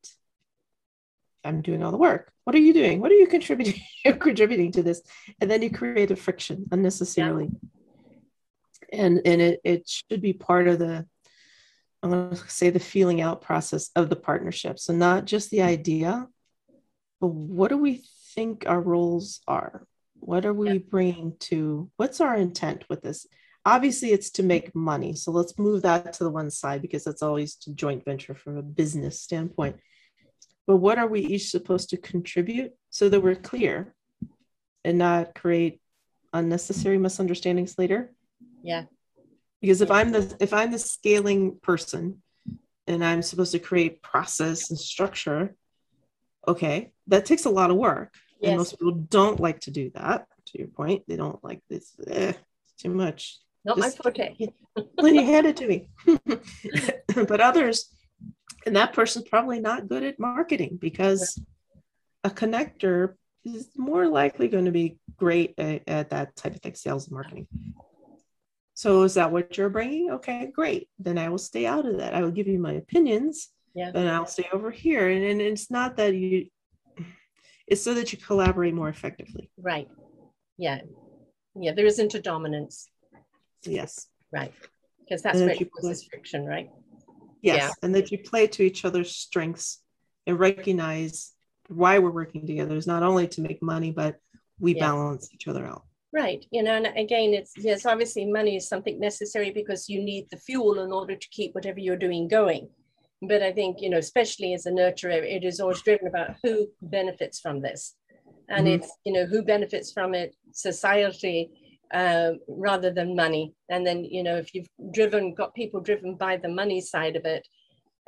[1.45, 2.33] I'm doing all the work.
[2.45, 3.01] What are you doing?
[3.01, 3.81] What are you contributing?
[4.05, 5.03] You're contributing to this.
[5.41, 7.51] And then you create a friction unnecessarily.
[7.51, 9.01] Yeah.
[9.01, 11.07] And and it, it should be part of the
[12.03, 14.81] I'm going to say the feeling out process of the partnership.
[14.81, 16.27] So not just the idea,
[17.21, 18.03] but what do we
[18.35, 19.87] think our roles are?
[20.19, 20.79] What are we yeah.
[20.91, 23.27] bringing to what's our intent with this?
[23.65, 25.15] Obviously, it's to make money.
[25.15, 28.57] So let's move that to the one side because that's always a joint venture from
[28.57, 29.77] a business standpoint
[30.67, 33.95] but what are we each supposed to contribute so that we're clear
[34.85, 35.81] and not create
[36.33, 38.13] unnecessary misunderstandings later?
[38.63, 38.85] Yeah.
[39.61, 42.23] Because if i'm the if i'm the scaling person
[42.89, 45.55] and i'm supposed to create process and structure
[46.49, 48.15] okay that takes a lot of work.
[48.41, 48.49] Yes.
[48.49, 51.05] and most people don't like to do that to your point.
[51.07, 52.33] They don't like this eh,
[52.77, 53.39] too much.
[53.65, 54.35] Not Just, my forte
[54.97, 55.89] when you hand it to me.
[57.29, 57.89] But others
[58.67, 61.41] and that person's probably not good at marketing because
[62.25, 63.15] a connector
[63.45, 67.15] is more likely going to be great at, at, that type of thing sales and
[67.15, 67.47] marketing.
[68.75, 70.13] So is that what you're bringing?
[70.13, 70.89] Okay great.
[70.99, 72.15] Then i will stay out of that.
[72.15, 73.91] I will give you my opinions yeah.
[73.91, 75.09] then i'll stay over here.
[75.09, 76.47] And, and it's not that you
[77.67, 79.51] it's so that you collaborate more effectively.
[79.57, 79.89] Right.
[80.59, 80.81] Yeah.
[81.55, 82.89] Yeah there isn't a dominance.
[83.65, 84.09] Yes.
[84.33, 84.53] Right.
[85.01, 86.71] Because that's where it causes friction right
[87.43, 87.57] Yes.
[87.59, 87.71] Yeah.
[87.83, 89.81] And that you play to each other's strengths
[90.27, 91.33] and recognize
[91.69, 94.17] why we're working together is not only to make money, but
[94.59, 94.87] we yeah.
[94.87, 95.83] balance each other out.
[96.13, 96.45] Right.
[96.51, 100.37] You know, and again, it's yes, obviously money is something necessary because you need the
[100.37, 102.69] fuel in order to keep whatever you're doing going.
[103.23, 106.69] But I think, you know, especially as a nurturer, it is always driven about who
[106.83, 107.95] benefits from this.
[108.49, 108.83] And mm-hmm.
[108.83, 111.51] it's, you know, who benefits from it, society,
[111.93, 113.55] uh, rather than money.
[113.69, 117.25] And then, you know, if you've driven, got people driven by the money side of
[117.25, 117.47] it,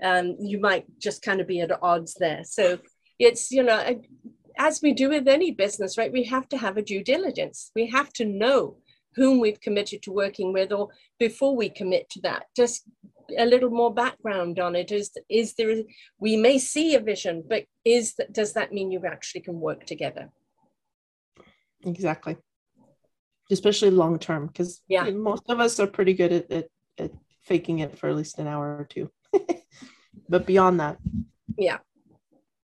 [0.02, 2.42] um, you might just kind of be at odds there.
[2.44, 2.78] So
[3.18, 4.00] it's, you know,
[4.56, 7.70] as we do with any business, right, we have to have a due diligence.
[7.74, 8.78] We have to know
[9.14, 10.88] whom we've committed to working with or
[11.18, 12.46] before we commit to that.
[12.56, 12.84] Just
[13.38, 15.74] a little more background on it is is there
[16.18, 19.86] we may see a vision but is that does that mean you actually can work
[19.86, 20.30] together
[21.86, 22.36] exactly
[23.54, 25.08] especially long term because yeah.
[25.10, 26.66] most of us are pretty good at, at,
[26.98, 27.10] at
[27.42, 29.10] faking it for at least an hour or two.
[30.28, 30.98] But beyond that.
[31.58, 31.78] Yeah.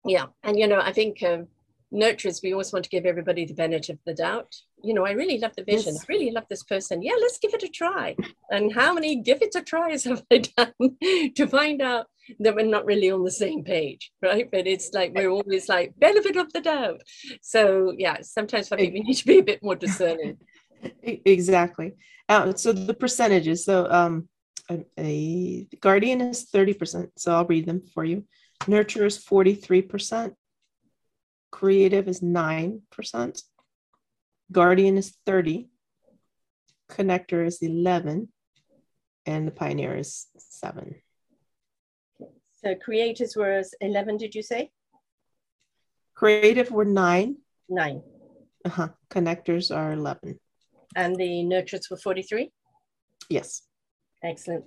[0.04, 0.26] Yeah.
[0.42, 1.48] And you know i think um,
[1.92, 4.54] nurturers we always want to give everybody the benefit of the doubt.
[4.82, 5.94] You know i really love the vision.
[5.94, 6.04] Yes.
[6.08, 7.02] i really love this person.
[7.02, 8.16] Yeah let's give it a try.
[8.50, 10.96] And how many give it a tries have i done
[11.34, 12.06] to find out
[12.40, 14.48] that we're not really on the same page right?
[14.50, 17.00] But it's like we're always like benefit of the doubt.
[17.40, 20.38] So yeah sometimes i think we need to be a bit more discerning
[21.02, 21.94] exactly.
[22.28, 23.64] Uh, so the percentages.
[23.64, 24.28] So um,
[24.70, 27.10] a, a, guardian is 30%.
[27.16, 28.24] So I'll read them for you.
[28.66, 30.34] Nurture is 43%.
[31.50, 33.42] Creative is 9%.
[34.52, 35.68] Guardian is 30,
[36.90, 38.28] Connector is 11,
[39.26, 40.94] and the Pioneer is 7.
[42.62, 44.70] So creators were 11, did you say?
[46.14, 47.36] Creative were 9.
[47.68, 48.02] 9.
[48.64, 48.88] Uh-huh.
[49.10, 50.38] Connectors are 11.
[50.96, 52.50] And the nurturers were 43?
[53.28, 53.62] Yes.
[54.22, 54.64] Excellent.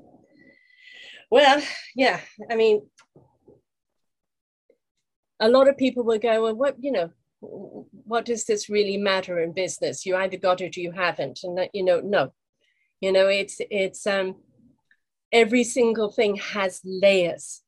[1.29, 1.61] Well,
[1.95, 2.81] yeah, I mean,
[5.39, 9.39] a lot of people will go, well, what, you know, what does this really matter
[9.41, 10.05] in business?
[10.05, 11.39] You either got it or you haven't.
[11.43, 12.33] And that, you know, no,
[13.01, 14.35] you know, it's, it's, um,
[15.31, 17.61] every single thing has layers.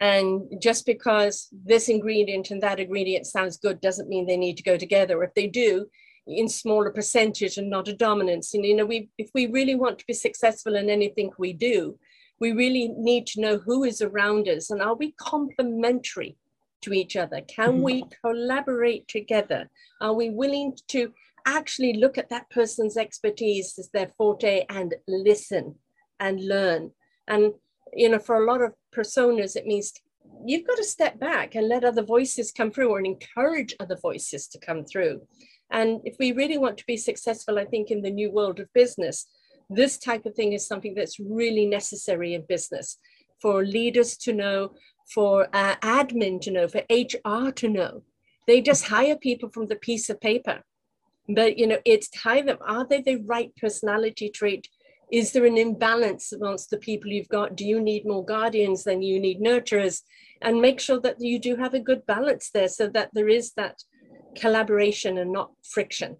[0.00, 4.62] And just because this ingredient and that ingredient sounds good doesn't mean they need to
[4.62, 5.22] go together.
[5.22, 5.86] If they do,
[6.26, 8.54] in smaller percentage and not a dominance.
[8.54, 11.98] And you know, we if we really want to be successful in anything we do,
[12.40, 16.36] we really need to know who is around us and are we complementary
[16.82, 17.40] to each other?
[17.42, 18.28] Can we mm-hmm.
[18.28, 19.70] collaborate together?
[20.00, 21.12] Are we willing to
[21.46, 25.76] actually look at that person's expertise as their forte and listen
[26.20, 26.90] and learn?
[27.28, 27.52] And
[27.92, 29.92] you know, for a lot of personas, it means
[30.44, 34.48] you've got to step back and let other voices come through and encourage other voices
[34.48, 35.22] to come through.
[35.70, 38.72] And if we really want to be successful, I think in the new world of
[38.72, 39.26] business,
[39.70, 42.98] this type of thing is something that's really necessary in business
[43.40, 44.74] for leaders to know,
[45.12, 48.02] for uh, admin to know, for HR to know.
[48.46, 50.62] They just hire people from the piece of paper.
[51.28, 52.58] But you know, it's hire them.
[52.66, 54.68] Are they the right personality trait?
[55.10, 57.56] Is there an imbalance amongst the people you've got?
[57.56, 60.02] Do you need more guardians than you need nurturers?
[60.42, 63.52] And make sure that you do have a good balance there so that there is
[63.52, 63.82] that
[64.34, 66.16] collaboration and not friction.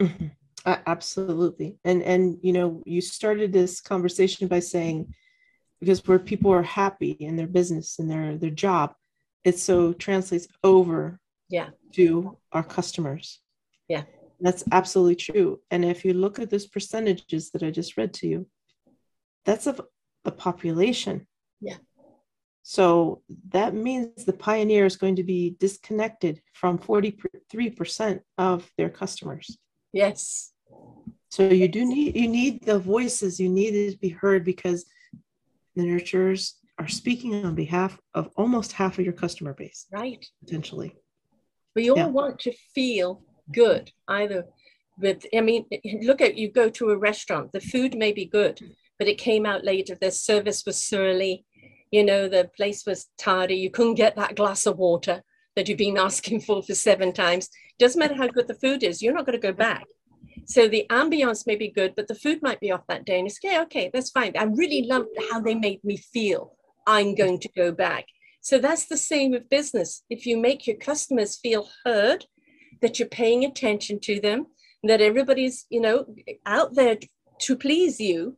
[0.00, 0.26] Mm-hmm.
[0.64, 1.78] Uh, absolutely.
[1.84, 5.14] And and you know, you started this conversation by saying
[5.80, 8.94] because where people are happy in their business and their their job,
[9.44, 11.18] it so translates over
[11.48, 13.40] yeah to our customers.
[13.88, 14.04] Yeah.
[14.40, 15.60] That's absolutely true.
[15.70, 18.46] And if you look at those percentages that I just read to you,
[19.44, 19.80] that's of
[20.24, 21.26] the population.
[21.60, 21.76] Yeah.
[22.70, 29.58] So that means the pioneer is going to be disconnected from 43% of their customers.
[29.92, 30.52] Yes.
[31.30, 34.84] So you do need you need the voices, you need it to be heard because
[35.74, 39.86] the nurturers are speaking on behalf of almost half of your customer base.
[39.90, 40.24] Right.
[40.44, 40.94] Potentially.
[41.74, 42.06] We all yeah.
[42.06, 44.46] want to feel good, either
[44.96, 45.66] with I mean,
[46.02, 48.60] look at you go to a restaurant, the food may be good,
[48.96, 51.44] but it came out later, the service was surly,
[51.90, 55.22] you know, the place was tardy, you couldn't get that glass of water
[55.56, 57.48] that you've been asking for for seven times.
[57.78, 59.84] Doesn't matter how good the food is, you're not going to go back.
[60.46, 63.18] So the ambiance may be good, but the food might be off that day.
[63.18, 64.32] And it's okay, okay, that's fine.
[64.38, 66.56] I really loved how they made me feel.
[66.86, 68.06] I'm going to go back.
[68.40, 70.02] So that's the same with business.
[70.08, 72.26] If you make your customers feel heard,
[72.80, 74.46] that you're paying attention to them,
[74.84, 76.06] that everybody's, you know,
[76.46, 76.96] out there
[77.40, 78.36] to please you,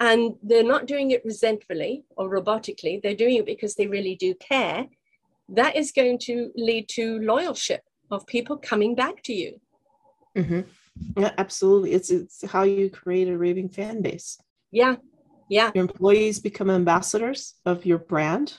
[0.00, 4.34] and they're not doing it resentfully or robotically, they're doing it because they really do
[4.34, 4.86] care,
[5.48, 7.80] that is going to lead to loyalship
[8.10, 9.60] of people coming back to you.
[10.36, 10.60] Mm-hmm.
[11.16, 11.92] Yeah, absolutely.
[11.92, 14.38] It's it's how you create a raving fan base.
[14.70, 14.96] Yeah.
[15.48, 15.70] Yeah.
[15.74, 18.58] Your employees become ambassadors of your brand.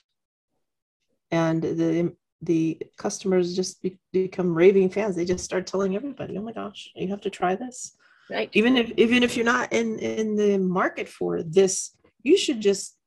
[1.32, 5.16] And the the customers just be, become raving fans.
[5.16, 7.95] They just start telling everybody, "Oh my gosh, you have to try this."
[8.30, 8.50] Right.
[8.54, 12.98] Even if even if you're not in in the market for this, you should just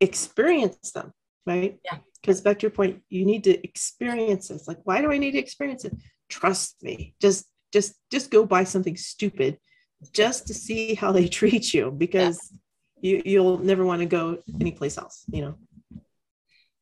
[0.00, 1.12] experience them,
[1.46, 1.78] right?
[1.84, 1.98] Yeah.
[2.20, 4.68] Because back to your point, you need to experience this.
[4.68, 5.94] Like, why do I need to experience it?
[6.28, 7.14] Trust me.
[7.20, 9.58] Just just just go buy something stupid
[10.12, 12.38] just to see how they treat you because
[13.00, 13.16] yeah.
[13.16, 15.54] you you'll never want to go anyplace else you know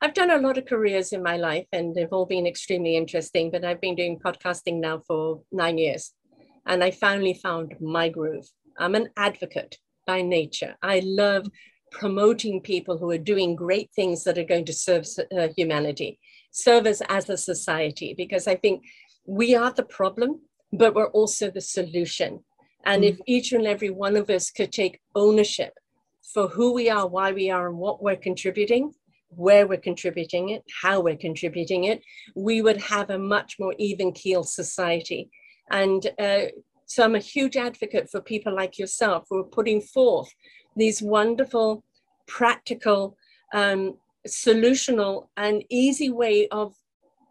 [0.01, 3.51] I've done a lot of careers in my life and they've all been extremely interesting,
[3.51, 6.13] but I've been doing podcasting now for nine years
[6.67, 8.49] and I finally found my groove.
[8.79, 10.77] I'm an advocate by nature.
[10.83, 11.47] I love
[11.91, 16.19] promoting people who are doing great things that are going to serve uh, humanity,
[16.51, 18.85] serve us as a society, because I think
[19.27, 20.41] we are the problem
[20.79, 22.41] but we're also the solution.
[22.85, 25.73] And mm if each and every one of us could take ownership
[26.33, 28.93] for who we are, why we are, and what we're contributing,
[29.29, 32.03] where we're contributing it, how we're contributing it,
[32.35, 35.31] we would have a much more even keel society.
[35.71, 36.47] And uh,
[36.87, 40.29] so I'm a huge advocate for people like yourself who are putting forth
[40.77, 41.85] these wonderful,
[42.27, 43.17] practical,
[43.53, 43.97] um,
[44.27, 46.75] solutional, and easy way of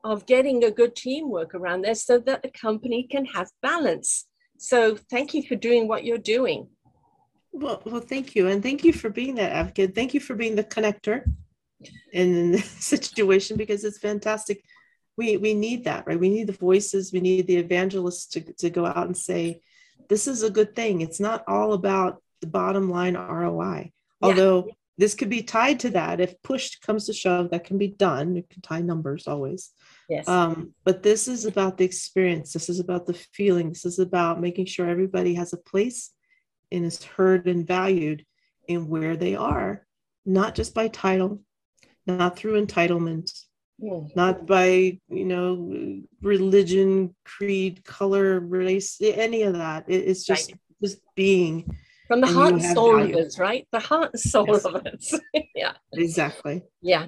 [0.03, 4.25] of getting a good teamwork around there so that the company can have balance.
[4.57, 6.67] So thank you for doing what you're doing.
[7.53, 8.47] Well, well, thank you.
[8.47, 9.95] And thank you for being that advocate.
[9.95, 11.23] Thank you for being the connector
[12.11, 14.63] in this situation because it's fantastic.
[15.17, 16.19] We we need that right?
[16.19, 19.61] We need the voices we need the evangelists to, to go out and say
[20.09, 21.01] this is a good thing.
[21.01, 23.91] It's not all about the bottom line roi
[24.21, 24.73] although yeah.
[24.97, 26.19] this could be tied to that.
[26.19, 28.35] If push comes to shove that can be done.
[28.35, 29.71] You can tie numbers always.
[30.09, 30.27] Yes.
[30.27, 32.53] Um, but this is about the experience.
[32.53, 33.69] This is about the feeling.
[33.69, 36.11] This is about making sure everybody has a place
[36.71, 38.25] and is heard and valued
[38.67, 39.85] in where they are
[40.25, 41.41] not just by title
[42.05, 43.42] not through entitlement
[43.79, 49.85] not by you know religion creed color race any of that.
[49.87, 50.59] It, it's just right.
[50.81, 51.75] just being.
[52.07, 53.17] From the heart and soul value.
[53.17, 53.67] of us right?
[53.71, 54.65] The heart and soul yes.
[54.65, 55.19] of us
[55.55, 55.73] yeah.
[55.93, 56.63] Exactly.
[56.81, 57.07] Yeah.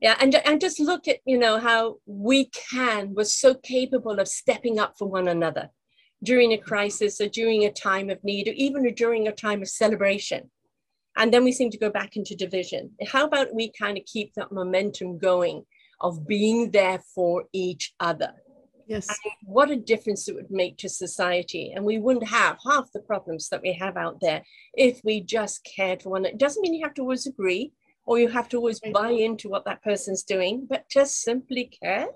[0.00, 4.26] Yeah and, and just look at you know how we can we're so capable of
[4.26, 5.70] stepping up for one another
[6.24, 9.68] during a crisis or during a time of need or even during a time of
[9.68, 10.50] celebration.
[11.16, 12.90] And then we seem to go back into division.
[13.06, 15.64] How about we kind of keep that momentum going
[16.04, 18.34] of being there for each other.
[18.86, 19.08] Yes.
[19.08, 21.72] And what a difference it would make to society.
[21.74, 24.42] And we wouldn't have half the problems that we have out there
[24.74, 26.26] if we just cared for one.
[26.26, 27.72] It doesn't mean you have to always agree
[28.04, 32.08] or you have to always buy into what that person's doing, but just simply care.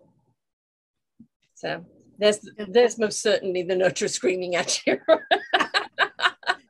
[1.55, 1.86] So
[2.19, 4.98] there's there's most certainly the nurture screaming at you.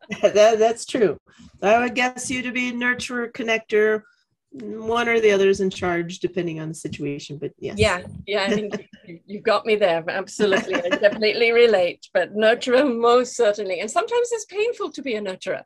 [0.23, 1.19] that, that's true.
[1.61, 4.03] I would guess you to be a nurturer, connector,
[4.51, 7.79] one or the other is in charge depending on the situation but yes.
[7.79, 8.89] Yeah yeah i think
[9.27, 10.75] you've got me there absolutely.
[10.75, 13.81] I definitely relate but nurturer most certainly.
[13.81, 15.63] And sometimes it's painful to be a nurturer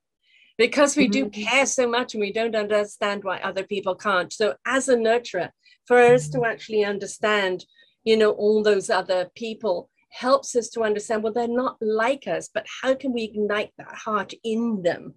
[0.59, 1.43] because we do mm-hmm.
[1.43, 4.33] care so much and we don't understand why other people can't.
[4.33, 5.51] So as a nurturer
[5.87, 7.65] for us to actually understand
[8.05, 12.51] you know all those other people helps us to understand well they're not like us
[12.53, 15.15] but how can we ignite that heart in them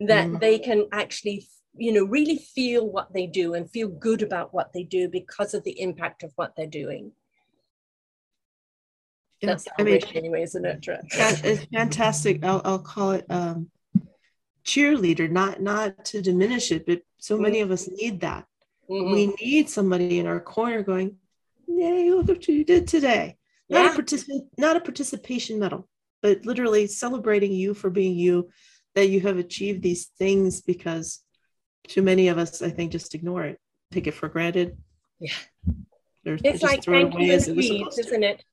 [0.00, 0.40] that mm.
[0.40, 4.72] they can actually you know really feel what they do and feel good about what
[4.72, 7.12] they do because of the impact of what they're doing
[9.42, 11.00] that's I mean, anyway a nurturer.
[11.12, 13.70] it's fantastic I'll, I'll call it um,
[14.64, 17.64] cheerleader not not to diminish it but so many mm-hmm.
[17.64, 18.46] of us need that
[18.90, 19.12] mm-hmm.
[19.12, 21.16] we need somebody in our corner going
[21.66, 23.36] yay look what you did today
[23.68, 23.82] yeah.
[23.82, 25.88] not a participant not a participation medal
[26.22, 28.48] but literally celebrating you for being you
[28.94, 31.23] that you have achieved these things because
[31.88, 33.58] too many of us, I think, just ignore it,
[33.90, 34.76] take it for granted.
[35.20, 35.32] Yeah.
[36.24, 38.44] They're, it's like thank you and please, isn't it?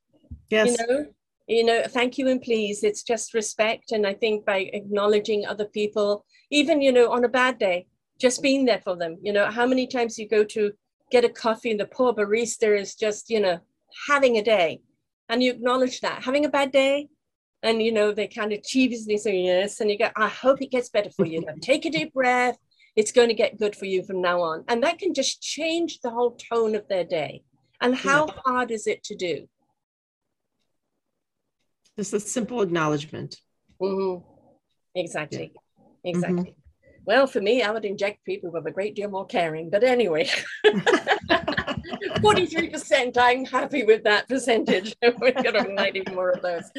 [0.50, 0.78] Yes.
[0.78, 1.06] You know,
[1.48, 2.84] you know, thank you and please.
[2.84, 3.92] It's just respect.
[3.92, 7.88] And I think by acknowledging other people, even, you know, on a bad day,
[8.20, 9.18] just being there for them.
[9.22, 10.72] You know, how many times you go to
[11.12, 13.60] get a coffee and the poor barista is just, you know,
[14.08, 14.82] having a day
[15.32, 16.24] and you acknowledge that.
[16.24, 17.08] Having a bad day,
[17.64, 20.72] and you know, they kind of cheesily say yes, and you go, I hope it
[20.72, 21.46] gets better for you.
[21.62, 22.58] Take a deep breath,
[22.96, 24.64] it's going to get good for you from now on.
[24.68, 27.44] And that can just change the whole tone of their day.
[27.80, 28.34] And how yeah.
[28.46, 29.48] hard is it to do?
[31.98, 33.38] Just a simple acknowledgment.
[33.82, 34.24] Mm-hmm.
[34.96, 35.52] Exactly.
[35.54, 36.12] Yeah.
[36.12, 36.42] Exactly.
[36.42, 36.52] Mm-hmm.
[37.06, 39.72] Well, for me, I would inject people with a great deal more caring.
[39.72, 40.30] But anyway,
[40.66, 44.96] 43%, I'm happy with that percentage.
[45.02, 46.70] We're going to need even more of those.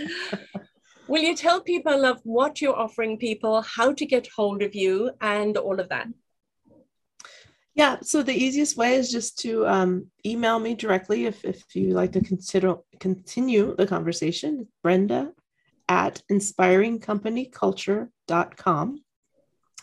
[1.12, 5.10] Will you tell people of what you're offering people, how to get hold of you,
[5.20, 6.06] and all of that?
[7.74, 11.90] Yeah, so the easiest way is just to um, email me directly if, if you
[11.90, 14.68] like to consider continue the conversation.
[14.82, 15.32] Brenda
[15.86, 19.04] at inspiringcompanyculture.com.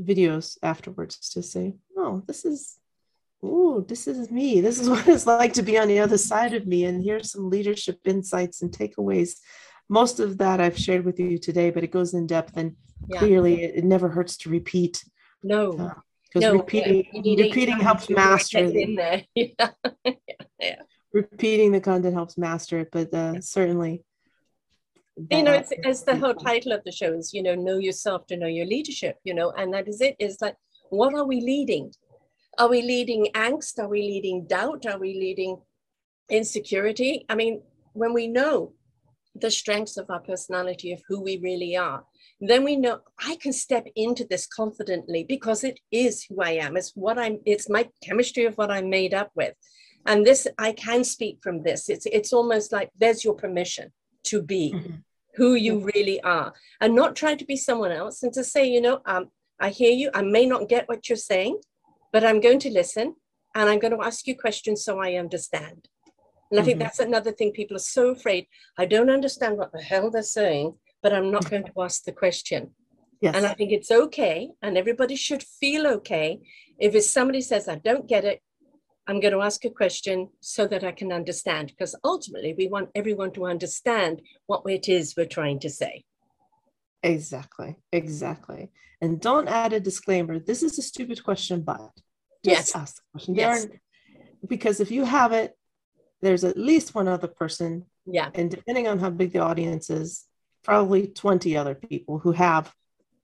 [0.00, 2.78] videos afterwards to say, oh, this is,
[3.42, 4.60] oh, this is me.
[4.60, 6.84] This is what it's like to be on the other side of me.
[6.84, 9.36] And here's some leadership insights and takeaways.
[9.88, 12.76] Most of that I've shared with you today, but it goes in depth and
[13.08, 13.18] yeah.
[13.18, 15.04] clearly it, it, never hurts to repeat.
[15.42, 15.72] No.
[15.72, 17.06] Because uh, no, repeating,
[17.36, 19.26] repeating helps master it.
[19.34, 19.70] yeah.
[20.58, 20.82] yeah.
[21.12, 24.02] Repeating the content helps master it, but uh, certainly
[25.30, 28.26] you know it's, it's the whole title of the show is you know know yourself
[28.26, 30.56] to know your leadership you know and that is it is like
[30.90, 31.92] what are we leading
[32.58, 35.56] are we leading angst are we leading doubt are we leading
[36.30, 37.60] insecurity i mean
[37.92, 38.72] when we know
[39.34, 42.04] the strengths of our personality, of who we really are,
[42.40, 46.76] then we know I can step into this confidently because it is who I am.
[46.76, 49.54] It's what I'm, it's my chemistry of what I'm made up with.
[50.06, 51.88] And this, I can speak from this.
[51.88, 53.92] It's it's almost like there's your permission
[54.24, 54.96] to be mm-hmm.
[55.36, 58.80] who you really are and not try to be someone else and to say, you
[58.80, 59.30] know, um,
[59.60, 60.10] I hear you.
[60.14, 61.60] I may not get what you're saying,
[62.12, 63.16] but I'm going to listen
[63.54, 65.88] and I'm going to ask you questions so I understand.
[66.50, 66.82] And I think mm-hmm.
[66.82, 68.46] that's another thing people are so afraid.
[68.76, 72.12] I don't understand what the hell they're saying, but I'm not going to ask the
[72.12, 72.72] question.
[73.22, 73.36] Yes.
[73.36, 76.40] And I think it's okay, and everybody should feel okay
[76.78, 78.42] if it's somebody says, I don't get it,
[79.06, 82.90] I'm going to ask a question so that I can understand, because ultimately we want
[82.94, 86.04] everyone to understand what it is we're trying to say.
[87.02, 88.70] Exactly, exactly.
[89.00, 90.38] And don't add a disclaimer.
[90.38, 91.90] This is a stupid question, but
[92.44, 92.76] just yes.
[92.76, 93.34] ask the question.
[93.34, 93.66] Yes.
[94.48, 95.56] Because if you have it,
[96.20, 97.86] there's at least one other person.
[98.06, 98.30] Yeah.
[98.34, 100.24] And depending on how big the audience is,
[100.62, 102.72] probably 20 other people who have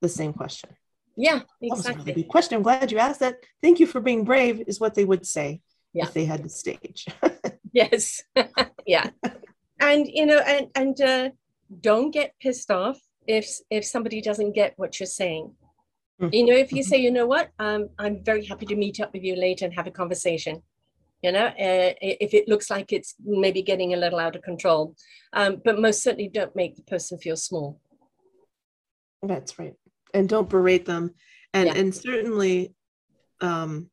[0.00, 0.70] the same question.
[1.20, 2.12] Yeah, exactly.
[2.12, 2.56] Really question.
[2.56, 3.36] I'm glad you asked that.
[3.60, 5.60] Thank you for being brave, is what they would say
[5.92, 6.04] yeah.
[6.04, 7.06] if they had the stage.
[7.72, 8.22] yes.
[8.86, 9.10] yeah.
[9.80, 11.30] And you know, and and uh,
[11.80, 15.52] don't get pissed off if if somebody doesn't get what you're saying.
[16.20, 16.34] Mm-hmm.
[16.34, 16.88] You know, if you mm-hmm.
[16.88, 19.74] say, you know what, um, I'm very happy to meet up with you later and
[19.74, 20.62] have a conversation
[21.22, 24.94] you know, uh, if it looks like it's maybe getting a little out of control.
[25.32, 27.80] Um, but most certainly don't make the person feel small.
[29.22, 29.74] That's right.
[30.14, 31.14] And don't berate them.
[31.54, 31.74] And, yeah.
[31.76, 32.74] and certainly
[33.40, 33.90] um,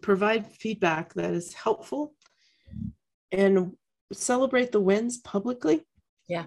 [0.00, 2.14] provide feedback that is helpful
[3.32, 3.76] and
[4.12, 5.82] celebrate the wins publicly.
[6.28, 6.44] Yeah.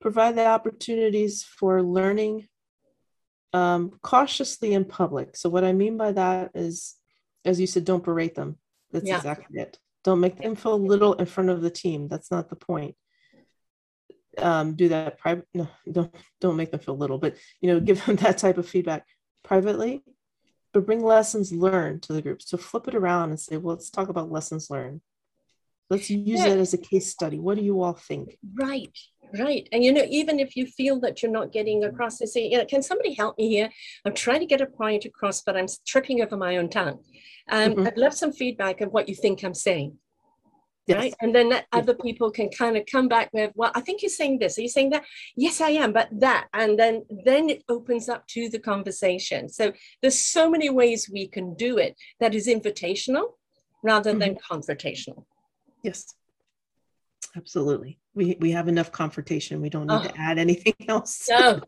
[0.00, 2.48] Provide the opportunities for learning
[3.52, 5.36] um, cautiously in public.
[5.36, 6.96] So, what I mean by that is
[7.44, 8.56] as you said, don't berate them.
[8.92, 9.16] That's yeah.
[9.16, 9.78] exactly it.
[10.04, 12.08] Don't make them feel little in front of the team.
[12.08, 12.96] That's not the point.
[14.38, 15.46] Um, do that private.
[15.54, 18.68] No, don't don't make them feel little, but you know, give them that type of
[18.68, 19.06] feedback
[19.42, 20.02] privately.
[20.72, 22.40] But bring lessons learned to the group.
[22.40, 25.02] So flip it around and say, well, let's talk about lessons learned.
[25.90, 26.48] Let's use yeah.
[26.48, 27.38] that as a case study.
[27.38, 28.38] What do you all think?
[28.54, 28.96] Right.
[29.38, 29.68] Right.
[29.72, 32.58] And you know, even if you feel that you're not getting across, they say, you
[32.58, 33.70] know, can somebody help me here?
[34.04, 37.00] I'm trying to get a point across, but I'm tripping over my own tongue.
[37.50, 37.86] Um, mm-hmm.
[37.86, 39.98] I'd love some feedback of what you think I'm saying.
[40.86, 40.98] Yes.
[40.98, 41.14] Right.
[41.20, 41.64] And then yes.
[41.72, 44.58] other people can kind of come back with, well, I think you're saying this.
[44.58, 45.04] Are you saying that?
[45.36, 46.48] Yes, I am, but that.
[46.52, 49.48] And then then it opens up to the conversation.
[49.48, 53.34] So there's so many ways we can do it that is invitational
[53.84, 54.18] rather mm-hmm.
[54.18, 55.24] than confrontational.
[55.82, 56.14] Yes.
[57.36, 59.60] Absolutely we we have enough confrontation.
[59.60, 61.28] We don't need oh, to add anything else.
[61.28, 61.60] no,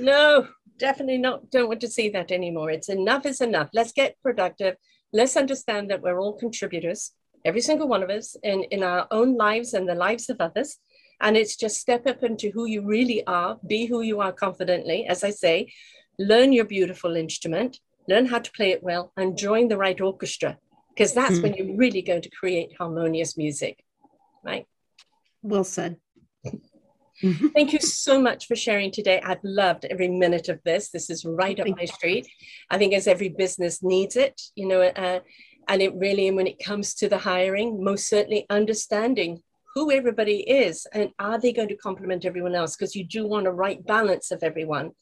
[0.00, 1.50] no, definitely not.
[1.50, 2.70] Don't want to see that anymore.
[2.70, 3.70] It's enough is enough.
[3.72, 4.76] Let's get productive.
[5.12, 7.12] Let's understand that we're all contributors,
[7.46, 10.78] every single one of us, in, in our own lives and the lives of others.
[11.20, 15.06] And it's just step up into who you really are, be who you are confidently,
[15.06, 15.72] as I say,
[16.18, 17.78] learn your beautiful instrument,
[18.08, 20.58] learn how to play it well, and join the right orchestra,
[20.90, 21.42] because that's mm.
[21.42, 23.82] when you're really going to create harmonious music,
[24.44, 24.66] right?
[25.42, 25.96] Well said.
[27.54, 29.22] Thank you so much for sharing today.
[29.24, 30.90] I've loved every minute of this.
[30.90, 32.28] This is right up my street.
[32.68, 35.20] I think as every business needs it, you know, uh,
[35.68, 39.42] and it really, and when it comes to the hiring, most certainly understanding
[39.74, 42.76] who everybody is and are they going to complement everyone else?
[42.76, 44.92] Because you do want a right balance of everyone.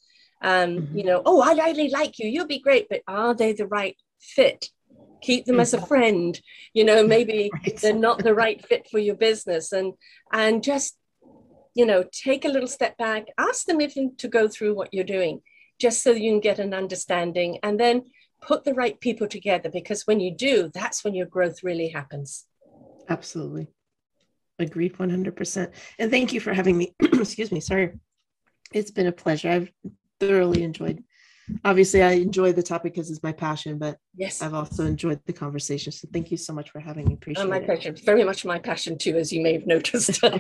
[0.43, 0.99] Um, mm-hmm.
[0.99, 2.29] You know, oh, I really like you.
[2.29, 4.69] You'll be great, but are they the right fit?
[5.25, 6.41] keep them as a friend
[6.75, 7.77] you know maybe right.
[7.81, 9.95] they're not the right fit for your business and
[10.33, 10.99] and just
[11.75, 15.03] you know take a little step back ask them even to go through what you're
[15.03, 15.41] doing
[15.81, 18.03] just so you can get an understanding and then
[18.47, 22.47] put the right people together because when you do that's when your growth really happens
[23.09, 23.69] absolutely
[24.59, 27.93] agreed 100% and thank you for having me excuse me sorry
[28.73, 29.71] it's been a pleasure i've
[30.21, 31.03] thoroughly enjoyed
[31.65, 35.33] obviously I enjoy the topic because it's my passion, but yes, I've also enjoyed the
[35.33, 35.93] conversation.
[35.93, 37.13] So thank you so much for having me.
[37.13, 37.67] Oh, Appreciate oh, my it.
[37.67, 37.95] pleasure.
[38.05, 40.21] Very much my passion too, as you may have noticed.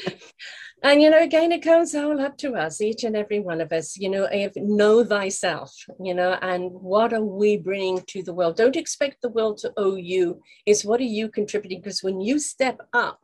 [0.82, 3.72] and you know, again, it comes all up to us, each and every one of
[3.72, 3.96] us.
[3.96, 5.74] You know, if know thyself.
[6.02, 8.56] You know, and what are we bringing to the world?
[8.56, 10.40] Don't expect the world to owe you.
[10.66, 11.80] Is what are you contributing?
[11.80, 13.20] Because when you step up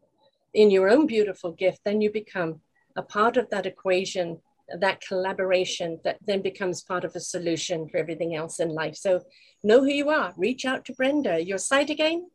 [0.54, 2.60] in your own beautiful gift, then you become
[2.96, 4.38] a part of that equation
[4.80, 8.96] that collaboration that then becomes part of a solution for everything else in life.
[8.96, 9.22] So
[9.62, 10.34] know who you are.
[10.36, 11.42] Reach out to Brenda.
[11.42, 12.28] Your site again?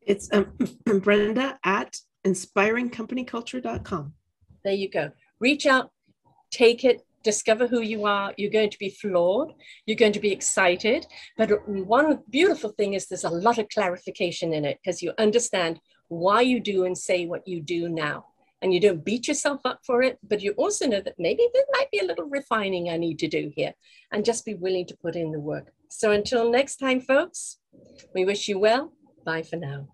[0.00, 0.56] It's um,
[1.00, 4.14] Brenda at inspiringcompanyculture.com.
[4.64, 5.10] There you go.
[5.40, 5.90] Reach out,
[6.50, 8.32] take it, discover who you are.
[8.36, 9.52] You're going to be flawed.
[9.86, 11.06] You're going to be excited.
[11.36, 15.80] But one beautiful thing is there's a lot of clarification in it because you understand
[16.08, 18.26] why you do and say what you do now.
[18.62, 21.64] And you don't beat yourself up for it, but you also know that maybe there
[21.72, 23.74] might be a little refining I need to do here
[24.10, 25.72] and just be willing to put in the work.
[25.90, 27.58] So until next time, folks,
[28.14, 28.92] we wish you well.
[29.24, 29.93] Bye for now.